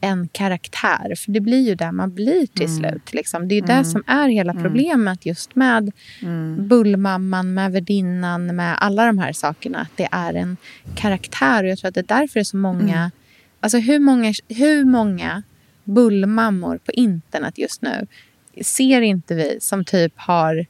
en 0.00 0.28
karaktär. 0.28 1.14
För 1.16 1.32
det 1.32 1.40
blir 1.40 1.60
ju 1.68 1.74
där 1.74 1.92
man 1.92 2.14
blir 2.14 2.46
till 2.46 2.76
slut. 2.76 3.12
Liksom. 3.12 3.48
Det 3.48 3.54
är 3.54 3.60
ju 3.60 3.66
det 3.66 3.84
som 3.84 4.04
är 4.06 4.28
hela 4.28 4.54
problemet 4.54 5.26
just 5.26 5.54
med 5.54 5.92
bullmamman, 6.58 7.54
med 7.54 7.72
värdinnan, 7.72 8.56
med 8.56 8.76
alla 8.78 9.06
de 9.06 9.18
här 9.18 9.32
sakerna. 9.32 9.78
Att 9.78 9.96
det 9.96 10.08
är 10.12 10.34
en 10.34 10.56
karaktär. 10.94 11.64
Och 11.64 11.70
jag 11.70 11.78
tror 11.78 11.88
att 11.88 11.94
det 11.94 12.00
är 12.00 12.20
därför 12.20 12.34
det 12.34 12.40
är 12.40 12.44
så 12.44 12.56
många... 12.56 13.10
Alltså 13.60 13.78
hur 13.78 13.98
många, 13.98 14.32
hur 14.48 14.84
många 14.84 15.42
bullmammor 15.84 16.78
på 16.84 16.92
internet 16.92 17.58
just 17.58 17.82
nu 17.82 18.06
ser 18.62 19.00
inte 19.00 19.34
vi 19.34 19.58
som 19.60 19.84
typ 19.84 20.12
har 20.16 20.66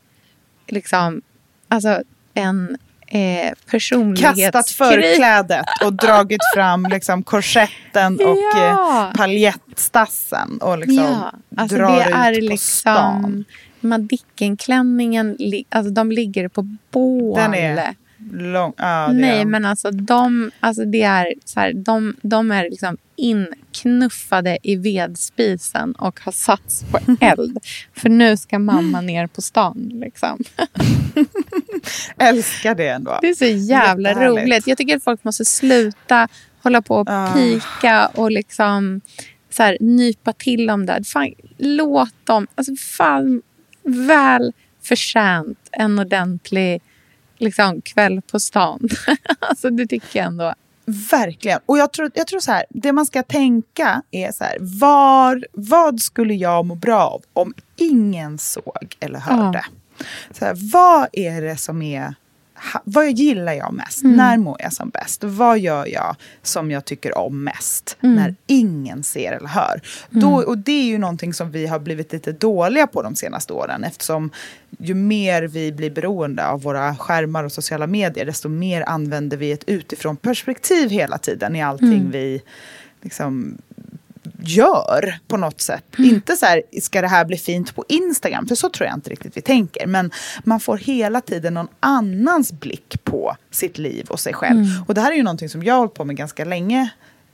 liksom, 0.68 1.22
alltså 1.68 2.02
en 2.34 2.78
eh, 3.10 3.52
personlighetskris. 3.70 4.50
Kastat 4.50 4.70
förklädet 4.70 5.64
och 5.84 5.92
dragit 5.92 6.40
fram 6.54 6.86
liksom 6.90 7.22
korsetten 7.22 8.14
och 8.14 8.36
Ja. 8.54 9.06
eh, 9.08 9.16
paljettstassen 9.16 10.58
och 10.60 10.78
liksom 10.78 10.96
ja, 11.04 11.32
alltså 11.56 11.76
drar 11.76 11.96
det 11.96 12.08
ut 12.08 12.14
är 12.14 12.34
på 12.34 12.40
liksom 12.40 12.58
stan. 12.58 13.44
Madicken-klänningen, 13.80 15.36
alltså 15.68 15.92
de 15.92 16.12
ligger 16.12 16.48
på 16.48 16.62
bål. 16.90 17.36
Den 17.36 17.54
är 17.54 17.94
lång. 18.32 18.72
Det 18.76 19.12
Nej, 19.12 19.40
är- 19.40 19.44
men 19.44 19.64
alltså 19.64 19.90
de, 19.90 20.50
alltså 20.60 20.84
det 20.84 21.02
är 21.02 21.34
så 21.44 21.60
här, 21.60 21.72
de, 21.72 22.16
de 22.22 22.50
är 22.50 22.70
liksom 22.70 22.96
inknuffade 23.16 24.58
i 24.62 24.76
vedspisen 24.76 25.92
och 25.92 26.20
har 26.20 26.32
satts 26.32 26.84
på 26.90 26.98
eld. 27.20 27.58
För 27.96 28.08
nu 28.08 28.36
ska 28.36 28.58
mamma 28.58 29.00
ner 29.00 29.26
på 29.26 29.42
stan. 29.42 29.90
Liksom. 29.94 30.38
Älskar 32.18 32.74
det 32.74 32.88
ändå. 32.88 33.18
Det 33.22 33.28
är 33.28 33.34
så 33.34 33.44
jävla 33.44 34.08
Jättehärligt. 34.08 34.42
roligt. 34.42 34.66
Jag 34.66 34.78
tycker 34.78 34.96
att 34.96 35.04
folk 35.04 35.24
måste 35.24 35.44
sluta 35.44 36.28
hålla 36.62 36.82
på 36.82 36.96
och 36.96 37.08
pika 37.34 38.06
och 38.06 38.30
liksom 38.30 39.00
så 39.50 39.62
här, 39.62 39.76
nypa 39.80 40.32
till 40.32 40.70
om 40.70 40.86
det. 40.86 41.04
Fan, 41.04 41.32
låt 41.58 42.26
dem... 42.26 42.46
Alltså, 42.54 42.74
fan, 42.76 43.42
väl 43.82 44.52
förtjänt 44.82 45.58
en 45.72 45.98
ordentlig 45.98 46.82
liksom, 47.40 47.80
kväll 47.82 48.22
på 48.22 48.40
stan. 48.40 48.88
alltså, 49.38 49.70
det 49.70 49.86
tycker 49.86 50.18
jag 50.18 50.26
ändå. 50.26 50.54
Verkligen. 51.10 51.60
Och 51.66 51.78
jag 51.78 51.92
tror, 51.92 52.10
jag 52.14 52.26
tror 52.26 52.40
så 52.40 52.52
här, 52.52 52.64
det 52.70 52.92
man 52.92 53.06
ska 53.06 53.22
tänka 53.22 54.02
är 54.10 54.32
så 54.32 54.44
här, 54.44 54.56
var, 54.60 55.46
vad 55.52 56.00
skulle 56.00 56.34
jag 56.34 56.66
må 56.66 56.74
bra 56.74 57.00
av 57.00 57.22
om 57.32 57.54
ingen 57.76 58.38
såg 58.38 58.96
eller 59.00 59.18
hörde? 59.18 59.64
Så 60.30 60.44
här, 60.44 60.56
vad 60.72 61.08
är 61.12 61.42
det 61.42 61.56
som 61.56 61.82
är 61.82 62.14
vad 62.84 63.10
gillar 63.10 63.52
jag 63.52 63.72
mest? 63.72 64.02
Mm. 64.02 64.16
När 64.16 64.36
mår 64.36 64.56
jag 64.60 64.72
som 64.72 64.90
bäst? 64.90 65.24
Vad 65.24 65.58
gör 65.58 65.86
jag 65.86 66.16
som 66.42 66.70
jag 66.70 66.84
tycker 66.84 67.18
om 67.18 67.44
mest? 67.44 67.96
Mm. 68.00 68.16
När 68.16 68.34
ingen 68.46 69.02
ser 69.02 69.32
eller 69.32 69.48
hör. 69.48 69.80
Då, 70.10 70.42
och 70.42 70.58
det 70.58 70.72
är 70.72 70.84
ju 70.84 70.98
någonting 70.98 71.34
som 71.34 71.50
vi 71.50 71.66
har 71.66 71.78
blivit 71.78 72.12
lite 72.12 72.32
dåliga 72.32 72.86
på 72.86 73.02
de 73.02 73.16
senaste 73.16 73.52
åren 73.52 73.84
eftersom 73.84 74.30
ju 74.78 74.94
mer 74.94 75.42
vi 75.42 75.72
blir 75.72 75.90
beroende 75.90 76.46
av 76.46 76.62
våra 76.62 76.96
skärmar 76.96 77.44
och 77.44 77.52
sociala 77.52 77.86
medier 77.86 78.24
desto 78.26 78.48
mer 78.48 78.82
använder 78.86 79.36
vi 79.36 79.52
ett 79.52 79.64
utifrån 79.66 80.16
perspektiv 80.16 80.90
hela 80.90 81.18
tiden 81.18 81.56
i 81.56 81.62
allting 81.62 81.90
Mm. 81.90 82.10
vi 82.10 82.42
liksom 83.02 83.58
gör 84.42 85.18
på 85.28 85.36
något 85.36 85.60
sätt. 85.60 85.84
Inte 85.98 86.36
så 86.36 86.46
här, 86.46 86.62
ska 86.80 87.00
det 87.00 87.08
här 87.08 87.24
bli 87.24 87.36
fint 87.36 87.74
på 87.74 87.84
Instagram? 87.88 88.48
För 88.48 88.54
så 88.54 88.68
tror 88.68 88.86
jag 88.86 88.96
inte 88.96 89.10
riktigt 89.10 89.36
vi 89.36 89.40
tänker. 89.40 89.86
Men 89.86 90.10
man 90.44 90.60
får 90.60 90.76
hela 90.76 91.20
tiden 91.20 91.54
någon 91.54 91.68
annans 91.80 92.52
blick 92.52 93.04
på 93.04 93.36
sitt 93.50 93.78
liv 93.78 94.06
och 94.10 94.20
sig 94.20 94.34
själv. 94.34 94.58
Mm. 94.58 94.84
Och 94.88 94.94
det 94.94 95.00
här 95.00 95.12
är 95.12 95.16
ju 95.16 95.22
någonting 95.22 95.48
som 95.48 95.62
jag 95.62 95.74
har 95.74 95.78
hållit 95.78 95.94
på 95.94 96.04
med 96.04 96.16
ganska 96.16 96.44
länge 96.44 96.90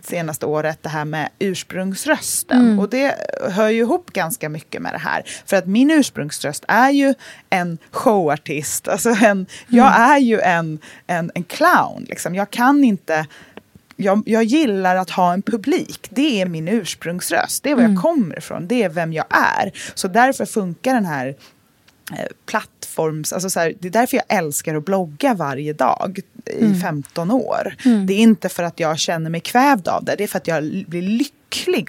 senaste 0.07 0.47
året, 0.47 0.79
det 0.83 0.89
här 0.89 1.05
med 1.05 1.29
ursprungsrösten. 1.39 2.61
Mm. 2.61 2.79
Och 2.79 2.89
det 2.89 3.15
hör 3.51 3.69
ju 3.69 3.81
ihop 3.81 4.13
ganska 4.13 4.49
mycket 4.49 4.83
med 4.83 4.93
det 4.93 4.99
här. 4.99 5.23
För 5.47 5.57
att 5.57 5.67
min 5.67 5.91
ursprungsröst 5.91 6.65
är 6.69 6.91
ju 6.91 7.15
en 7.51 7.79
showartist. 7.91 8.89
Alltså 8.89 9.11
en, 9.11 9.47
Jag 9.69 10.01
är 10.01 10.19
ju 10.19 10.41
en, 10.41 10.79
en, 11.07 11.31
en 11.35 11.45
clown. 11.45 12.07
Liksom. 12.09 12.35
Jag 12.35 12.51
kan 12.51 12.85
inte 12.85 13.27
jag, 13.97 14.23
jag 14.27 14.45
gillar 14.45 14.97
att 14.97 15.11
ha 15.11 15.33
en 15.33 15.43
publik. 15.43 16.07
Det 16.11 16.41
är 16.41 16.47
min 16.47 16.69
ursprungsröst. 16.69 17.63
Det 17.63 17.71
är 17.71 17.75
var 17.75 17.83
Mm. 17.83 17.95
jag 17.95 18.03
kommer 18.03 18.39
ifrån. 18.39 18.69
Det 18.69 18.83
är 18.83 18.89
vem 18.89 19.13
jag 19.13 19.27
är. 19.31 19.73
Så 19.95 20.09
därför 20.09 20.47
funkar 20.47 20.95
den 20.95 21.05
här 21.07 21.27
eh, 22.13 22.27
plattforms... 22.47 23.33
Alltså 23.33 23.51
så 23.51 23.61
här, 23.61 23.75
det 23.81 23.89
är 23.89 23.93
därför 23.93 24.17
jag 24.17 24.39
älskar 24.39 24.75
att 24.75 24.85
blogga 24.85 25.35
varje 25.35 25.73
dag 25.73 26.21
i 26.59 26.65
Mm. 26.65 26.81
15 26.81 27.31
år. 27.31 27.75
Mm. 27.85 28.07
Det 28.07 28.15
är 28.15 28.19
inte 28.19 28.49
för 28.49 28.63
att 28.63 28.81
jag 28.81 28.99
känner 28.99 29.31
mig 29.31 29.41
kvävd 29.41 29.89
av 29.89 30.05
det. 30.05 30.15
Det 30.19 30.25
är 30.25 30.29
för 30.29 30.39
att 30.39 30.47
jag 30.47 30.63
blir 30.63 31.03
lycklig 31.03 31.36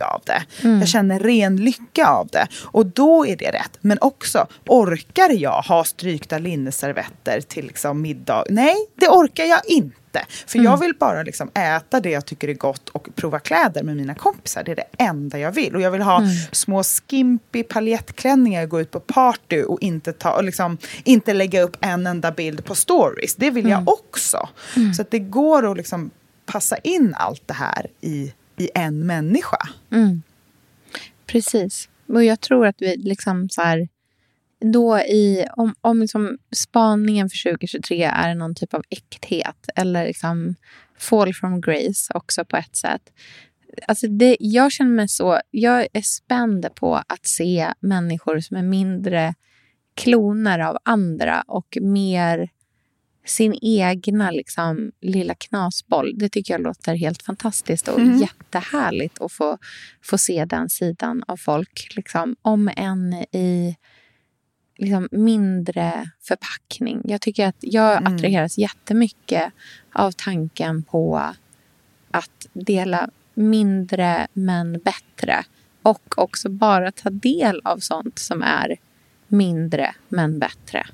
av 0.01 0.22
det. 0.26 0.43
Mm. 0.64 0.80
Jag 0.80 0.88
känner 0.88 1.20
ren 1.20 1.58
lycka 1.58 2.08
av 2.08 2.28
det. 2.28 2.47
Och 2.64 2.86
då 2.86 3.26
är 3.28 3.36
det 3.36 3.51
rätt. 3.51 3.78
Men 3.82 3.97
också, 4.01 4.47
orkar 4.66 5.30
jag 5.30 5.62
ha 5.62 5.84
strykta 5.84 6.38
linneservetter 6.38 7.41
till 7.41 7.66
liksom 7.68 8.01
middag? 8.01 8.43
Nej, 8.49 8.76
det 8.95 9.08
orkar 9.10 9.43
jag 9.43 9.62
inte. 9.68 10.26
För 10.47 10.60
jag 10.60 10.66
Mm. 10.68 10.80
vill 10.80 10.93
bara 10.99 11.24
liksom 11.24 11.51
äta 11.53 11.99
det 11.99 12.10
jag 12.10 12.26
tycker 12.26 12.47
är 12.47 12.53
gott 12.53 12.89
och 12.89 13.08
prova 13.16 13.39
kläder 13.39 13.84
med 13.84 13.95
mina 13.97 14.16
kompisar. 14.16 14.64
Det 14.64 14.72
är 14.72 14.76
det 14.76 15.03
enda 15.03 15.39
jag 15.39 15.51
vill. 15.51 15.76
Och 15.76 15.82
jag 15.82 15.91
vill 15.91 16.01
ha 16.01 16.18
Mm. 16.18 16.30
små 16.51 16.84
skimpy 16.84 17.64
paljettklänningar, 17.64 18.66
gå 18.66 18.82
ut 18.82 18.91
på 18.91 18.99
party 18.99 19.64
och 19.64 19.78
inte, 19.82 20.14
ta, 20.14 20.32
och 20.32 20.43
liksom, 20.43 20.78
inte 21.03 21.34
lägga 21.34 21.62
upp 21.62 21.78
en 21.82 22.08
enda 22.08 22.32
bild 22.32 22.66
på 22.66 22.76
stories. 22.76 23.36
Det 23.36 23.49
vill 23.49 23.66
jag 23.70 23.78
Mm. 23.82 23.88
också. 23.88 24.49
Mm. 24.76 24.93
Så 24.93 25.01
att 25.01 25.12
det 25.12 25.20
går 25.20 25.72
att 25.72 25.78
liksom 25.78 26.12
passa 26.45 26.78
in 26.78 27.16
allt 27.18 27.41
det 27.45 27.53
här 27.53 27.88
i, 28.01 28.34
i 28.58 28.70
en 28.76 29.05
människa. 29.05 29.70
Mm. 29.91 30.22
Precis. 31.26 31.89
Och 32.08 32.24
jag 32.24 32.41
tror 32.41 32.68
att 32.68 32.76
vi 32.80 32.97
liksom 32.97 33.49
så 33.49 33.62
här, 33.62 33.88
då 34.60 34.99
i, 34.99 35.45
om, 35.55 35.76
om 35.82 36.01
liksom 36.01 36.38
spaningen 36.55 37.30
för 37.30 37.51
2023 37.51 38.03
är 38.03 38.36
någon 38.36 38.55
typ 38.55 38.74
av 38.74 38.84
äkthet 38.89 39.70
eller 39.76 40.05
liksom 40.05 40.55
fall 40.97 41.34
from 41.34 41.62
grace 41.62 42.14
också 42.14 42.45
på 42.45 42.58
ett 42.58 42.76
sätt. 42.76 43.01
Alltså 43.88 44.08
det, 44.08 44.38
jag 44.39 44.72
känner 44.72 44.91
mig 44.91 45.08
så, 45.08 45.41
jag 45.51 45.88
är 45.93 46.01
spänd 46.01 46.68
på 46.76 46.95
att 46.95 47.28
se 47.28 47.74
människor 47.80 48.39
som 48.39 48.58
är 48.58 48.64
mindre 48.64 49.34
kloner 49.95 50.60
av 50.60 50.78
andra 50.84 51.43
och 51.47 51.78
mer 51.82 52.49
sin 53.28 53.57
egna 53.61 54.32
liksom, 54.32 54.91
lilla 55.01 55.36
knasboll. 55.36 56.13
Det 56.17 56.30
tycker 56.30 56.53
jag 56.53 56.61
låter 56.61 56.95
helt 56.95 57.23
fantastiskt 57.23 57.88
och 57.88 57.99
Mm. 57.99 58.17
jättehärligt 58.17 59.21
att 59.21 59.32
få, 59.32 59.57
få 60.03 60.17
se 60.17 60.45
den 60.45 60.69
sidan 60.69 61.23
av 61.28 61.38
folk. 61.38 61.88
Liksom, 61.95 62.36
om 62.41 62.71
än 62.75 63.13
i 63.13 63.75
liksom, 64.78 65.07
mindre 65.11 66.09
förpackning. 66.21 67.01
Jag 67.03 67.21
tycker 67.21 67.47
att 67.47 67.55
jag 67.59 67.97
Mm. 67.97 68.13
attraheras 68.15 68.57
jättemycket 68.57 69.53
av 69.93 70.11
tanken 70.11 70.84
på 70.84 71.21
att 72.11 72.47
dela 72.53 73.09
mindre 73.34 74.28
men 74.34 74.80
bättre. 74.80 75.43
Och 75.82 76.17
också 76.17 76.49
bara 76.49 76.91
ta 76.91 77.09
del 77.09 77.61
av 77.63 77.78
sånt 77.78 78.19
som 78.19 78.41
är 78.43 78.78
mindre 79.28 79.95
men 80.09 80.39
bättre. 80.39 80.88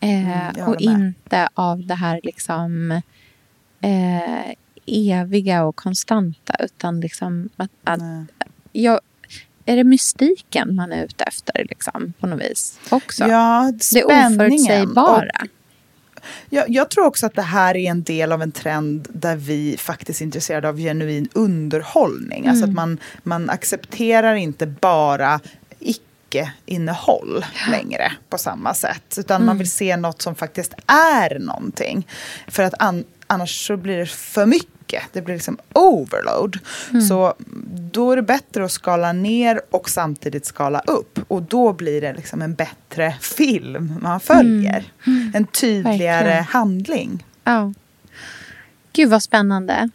Eh, 0.00 0.48
Mm, 0.48 0.68
och 0.68 0.80
inte 0.80 1.48
av 1.54 1.86
det 1.86 1.94
här 1.94 2.20
liksom 2.22 2.90
eh, 3.80 4.54
eviga 4.86 5.64
och 5.64 5.76
konstanta. 5.76 6.56
Utan 6.58 7.00
liksom 7.00 7.48
att, 7.56 7.70
att 7.84 8.00
jag, 8.72 9.00
är 9.64 9.76
det 9.76 9.84
mystiken 9.84 10.74
man 10.74 10.92
är 10.92 11.04
ute 11.04 11.24
efter 11.24 11.66
liksom, 11.68 12.12
på 12.20 12.26
något 12.26 12.40
vis 12.40 12.78
också? 12.90 13.26
Ja, 13.28 13.72
det 13.92 14.04
oförutsägbara. 14.04 15.46
Jag, 16.50 16.70
jag 16.70 16.90
tror 16.90 17.04
också 17.06 17.26
att 17.26 17.34
det 17.34 17.42
här 17.42 17.76
är 17.76 17.90
en 17.90 18.02
del 18.02 18.32
av 18.32 18.42
en 18.42 18.52
trend 18.52 19.08
där 19.12 19.36
vi 19.36 19.76
faktiskt 19.78 20.20
är 20.20 20.24
intresserade 20.24 20.68
av 20.68 20.76
genuin 20.78 21.28
underhållning. 21.32 22.46
Alltså 22.46 22.64
Mm. 22.64 22.70
att 22.70 22.74
man, 22.76 22.98
man 23.22 23.50
accepterar 23.50 24.34
inte 24.34 24.66
bara 24.66 25.40
icke-innehåll 26.30 27.44
längre 27.70 28.12
på 28.28 28.38
samma 28.38 28.74
sätt. 28.74 29.14
Utan 29.18 29.40
man 29.40 29.48
Mm. 29.48 29.58
vill 29.58 29.70
se 29.70 29.96
något 29.96 30.22
som 30.22 30.34
faktiskt 30.34 30.74
är 30.86 31.38
någonting. 31.38 32.06
För 32.48 32.62
att 32.62 32.74
an, 32.78 33.04
annars 33.26 33.66
så 33.66 33.76
blir 33.76 33.96
det 33.98 34.06
för 34.06 34.46
mycket. 34.46 35.02
Det 35.12 35.22
blir 35.22 35.34
liksom 35.34 35.58
overload. 35.72 36.58
Mm. 36.90 37.02
Så 37.02 37.34
då 37.92 38.12
är 38.12 38.16
det 38.16 38.22
bättre 38.22 38.64
att 38.64 38.72
skala 38.72 39.12
ner 39.12 39.60
och 39.70 39.90
samtidigt 39.90 40.46
skala 40.46 40.80
upp. 40.80 41.18
Och 41.28 41.42
då 41.42 41.72
blir 41.72 42.00
det 42.00 42.12
liksom 42.12 42.42
en 42.42 42.54
bättre 42.54 43.14
film 43.20 43.94
man 44.02 44.20
följer. 44.20 44.92
Mm. 45.06 45.32
En 45.34 45.46
tydligare 45.46 46.24
Verkligen. 46.24 46.44
handling. 46.44 47.24
Ja. 47.44 47.72
Gud 48.92 49.08
vad 49.10 49.22
spännande. 49.22 49.88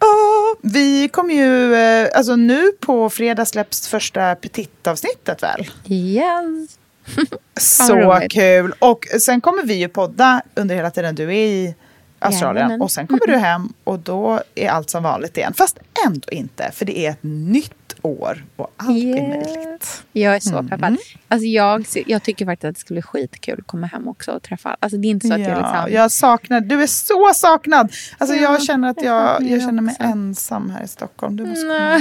Åh, 0.00 0.58
vi 0.62 1.08
kommer 1.08 1.34
ju, 1.34 1.74
eh, 1.74 2.08
alltså 2.14 2.36
nu 2.36 2.72
på 2.80 3.10
fredag 3.10 3.44
släpps 3.44 3.88
första 3.88 4.34
Petit-avsnittet 4.34 5.42
väl? 5.42 5.70
Yes. 5.86 6.78
Så 7.60 8.20
kul! 8.30 8.74
Och 8.78 9.06
sen 9.20 9.40
kommer 9.40 9.62
vi 9.62 9.74
ju 9.74 9.88
podda 9.88 10.42
under 10.54 10.74
hela 10.74 10.90
tiden 10.90 11.14
du 11.14 11.24
är 11.24 11.46
i 11.46 11.74
Australien. 12.18 12.56
Jajamän. 12.66 12.82
Och 12.82 12.90
sen 12.90 13.06
kommer 13.06 13.28
Mm. 13.28 13.40
du 13.40 13.46
hem 13.46 13.72
och 13.84 13.98
då 13.98 14.40
är 14.54 14.68
allt 14.68 14.90
som 14.90 15.02
vanligt 15.02 15.36
igen. 15.36 15.54
Fast 15.56 15.78
ändå 16.06 16.28
inte, 16.30 16.70
för 16.74 16.84
det 16.84 16.98
är 16.98 17.10
ett 17.10 17.18
nytt 17.22 17.72
år 18.02 18.44
och 18.56 18.70
allt 18.76 18.90
är 18.90 18.94
Yes. 18.94 19.16
möjligt. 19.56 20.04
Jag 20.12 20.36
är 20.36 20.40
så 20.40 20.52
Mm. 20.58 20.68
peppad. 20.68 20.96
Alltså 21.28 21.46
jag, 21.46 21.84
jag 22.06 22.22
tycker 22.22 22.46
faktiskt 22.46 22.64
att 22.68 22.74
det 22.74 22.80
skulle 22.80 22.94
bli 22.96 23.02
skitkul 23.02 23.58
att 23.60 23.66
komma 23.66 23.86
hem 23.86 24.08
också 24.08 24.32
och 24.32 24.42
träffa. 24.42 24.76
Alltså 24.80 24.98
det 24.98 25.08
är 25.08 25.10
inte 25.10 25.26
så 25.28 25.34
att 25.34 25.40
jag 25.40 25.50
Ja, 25.50 25.56
liksom... 25.72 25.92
jag 25.94 26.10
saknar, 26.12 26.60
du 26.60 26.82
är 26.82 26.86
så 26.86 27.30
saknad! 27.34 27.92
Alltså 28.18 28.36
Ja, 28.36 28.42
jag 28.42 28.62
känner 28.62 28.90
att 28.90 29.02
jag 29.02 29.42
jag, 29.42 29.50
jag 29.50 29.60
känner 29.60 29.82
mig 29.82 29.92
också. 29.92 30.02
ensam 30.02 30.70
här 30.70 30.82
i 30.84 30.88
Stockholm. 30.88 31.36
Du 31.36 31.44
måste 31.46 31.62
komma 31.66 32.00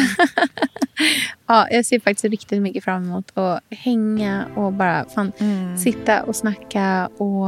ja, 1.48 1.68
jag 1.72 1.86
ser 1.86 2.00
faktiskt 2.00 2.26
riktigt 2.26 2.62
mycket 2.62 2.84
fram 2.84 3.04
emot 3.04 3.38
att 3.38 3.60
hänga 3.70 4.46
och 4.56 4.74
bara 4.74 5.06
fan, 5.16 5.32
Mm. 5.40 5.78
sitta 5.78 6.24
och 6.24 6.36
snacka 6.36 7.10
och, 7.18 7.48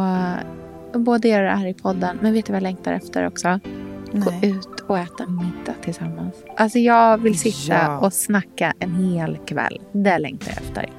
och 0.93 0.99
både 0.99 1.27
göra 1.27 1.43
det 1.49 1.55
här 1.57 1.67
i 1.67 1.73
podden. 1.73 2.17
Men 2.21 2.33
vet 2.33 2.45
du 2.45 2.51
vad 2.53 2.57
jag 2.57 2.63
längtar 2.63 2.93
efter 2.93 3.27
också? 3.27 3.59
Gå 4.13 4.31
Nej. 4.41 4.49
ut 4.51 4.79
och 4.87 4.97
äta 4.99 5.25
middag 5.27 5.73
tillsammans. 5.83 6.35
Alltså 6.57 6.79
jag 6.79 7.17
vill 7.17 7.39
sitta 7.39 7.73
Ja. 7.73 7.97
och 7.99 8.13
snacka 8.13 8.73
en 8.79 8.95
hel 8.95 9.37
kväll. 9.45 9.81
Det 9.91 10.17
längtar 10.19 10.51
jag 10.55 10.57
efter. 10.63 10.89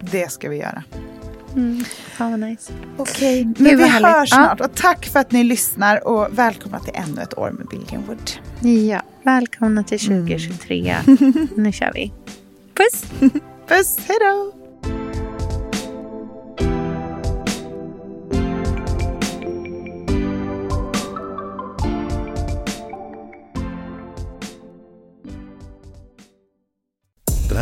Det 0.00 0.32
ska 0.32 0.48
vi 0.48 0.56
göra. 0.56 0.82
Mm. 1.56 1.84
Fan 1.84 2.30
vad 2.30 2.40
nice. 2.40 2.72
Okej, 2.96 3.44
Gud, 3.44 3.60
men 3.60 3.76
vi 3.76 3.84
härligt. 3.84 4.08
hörs 4.08 4.28
Ja. 4.32 4.36
snart. 4.36 4.60
Och 4.60 4.74
tack 4.74 5.06
för 5.06 5.20
att 5.20 5.32
ni 5.32 5.44
lyssnar 5.44 6.08
och 6.08 6.38
välkomna 6.38 6.80
till 6.80 6.94
ännu 6.94 7.22
ett 7.22 7.38
år 7.38 7.50
med 7.50 7.66
Billgren 7.66 8.02
Wood. 8.08 8.30
Ja, 8.90 9.02
välkomna 9.22 9.82
till 9.84 9.98
2023. 9.98 10.96
nu 11.56 11.72
kör 11.72 11.90
vi. 11.94 12.12
Puss! 12.74 13.04
Puss, 13.68 13.98
hej 14.08 14.16
då! 14.20 14.52